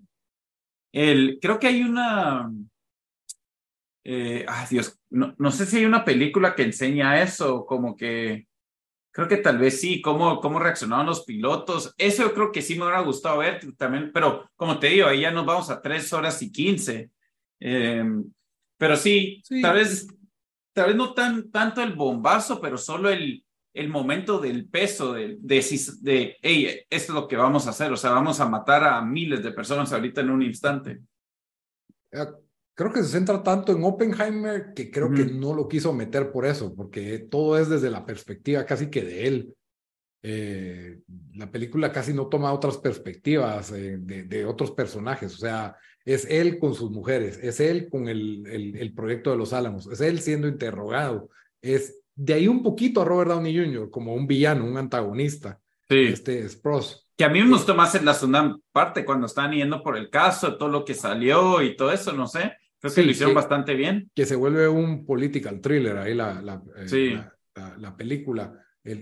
el, 0.93 1.41
creo 1.43 1.59
que 1.59 1.67
hay 1.67 1.83
una, 1.83 2.49
eh, 4.05 4.47
ay 4.47 4.67
Dios, 4.71 4.97
no, 5.11 5.35
no 5.37 5.51
sé 5.51 5.67
si 5.67 5.79
hay 5.79 5.87
una 5.87 6.05
película 6.05 6.55
que 6.55 6.63
enseña 6.63 7.21
eso, 7.21 7.67
como 7.67 7.97
que, 7.97 8.47
Creo 9.13 9.27
que 9.27 9.39
tal 9.39 9.59
vez 9.59 9.81
sí, 9.81 10.01
cómo, 10.01 10.41
cómo 10.41 10.59
reaccionaron 10.59 11.07
los 11.07 11.25
pilotos. 11.25 11.95
Eso 11.99 12.23
yo 12.23 12.35
creo 12.35 12.53
que 12.53 12.63
sí 12.63 12.77
me 12.77 12.85
hubiera 12.85 13.01
gustado 13.01 13.39
ver 13.39 13.61
también, 13.77 14.11
pero 14.13 14.49
como 14.57 14.79
te 14.79 14.89
digo, 14.89 15.09
ahí 15.09 15.23
ya 15.23 15.31
nos 15.31 15.47
vamos 15.47 15.71
a 15.71 15.83
tres 15.83 16.13
horas 16.13 16.41
y 16.43 16.53
quince. 16.53 17.11
Em, 17.59 18.25
pero 18.79 18.97
sí, 18.97 19.43
tal 19.61 19.75
vez, 19.75 20.07
tal 20.73 20.87
vez 20.87 20.97
no 20.97 21.13
tan, 21.13 21.51
tanto 21.51 21.83
el 21.83 21.93
bombazo, 21.93 22.61
pero 22.61 22.79
solo 22.79 23.11
el, 23.11 23.45
el 23.75 23.89
momento 23.89 24.39
del 24.39 24.69
peso, 24.69 25.13
de, 25.13 25.37
de, 25.41 25.65
de, 26.03 26.37
hey, 26.41 26.81
esto 26.89 27.13
es 27.13 27.15
lo 27.15 27.29
que 27.29 27.37
vamos 27.37 27.67
a 27.67 27.71
hacer, 27.71 27.93
o 27.93 27.97
sea, 27.97 28.11
vamos 28.13 28.41
a 28.41 28.49
matar 28.49 28.85
a 28.85 29.03
miles 29.03 29.43
de 29.43 29.53
personas 29.53 29.93
ahorita 29.93 30.21
en 30.21 30.31
un 30.31 30.43
instante 30.43 31.01
creo 32.81 32.95
que 32.95 33.03
se 33.03 33.11
centra 33.11 33.43
tanto 33.43 33.73
en 33.73 33.85
Oppenheimer 33.85 34.73
que 34.75 34.91
creo 34.91 35.13
que 35.13 35.27
no 35.27 35.53
lo 35.53 35.69
quiso 35.69 35.93
meter 35.93 36.33
por 36.33 36.47
eso, 36.47 36.75
porque 36.75 37.19
todo 37.19 37.59
es 37.59 37.69
desde 37.69 37.91
la 37.91 38.07
perspectiva 38.07 38.65
casi 38.65 38.89
que 38.89 39.03
de 39.03 39.27
él. 39.27 39.55
Eh, 40.23 41.01
la 41.35 41.51
película 41.51 41.93
casi 41.93 42.15
no 42.15 42.29
toma 42.29 42.55
otras 42.55 42.79
perspectivas 42.79 43.71
eh, 43.73 43.99
de, 44.01 44.23
de, 44.23 44.47
otros 44.47 44.71
personajes, 44.71 45.35
o 45.35 45.37
sea, 45.37 45.77
es 46.07 46.27
él 46.31 46.59
con 46.59 46.75
sus 46.75 46.91
mujeres, 46.91 47.39
es 47.43 47.61
él 47.61 47.91
con 47.91 48.09
el, 48.09 48.47
el, 48.47 48.75
el, 48.75 48.95
proyecto 48.95 49.31
de 49.31 49.37
los 49.37 49.53
Álamos, 49.53 49.87
es 49.87 50.01
él 50.01 50.21
siendo 50.21 50.49
interrogado, 50.49 51.29
es 51.61 52.01
de 52.15 52.33
ahí 52.33 52.49
un 52.49 52.63
poquito 52.63 53.03
a 53.03 53.05
Robert 53.05 53.31
Downey 53.31 53.59
Jr. 53.59 53.91
como 53.91 54.15
un 54.15 54.27
villano, 54.27 54.65
un 54.65 54.79
antagonista. 54.79 55.61
Sí. 55.87 55.99
Este 55.99 56.49
Spross. 56.49 57.07
Que 57.15 57.25
a 57.25 57.29
mí 57.29 57.43
me 57.43 57.51
gustó 57.51 57.75
más 57.75 57.95
en 57.95 58.07
la 58.07 58.15
segunda 58.15 58.57
parte, 58.73 59.05
cuando 59.05 59.27
estaban 59.27 59.53
yendo 59.53 59.83
por 59.83 59.99
el 59.99 60.09
caso, 60.09 60.57
todo 60.57 60.71
lo 60.71 60.83
que 60.83 60.95
salió 60.95 61.61
y 61.61 61.77
todo 61.77 61.93
eso, 61.93 62.15
no 62.15 62.27
sé. 62.27 62.55
Creo 62.81 62.95
que 62.95 63.03
lo 63.03 63.11
hicieron 63.11 63.35
bastante 63.35 63.75
bien. 63.75 64.11
Que 64.15 64.25
se 64.25 64.37
vuelve 64.37 64.67
un 64.67 65.05
political 65.05 65.61
thriller 65.61 65.99
ahí 65.99 66.15
la, 66.15 66.41
la, 66.41 66.63
eh, 66.77 67.23
la, 67.79 67.97
película, 67.97 68.59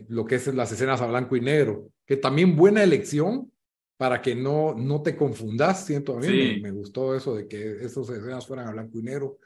lo 0.08 0.24
que 0.24 0.34
es 0.34 0.52
las 0.52 0.72
escenas 0.72 1.00
a 1.00 1.06
blanco 1.06 1.36
y 1.36 1.40
negro, 1.40 1.88
que 2.04 2.16
también 2.16 2.56
buena 2.56 2.82
elección 2.82 3.52
para 3.96 4.20
que 4.20 4.34
no, 4.34 4.74
no 4.74 5.02
te 5.02 5.16
confundas, 5.16 5.86
siento 5.86 6.16
a 6.16 6.20
mí, 6.20 6.60
me, 6.60 6.70
gustó 6.72 7.14
eso 7.14 7.34
de 7.34 7.46
que 7.46 7.84
esas 7.84 8.08
escenas 8.10 8.46
fueran 8.46 8.68
a 8.68 8.72
blanco 8.72 8.98
y 8.98 9.02
negro 9.02 9.38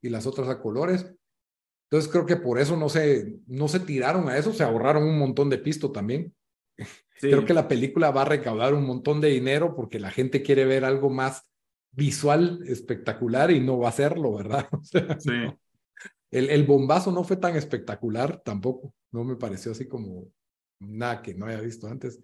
y 0.00 0.08
las 0.08 0.26
otras 0.26 0.48
a 0.48 0.60
colores. 0.60 1.12
Entonces 1.88 2.10
creo 2.10 2.26
que 2.26 2.36
por 2.36 2.60
eso 2.60 2.76
no 2.76 2.88
se, 2.88 3.40
no 3.48 3.66
se 3.66 3.80
tiraron 3.80 4.28
a 4.28 4.38
eso, 4.38 4.52
se 4.52 4.62
ahorraron 4.62 5.02
un 5.02 5.18
montón 5.18 5.50
de 5.50 5.58
pisto 5.58 5.90
también. 5.90 6.32
Creo 7.20 7.44
que 7.44 7.52
la 7.52 7.68
película 7.68 8.10
va 8.12 8.22
a 8.22 8.26
recaudar 8.26 8.72
un 8.72 8.86
montón 8.86 9.20
de 9.20 9.28
dinero 9.28 9.74
porque 9.74 9.98
la 9.98 10.10
gente 10.10 10.42
quiere 10.42 10.64
ver 10.64 10.84
algo 10.84 11.10
más 11.10 11.49
visual 11.92 12.60
espectacular 12.66 13.50
y 13.50 13.60
no 13.60 13.78
va 13.78 13.88
a 13.88 13.92
serlo, 13.92 14.34
¿verdad? 14.34 14.68
sí. 15.18 15.30
el, 16.30 16.50
el, 16.50 16.64
bombazo 16.64 17.10
no 17.12 17.24
fue 17.24 17.36
tan 17.36 17.56
espectacular 17.56 18.40
tampoco, 18.44 18.94
no 19.12 19.24
me 19.24 19.36
pareció 19.36 19.72
así 19.72 19.88
como 19.88 20.28
nada 20.78 21.22
que 21.22 21.34
no 21.34 21.46
haya 21.46 21.60
visto 21.60 21.88
antes. 21.88 22.20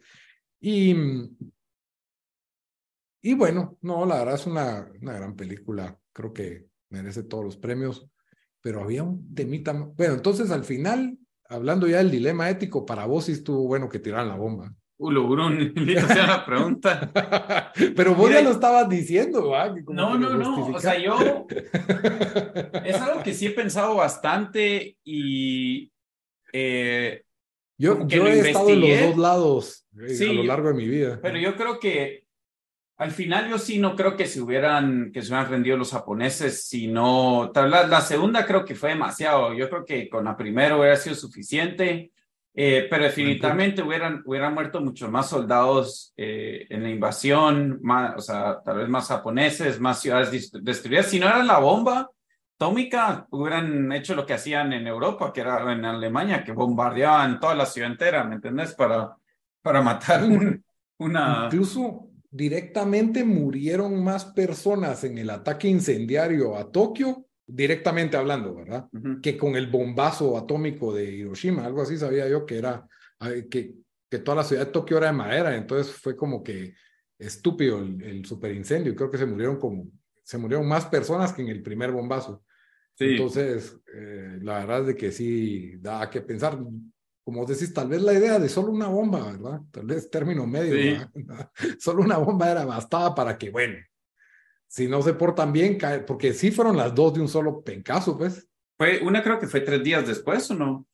Y, 0.60 0.94
y 3.22 3.34
bueno, 3.34 3.78
no, 3.82 4.06
la 4.06 4.18
verdad 4.18 4.34
es 4.34 4.46
una, 4.46 4.90
una 5.00 5.12
gran 5.12 5.36
película, 5.36 5.98
creo 6.12 6.32
que 6.32 6.68
merece 6.90 7.24
todos 7.24 7.44
los 7.44 7.56
premios, 7.56 8.08
pero 8.60 8.82
había 8.82 9.02
un 9.02 9.34
temita. 9.34 9.72
Bueno, 9.72 10.14
entonces 10.14 10.50
al 10.50 10.64
final, 10.64 11.18
hablando 11.48 11.86
ya 11.86 11.98
del 11.98 12.10
dilema 12.10 12.48
ético, 12.50 12.86
para 12.86 13.06
vos 13.06 13.26
sí 13.26 13.32
estuvo 13.32 13.66
bueno 13.66 13.88
que 13.88 13.98
tiraran 13.98 14.28
la 14.28 14.36
bomba. 14.36 14.74
Ulo 14.98 15.28
Brun, 15.28 15.72
le 15.74 15.98
hacía 15.98 16.26
la 16.26 16.46
pregunta. 16.46 17.12
Pero 17.96 18.14
vos 18.14 18.30
ya 18.30 18.40
lo 18.40 18.50
estabas 18.50 18.88
diciendo. 18.88 19.52
No, 19.88 20.16
no, 20.16 20.34
no. 20.34 20.66
O 20.68 20.80
sea, 20.80 20.98
yo. 20.98 21.46
Es 22.84 23.00
algo 23.00 23.22
que 23.22 23.34
sí 23.34 23.46
he 23.46 23.50
pensado 23.50 23.96
bastante 23.96 24.96
y. 25.04 25.90
Eh, 26.52 27.22
yo 27.78 28.06
yo 28.06 28.26
he 28.26 28.40
estado 28.40 28.70
en 28.70 28.80
los 28.80 29.00
dos 29.00 29.18
lados 29.18 29.86
a 29.98 30.32
lo 30.32 30.42
largo 30.44 30.68
de 30.68 30.74
mi 30.74 30.88
vida. 30.88 31.18
Pero 31.20 31.38
yo 31.38 31.56
creo 31.56 31.78
que 31.78 32.24
al 32.96 33.10
final 33.10 33.50
yo 33.50 33.58
sí 33.58 33.78
no 33.78 33.94
creo 33.94 34.16
que 34.16 34.26
se 34.26 34.40
hubieran, 34.40 35.12
que 35.12 35.20
se 35.20 35.28
hubieran 35.28 35.50
rendido 35.50 35.76
los 35.76 35.90
japoneses, 35.90 36.66
sino 36.66 37.52
la, 37.54 37.86
la 37.86 38.00
segunda 38.00 38.46
creo 38.46 38.64
que 38.64 38.74
fue 38.74 38.90
demasiado. 38.90 39.52
Yo 39.52 39.68
creo 39.68 39.84
que 39.84 40.08
con 40.08 40.24
la 40.24 40.36
primera 40.36 40.78
hubiera 40.78 40.96
sido 40.96 41.14
suficiente, 41.14 42.12
eh, 42.58 42.86
pero 42.88 43.04
definitivamente 43.04 43.82
hubieran, 43.82 44.22
hubieran 44.24 44.54
muerto 44.54 44.80
muchos 44.80 45.10
más 45.10 45.28
soldados 45.28 46.14
eh, 46.16 46.66
en 46.70 46.82
la 46.82 46.88
invasión, 46.88 47.78
más, 47.82 48.14
o 48.16 48.20
sea, 48.20 48.62
tal 48.64 48.78
vez 48.78 48.88
más 48.88 49.08
japoneses, 49.08 49.78
más 49.78 50.00
ciudades 50.00 50.50
destruidas. 50.62 51.06
Si 51.06 51.20
no 51.20 51.26
era 51.26 51.42
la 51.44 51.58
bomba 51.58 52.10
atómica, 52.54 53.26
hubieran 53.28 53.92
hecho 53.92 54.14
lo 54.14 54.24
que 54.24 54.32
hacían 54.32 54.72
en 54.72 54.86
Europa, 54.86 55.34
que 55.34 55.42
era 55.42 55.70
en 55.70 55.84
Alemania, 55.84 56.42
que 56.42 56.52
bombardeaban 56.52 57.38
toda 57.38 57.54
la 57.54 57.66
ciudad 57.66 57.90
entera, 57.90 58.24
¿me 58.24 58.36
entendés? 58.36 58.72
Para, 58.72 59.14
para 59.60 59.82
matar 59.82 60.22
una... 60.96 61.42
Incluso 61.44 62.08
directamente 62.30 63.22
murieron 63.22 64.02
más 64.02 64.24
personas 64.24 65.04
en 65.04 65.18
el 65.18 65.28
ataque 65.28 65.68
incendiario 65.68 66.56
a 66.56 66.72
Tokio, 66.72 67.25
directamente 67.46 68.16
hablando, 68.16 68.54
¿verdad? 68.54 68.88
Que 69.22 69.36
con 69.36 69.56
el 69.56 69.68
bombazo 69.68 70.36
atómico 70.36 70.92
de 70.92 71.04
Hiroshima, 71.04 71.64
algo 71.64 71.82
así 71.82 71.96
sabía 71.96 72.28
yo 72.28 72.44
que 72.44 72.58
era, 72.58 72.88
que, 73.50 73.74
que 74.10 74.18
toda 74.18 74.36
la 74.36 74.44
ciudad 74.44 74.66
de 74.66 74.72
Tokio 74.72 74.98
era 74.98 75.08
de 75.08 75.12
madera, 75.12 75.56
entonces 75.56 75.92
fue 75.94 76.16
como 76.16 76.42
que 76.42 76.74
estúpido 77.18 77.78
el, 77.78 78.02
el 78.02 78.24
superincendio, 78.24 78.94
creo 78.94 79.10
que 79.10 79.18
se 79.18 79.26
murieron 79.26 79.58
como, 79.58 79.88
se 80.22 80.38
murieron 80.38 80.66
más 80.66 80.86
personas 80.86 81.32
que 81.32 81.42
en 81.42 81.48
el 81.48 81.62
primer 81.62 81.92
bombazo. 81.92 82.42
Entonces, 82.98 83.78
eh, 83.94 84.38
la 84.40 84.60
verdad 84.60 84.80
es 84.80 84.86
de 84.88 84.96
que 84.96 85.12
sí 85.12 85.76
da 85.78 86.08
que 86.08 86.22
pensar 86.22 86.58
como 87.26 87.44
decís, 87.44 87.74
tal 87.74 87.88
vez 87.88 88.00
la 88.02 88.12
idea 88.12 88.38
de 88.38 88.48
solo 88.48 88.70
una 88.70 88.86
bomba, 88.86 89.32
¿verdad? 89.32 89.60
Tal 89.72 89.84
vez 89.84 90.08
término 90.08 90.46
medio, 90.46 91.10
solo 91.80 92.04
una 92.04 92.18
bomba 92.18 92.48
era 92.48 92.64
bastada 92.64 93.16
para 93.16 93.36
que, 93.36 93.50
bueno, 93.50 93.74
si 94.68 94.88
no 94.88 95.02
se 95.02 95.14
portan 95.14 95.52
bien, 95.52 95.78
porque 96.06 96.32
sí 96.32 96.50
fueron 96.50 96.76
las 96.76 96.94
dos 96.94 97.14
de 97.14 97.20
un 97.20 97.28
solo 97.28 97.62
pencazo, 97.62 98.16
pues. 98.16 98.48
Fue, 98.76 99.00
una 99.00 99.22
creo 99.22 99.38
que 99.38 99.46
fue 99.46 99.60
tres 99.60 99.82
días 99.82 100.06
después, 100.06 100.50
¿o 100.50 100.54
no? 100.54 100.86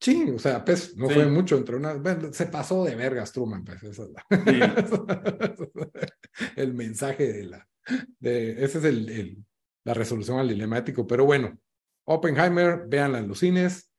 Sí, 0.00 0.30
o 0.30 0.38
sea, 0.38 0.64
pues 0.64 0.96
no 0.96 1.08
fue 1.08 1.26
mucho 1.26 1.56
entre 1.56 1.76
una. 1.76 2.00
se 2.32 2.46
pasó 2.46 2.84
de 2.84 2.94
vergas 2.94 3.32
Truman, 3.32 3.64
pues. 3.64 3.80
el 6.56 6.74
mensaje 6.74 7.32
de 7.32 7.44
la. 7.44 7.68
De, 8.18 8.64
ese 8.64 8.78
es 8.78 8.84
el, 8.84 9.08
el, 9.08 9.44
la 9.84 9.94
resolución 9.94 10.38
al 10.38 10.48
dilemático. 10.48 11.06
Pero 11.06 11.24
bueno, 11.24 11.58
Oppenheimer, 12.04 12.84
véanla 12.86 13.18
en 13.18 13.28
los 13.28 13.38
cines 13.38 13.90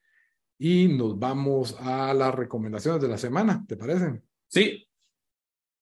y 0.59 0.88
nos 0.88 1.17
vamos 1.17 1.75
a 1.79 2.13
las 2.13 2.33
recomendaciones 2.33 3.01
de 3.01 3.07
la 3.07 3.17
semana, 3.17 3.65
¿te 3.67 3.75
parece? 3.75 4.21
Sí. 4.47 4.86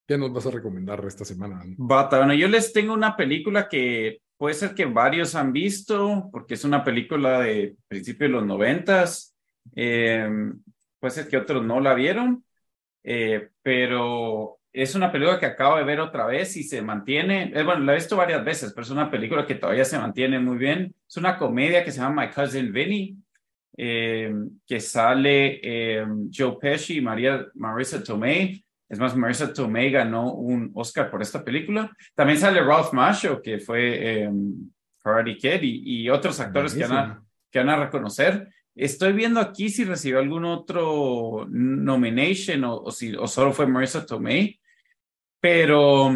¿Qué 0.07 0.17
nos 0.17 0.31
vas 0.31 0.45
a 0.45 0.51
recomendar 0.51 1.03
esta 1.05 1.25
semana? 1.25 1.61
Bata, 1.77 2.17
bueno, 2.17 2.33
yo 2.33 2.47
les 2.47 2.71
tengo 2.71 2.93
una 2.93 3.15
película 3.15 3.67
que 3.67 4.21
puede 4.37 4.53
ser 4.53 4.75
que 4.75 4.85
varios 4.85 5.35
han 5.35 5.51
visto, 5.51 6.29
porque 6.31 6.53
es 6.53 6.63
una 6.63 6.83
película 6.83 7.39
de 7.39 7.75
principios 7.87 8.29
de 8.29 8.37
los 8.37 8.45
noventas. 8.45 9.35
Eh, 9.75 10.29
puede 10.99 11.11
ser 11.11 11.27
que 11.27 11.37
otros 11.37 11.65
no 11.65 11.79
la 11.79 11.93
vieron, 11.93 12.43
eh, 13.03 13.49
pero 13.63 14.59
es 14.71 14.93
una 14.93 15.11
película 15.11 15.39
que 15.39 15.45
acabo 15.45 15.77
de 15.77 15.83
ver 15.83 15.99
otra 15.99 16.25
vez 16.25 16.55
y 16.57 16.63
se 16.63 16.81
mantiene, 16.81 17.51
eh, 17.55 17.63
bueno, 17.63 17.81
la 17.85 17.93
he 17.93 17.95
visto 17.95 18.17
varias 18.17 18.43
veces, 18.43 18.73
pero 18.73 18.83
es 18.83 18.91
una 18.91 19.09
película 19.09 19.45
que 19.45 19.55
todavía 19.55 19.85
se 19.85 19.97
mantiene 19.97 20.37
muy 20.39 20.57
bien. 20.57 20.93
Es 21.07 21.17
una 21.17 21.37
comedia 21.37 21.83
que 21.83 21.91
se 21.91 21.99
llama 21.99 22.25
My 22.25 22.31
Cousin 22.31 22.71
Vinny. 22.71 23.17
Eh, 23.77 24.33
que 24.65 24.79
sale 24.79 25.59
eh, 25.61 26.05
Joe 26.33 26.57
Pesci 26.59 26.97
y 26.97 27.01
María, 27.01 27.45
Marisa 27.55 28.01
Tomei. 28.01 28.64
Es 28.87 28.99
más, 28.99 29.15
Marisa 29.15 29.51
Tomei 29.51 29.89
ganó 29.89 30.33
un 30.33 30.71
Oscar 30.75 31.09
por 31.09 31.21
esta 31.21 31.43
película. 31.43 31.91
También 32.13 32.39
sale 32.39 32.61
Ralph 32.61 32.93
Macchio, 32.93 33.41
que 33.41 33.59
fue 33.59 34.23
eh, 34.23 34.31
Karate 34.99 35.37
Kid, 35.37 35.59
y, 35.61 36.09
otros 36.09 36.39
actores 36.39 36.73
que 36.73 36.85
van, 36.85 36.97
a, 36.97 37.23
que 37.49 37.59
van 37.59 37.69
a 37.69 37.83
reconocer. 37.85 38.47
Estoy 38.75 39.13
viendo 39.13 39.39
aquí 39.39 39.69
si 39.69 39.85
recibió 39.85 40.19
algún 40.19 40.45
otro 40.45 41.47
nomination 41.49 42.63
o, 42.65 42.91
si 42.91 43.15
o 43.15 43.25
solo 43.25 43.53
fue 43.53 43.65
Marisa 43.65 44.05
Tomei, 44.05 44.59
pero 45.39 46.11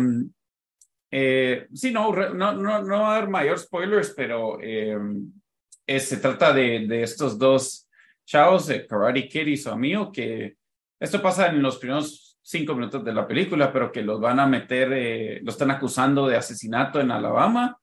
eh, 1.10 1.68
sí, 1.74 1.92
no, 1.92 2.12
no, 2.12 2.54
no, 2.54 2.84
no 2.84 3.00
va 3.02 3.14
a 3.14 3.18
haber 3.18 3.30
mayor 3.30 3.58
spoilers, 3.58 4.14
pero 4.16 4.60
se 4.60 6.18
trata 6.18 6.54
de, 6.54 6.86
de, 6.88 7.02
estos 7.02 7.40
dos 7.40 7.90
chavos, 8.26 8.68
de 8.68 8.86
Karate 8.86 9.28
Kid 9.28 9.48
y 9.48 9.58
su 9.58 9.72
amigo, 9.72 10.12
que 10.12 10.56
esto 11.00 11.22
pasa 11.22 11.48
en 11.48 11.64
los 11.64 11.78
primeros 11.78 12.29
cinco 12.42 12.76
minutos 12.76 13.04
de 13.04 13.14
la 13.14 13.28
película, 13.28 13.72
pero 13.72 13.92
que 13.92 14.02
los 14.02 14.20
van 14.20 14.40
a 14.40 14.48
meter, 14.48 14.92
eh, 14.94 15.40
lo 15.44 15.52
están 15.52 15.72
acusando 15.72 16.28
de 16.28 16.38
asesinato 16.38 17.00
en 17.00 17.12
Alabama. 17.12 17.78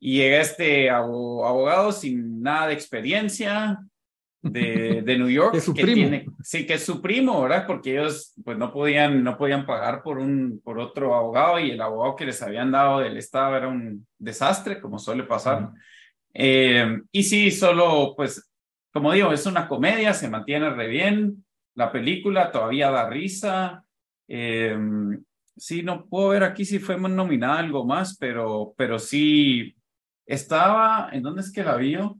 Y 0.00 0.18
llega 0.18 0.40
este 0.40 0.90
abogado 0.90 1.90
sin 1.92 2.42
nada 2.42 2.68
de 2.68 2.74
experiencia 2.74 3.78
de, 4.44 5.02
de 5.02 5.18
New 5.18 5.30
York. 5.30 5.54
Es 5.56 5.64
su 5.64 5.74
que 5.74 5.82
primo. 5.82 6.08
Tiene, 6.08 6.26
sí, 6.42 6.66
que 6.66 6.74
es 6.74 6.84
su 6.84 7.00
primo, 7.00 7.42
¿verdad? 7.42 7.66
Porque 7.66 7.92
ellos 7.92 8.34
pues 8.44 8.58
no 8.58 8.72
podían, 8.72 9.24
no 9.24 9.36
podían 9.36 9.64
pagar 9.66 10.02
por, 10.02 10.18
un, 10.18 10.60
por 10.62 10.78
otro 10.78 11.14
abogado 11.14 11.58
y 11.58 11.70
el 11.70 11.80
abogado 11.80 12.16
que 12.16 12.26
les 12.26 12.42
habían 12.42 12.70
dado 12.70 13.00
del 13.00 13.16
Estado 13.16 13.56
era 13.56 13.68
un 13.68 14.06
desastre, 14.18 14.80
como 14.80 14.98
suele 14.98 15.24
pasar. 15.24 15.70
Eh, 16.34 17.00
y 17.12 17.22
sí, 17.22 17.50
solo, 17.50 18.14
pues, 18.16 18.50
como 18.92 19.12
digo, 19.12 19.32
es 19.32 19.46
una 19.46 19.66
comedia, 19.66 20.12
se 20.12 20.28
mantiene 20.28 20.70
re 20.70 20.88
bien. 20.88 21.44
La 21.74 21.90
película 21.90 22.52
todavía 22.52 22.90
da 22.90 23.08
risa. 23.08 23.83
Eh, 24.28 24.76
sí, 25.56 25.82
no 25.82 26.06
puedo 26.06 26.30
ver 26.30 26.44
aquí 26.44 26.64
si 26.64 26.78
fue 26.78 26.98
nominada 26.98 27.58
algo 27.58 27.84
más, 27.84 28.16
pero, 28.18 28.74
pero 28.76 28.98
sí 28.98 29.76
estaba. 30.26 31.08
¿En 31.12 31.22
dónde 31.22 31.42
es 31.42 31.52
que 31.52 31.64
la 31.64 31.76
vio? 31.76 32.18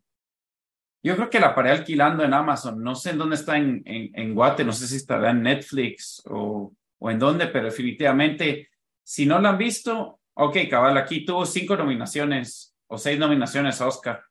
Yo 1.03 1.17
creo 1.17 1.29
que 1.29 1.41
la 1.41 1.55
paré 1.55 1.71
alquilando 1.71 2.25
en 2.25 2.33
Amazon. 2.33 2.83
No 2.83 2.95
sé 2.95 3.11
en 3.11 3.19
dónde 3.19 3.37
está 3.37 3.59
en, 3.59 3.83
en, 3.85 4.11
en 4.15 4.35
Guate, 4.35 4.65
no 4.65 4.73
sé 4.73 4.87
si 4.87 4.97
estará 4.97 5.31
en 5.31 5.43
Netflix 5.43 6.23
o, 6.27 6.73
o 6.99 7.11
en 7.11 7.19
dónde, 7.19 7.49
pero 7.49 7.67
definitivamente, 7.67 8.71
si 9.03 9.27
no 9.27 9.39
la 9.39 9.51
han 9.51 9.59
visto, 9.59 10.21
ok, 10.35 10.57
cabal, 10.71 10.97
aquí 10.97 11.25
tuvo 11.25 11.45
cinco 11.45 11.77
nominaciones 11.77 12.75
o 12.87 12.97
seis 12.97 13.19
nominaciones 13.19 13.81
a 13.81 13.89
Oscar. 13.89 14.25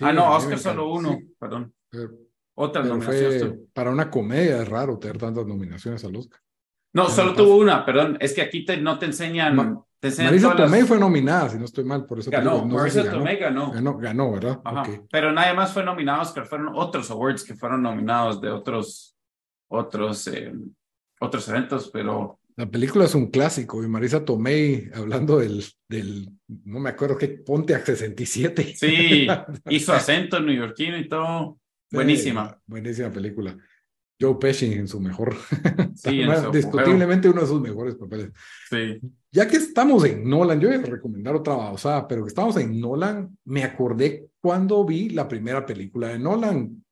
ah, 0.00 0.12
no, 0.12 0.34
Oscar 0.34 0.58
solo 0.58 0.90
uno, 0.90 1.18
perdón. 1.38 1.74
Otra 2.58 2.82
nominación. 2.82 3.68
Para 3.72 3.90
una 3.90 4.10
comedia 4.10 4.62
es 4.62 4.68
raro 4.68 4.98
tener 4.98 5.18
tantas 5.18 5.46
nominaciones 5.46 6.04
al 6.04 6.16
Oscar. 6.16 6.40
No, 6.92 7.10
solo 7.10 7.34
tuvo 7.34 7.56
una, 7.56 7.84
perdón. 7.84 8.16
Es 8.20 8.32
que 8.32 8.40
aquí 8.40 8.64
te, 8.64 8.78
no 8.78 8.98
te 8.98 9.06
enseñan. 9.06 9.82
te 10.00 10.08
enseñan 10.08 10.32
Marisa 10.32 10.56
Tomei 10.56 10.82
fue 10.84 10.98
nominada, 10.98 11.50
si 11.50 11.58
no 11.58 11.66
estoy 11.66 11.84
mal, 11.84 12.06
por 12.06 12.18
eso. 12.18 12.30
Ganó, 12.30 12.64
no 12.64 12.78
Marisa 12.78 13.10
Tomei 13.10 13.36
ganó. 13.36 13.70
ganó. 13.70 13.98
Ganó, 13.98 14.32
¿verdad? 14.32 14.60
Pero 15.10 15.32
nadie 15.32 15.52
más 15.52 15.72
fue 15.72 15.84
nominado 15.84 16.20
a 16.20 16.22
Oscar, 16.22 16.46
fueron 16.46 16.70
otros 16.74 17.10
awards 17.10 17.44
que 17.44 17.54
fueron 17.54 17.82
nominados 17.82 18.40
de 18.40 18.50
otros, 18.50 19.14
otros, 19.68 20.26
eh, 20.28 20.54
otros 21.20 21.46
eventos, 21.48 21.90
pero 21.92 22.40
la 22.56 22.64
película 22.64 23.04
es 23.04 23.14
un 23.14 23.26
clásico 23.26 23.84
y 23.84 23.86
Marisa 23.86 24.24
Tomei, 24.24 24.88
hablando 24.94 25.38
del, 25.38 25.62
del 25.86 26.30
no 26.48 26.80
me 26.80 26.88
acuerdo 26.88 27.18
qué, 27.18 27.28
Ponte 27.28 27.78
67. 27.78 28.74
Sí, 28.74 29.26
hizo 29.68 29.92
acento 29.92 30.40
neoyorquino 30.40 30.96
y 30.96 31.06
todo. 31.06 31.58
Buenísima. 31.90 32.60
buenísima 32.66 33.10
película. 33.10 33.56
Joe 34.18 34.36
Pesci 34.40 34.72
en 34.72 34.88
su 34.88 34.98
mejor, 34.98 35.34
sí, 35.94 36.22
discutiblemente 36.52 37.28
uno 37.28 37.42
de 37.42 37.46
sus 37.46 37.60
mejores 37.60 37.96
papeles. 37.96 38.30
Sí. 38.70 38.98
Ya 39.30 39.46
que 39.46 39.58
estamos 39.58 40.04
en 40.06 40.28
Nolan, 40.28 40.58
yo 40.58 40.68
voy 40.68 40.78
a 40.78 40.82
recomendar 40.82 41.34
otra 41.34 41.54
babosada, 41.54 42.08
pero 42.08 42.22
que 42.22 42.28
estamos 42.28 42.56
en 42.56 42.80
Nolan, 42.80 43.36
me 43.44 43.62
acordé 43.62 44.30
cuando 44.40 44.84
vi 44.86 45.10
la 45.10 45.28
primera 45.28 45.66
película 45.66 46.08
de 46.08 46.18
Nolan, 46.18 46.82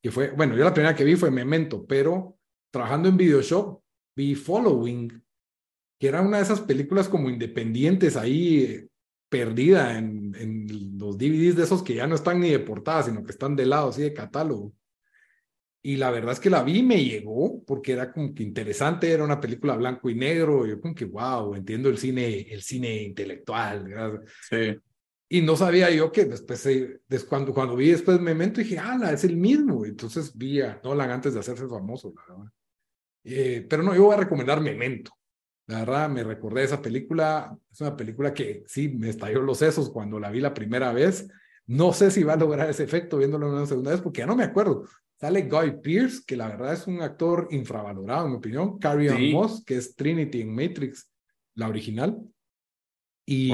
que 0.00 0.12
fue, 0.12 0.30
bueno, 0.30 0.56
yo 0.56 0.62
la 0.62 0.72
primera 0.72 0.94
que 0.94 1.04
vi 1.04 1.16
fue 1.16 1.32
Memento, 1.32 1.84
pero 1.84 2.38
trabajando 2.70 3.08
en 3.08 3.16
Videoshop 3.16 3.82
vi 4.14 4.36
Following, 4.36 5.22
que 5.98 6.08
era 6.08 6.20
una 6.20 6.36
de 6.36 6.44
esas 6.44 6.60
películas 6.60 7.08
como 7.08 7.28
independientes 7.28 8.16
ahí, 8.16 8.86
perdida 9.30 9.96
en, 9.96 10.34
en 10.34 10.98
los 10.98 11.16
DVDs 11.16 11.56
de 11.56 11.62
esos 11.62 11.82
que 11.82 11.94
ya 11.94 12.06
no 12.06 12.16
están 12.16 12.40
ni 12.40 12.50
de 12.50 12.58
portada, 12.58 13.04
sino 13.04 13.24
que 13.24 13.30
están 13.30 13.56
de 13.56 13.64
lado, 13.64 13.88
así 13.88 14.02
de 14.02 14.12
catálogo. 14.12 14.74
Y 15.82 15.96
la 15.96 16.10
verdad 16.10 16.32
es 16.32 16.40
que 16.40 16.50
la 16.50 16.62
vi 16.62 16.80
y 16.80 16.82
me 16.82 17.02
llegó 17.02 17.64
porque 17.64 17.92
era 17.92 18.12
como 18.12 18.34
que 18.34 18.42
interesante, 18.42 19.10
era 19.10 19.24
una 19.24 19.40
película 19.40 19.76
blanco 19.76 20.10
y 20.10 20.14
negro, 20.14 20.66
y 20.66 20.70
yo 20.70 20.80
como 20.80 20.94
que, 20.94 21.06
wow, 21.06 21.54
entiendo 21.54 21.88
el 21.88 21.96
cine, 21.96 22.40
el 22.52 22.60
cine 22.60 23.02
intelectual. 23.02 24.22
Sí. 24.50 24.76
Y 25.32 25.40
no 25.42 25.56
sabía 25.56 25.90
yo 25.90 26.10
que 26.10 26.24
después, 26.24 26.68
cuando, 27.28 27.54
cuando 27.54 27.76
vi 27.76 27.92
después 27.92 28.20
Memento, 28.20 28.60
dije, 28.60 28.78
ah, 28.78 29.10
es 29.12 29.24
el 29.24 29.36
mismo. 29.36 29.86
Entonces 29.86 30.36
vi 30.36 30.60
a 30.60 30.80
Nolan 30.82 31.10
antes 31.10 31.32
de 31.32 31.40
hacerse 31.40 31.68
famoso, 31.68 32.12
la 32.14 32.34
verdad. 32.34 32.52
Eh, 33.22 33.66
pero 33.68 33.82
no, 33.82 33.94
yo 33.94 34.04
voy 34.04 34.14
a 34.14 34.18
recomendar 34.18 34.60
Memento. 34.60 35.12
La 35.70 35.78
verdad, 35.78 36.08
me 36.08 36.24
recordé 36.24 36.64
esa 36.64 36.82
película. 36.82 37.56
Es 37.70 37.80
una 37.80 37.96
película 37.96 38.34
que 38.34 38.64
sí 38.66 38.88
me 38.88 39.08
estalló 39.08 39.40
los 39.40 39.58
sesos 39.58 39.88
cuando 39.90 40.18
la 40.18 40.28
vi 40.28 40.40
la 40.40 40.52
primera 40.52 40.92
vez. 40.92 41.28
No 41.66 41.92
sé 41.92 42.10
si 42.10 42.24
va 42.24 42.32
a 42.32 42.36
lograr 42.36 42.68
ese 42.68 42.82
efecto 42.82 43.18
viéndolo 43.18 43.48
una 43.48 43.66
segunda 43.66 43.92
vez, 43.92 44.00
porque 44.00 44.18
ya 44.18 44.26
no 44.26 44.34
me 44.34 44.42
acuerdo. 44.42 44.88
Sale 45.20 45.42
Guy 45.42 45.80
Pierce, 45.80 46.24
que 46.26 46.36
la 46.36 46.48
verdad 46.48 46.72
es 46.72 46.88
un 46.88 47.00
actor 47.02 47.46
infravalorado, 47.52 48.24
en 48.24 48.32
mi 48.32 48.38
opinión. 48.38 48.80
Carrie 48.80 49.32
Moss, 49.32 49.62
que 49.64 49.76
es 49.76 49.94
Trinity 49.94 50.40
en 50.40 50.52
Matrix, 50.52 51.08
la 51.54 51.68
original. 51.68 52.18
Y 53.24 53.52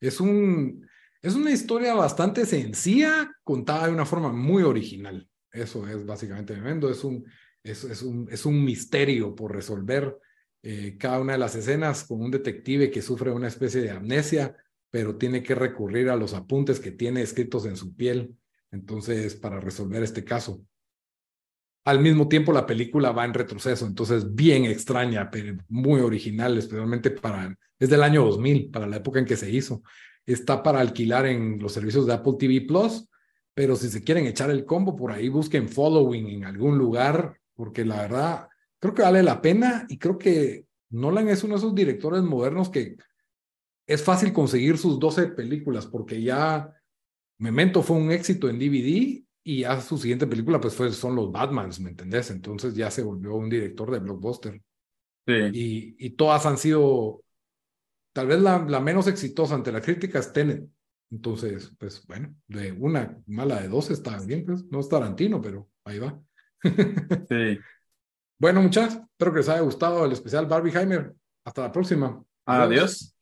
es, 0.00 0.20
un, 0.20 0.86
es 1.20 1.34
una 1.34 1.50
historia 1.50 1.94
bastante 1.94 2.46
sencilla, 2.46 3.28
contada 3.42 3.88
de 3.88 3.92
una 3.92 4.06
forma 4.06 4.30
muy 4.30 4.62
original. 4.62 5.28
Eso 5.50 5.84
es 5.88 6.06
básicamente 6.06 6.54
tremendo. 6.54 6.88
Es 6.88 7.02
un, 7.02 7.24
es, 7.64 7.82
es 7.82 8.02
un, 8.02 8.28
es 8.30 8.46
un 8.46 8.64
misterio 8.64 9.34
por 9.34 9.52
resolver 9.52 10.16
eh, 10.66 10.96
cada 10.98 11.20
una 11.20 11.34
de 11.34 11.38
las 11.38 11.54
escenas 11.54 12.04
con 12.04 12.22
un 12.22 12.30
detective 12.30 12.90
que 12.90 13.02
sufre 13.02 13.30
una 13.30 13.48
especie 13.48 13.82
de 13.82 13.90
amnesia, 13.90 14.56
pero 14.88 15.16
tiene 15.16 15.42
que 15.42 15.54
recurrir 15.54 16.08
a 16.08 16.16
los 16.16 16.32
apuntes 16.32 16.80
que 16.80 16.90
tiene 16.90 17.20
escritos 17.20 17.66
en 17.66 17.76
su 17.76 17.94
piel. 17.94 18.34
Entonces, 18.70 19.34
para 19.34 19.60
resolver 19.60 20.02
este 20.02 20.24
caso. 20.24 20.64
Al 21.84 22.00
mismo 22.00 22.28
tiempo, 22.28 22.50
la 22.50 22.64
película 22.64 23.12
va 23.12 23.26
en 23.26 23.34
retroceso, 23.34 23.86
entonces 23.86 24.34
bien 24.34 24.64
extraña, 24.64 25.30
pero 25.30 25.54
muy 25.68 26.00
original, 26.00 26.56
especialmente 26.56 27.10
para, 27.10 27.54
es 27.78 27.90
del 27.90 28.02
año 28.02 28.24
2000, 28.24 28.70
para 28.70 28.86
la 28.86 28.96
época 28.96 29.18
en 29.18 29.26
que 29.26 29.36
se 29.36 29.50
hizo. 29.50 29.82
Está 30.24 30.62
para 30.62 30.80
alquilar 30.80 31.26
en 31.26 31.58
los 31.58 31.74
servicios 31.74 32.06
de 32.06 32.14
Apple 32.14 32.36
TV 32.38 32.62
Plus, 32.62 33.06
pero 33.52 33.76
si 33.76 33.90
se 33.90 34.02
quieren 34.02 34.24
echar 34.24 34.48
el 34.48 34.64
combo, 34.64 34.96
por 34.96 35.12
ahí 35.12 35.28
busquen 35.28 35.68
Following 35.68 36.26
en 36.28 36.44
algún 36.46 36.78
lugar, 36.78 37.38
porque 37.54 37.84
la 37.84 38.00
verdad, 38.00 38.48
creo 38.84 38.92
que 38.92 39.00
vale 39.00 39.22
la 39.22 39.40
pena 39.40 39.86
y 39.88 39.96
creo 39.96 40.18
que 40.18 40.66
Nolan 40.90 41.30
es 41.30 41.42
uno 41.42 41.54
de 41.54 41.58
esos 41.58 41.74
directores 41.74 42.22
modernos 42.22 42.68
que 42.68 42.96
es 43.86 44.02
fácil 44.02 44.30
conseguir 44.34 44.76
sus 44.76 44.98
12 44.98 45.28
películas, 45.28 45.86
porque 45.86 46.22
ya 46.22 46.70
Memento 47.38 47.82
fue 47.82 47.96
un 47.96 48.10
éxito 48.10 48.46
en 48.50 48.58
DVD 48.58 49.24
y 49.42 49.60
ya 49.60 49.80
su 49.80 49.96
siguiente 49.96 50.26
película, 50.26 50.60
pues 50.60 50.74
fue, 50.74 50.92
son 50.92 51.16
los 51.16 51.32
Batmans, 51.32 51.80
¿me 51.80 51.88
entendés? 51.90 52.30
Entonces 52.30 52.74
ya 52.74 52.90
se 52.90 53.02
volvió 53.02 53.34
un 53.36 53.48
director 53.48 53.90
de 53.90 54.00
blockbuster. 54.00 54.60
Sí. 55.26 55.32
Y, 55.54 56.06
y 56.06 56.10
todas 56.10 56.44
han 56.44 56.58
sido, 56.58 57.24
tal 58.12 58.26
vez 58.26 58.42
la, 58.42 58.66
la 58.68 58.80
menos 58.80 59.06
exitosa 59.06 59.54
ante 59.54 59.72
la 59.72 59.80
crítica 59.80 60.18
es 60.18 60.30
Tenet. 60.30 60.68
Entonces, 61.10 61.72
pues 61.78 62.06
bueno, 62.06 62.34
de 62.48 62.72
una 62.72 63.18
mala 63.28 63.62
de 63.62 63.68
dos 63.68 63.90
está 63.90 64.20
bien, 64.20 64.44
pues 64.44 64.66
no 64.66 64.80
es 64.80 64.90
Tarantino, 64.90 65.40
pero 65.40 65.70
ahí 65.86 65.98
va. 65.98 66.20
sí. 67.30 67.58
Bueno, 68.38 68.60
muchachos, 68.60 69.00
espero 69.12 69.32
que 69.32 69.38
les 69.38 69.48
haya 69.48 69.60
gustado 69.60 70.04
el 70.04 70.12
especial 70.12 70.46
Barbie 70.46 70.76
Heimer. 70.76 71.14
Hasta 71.44 71.62
la 71.62 71.72
próxima. 71.72 72.22
Adiós. 72.46 73.13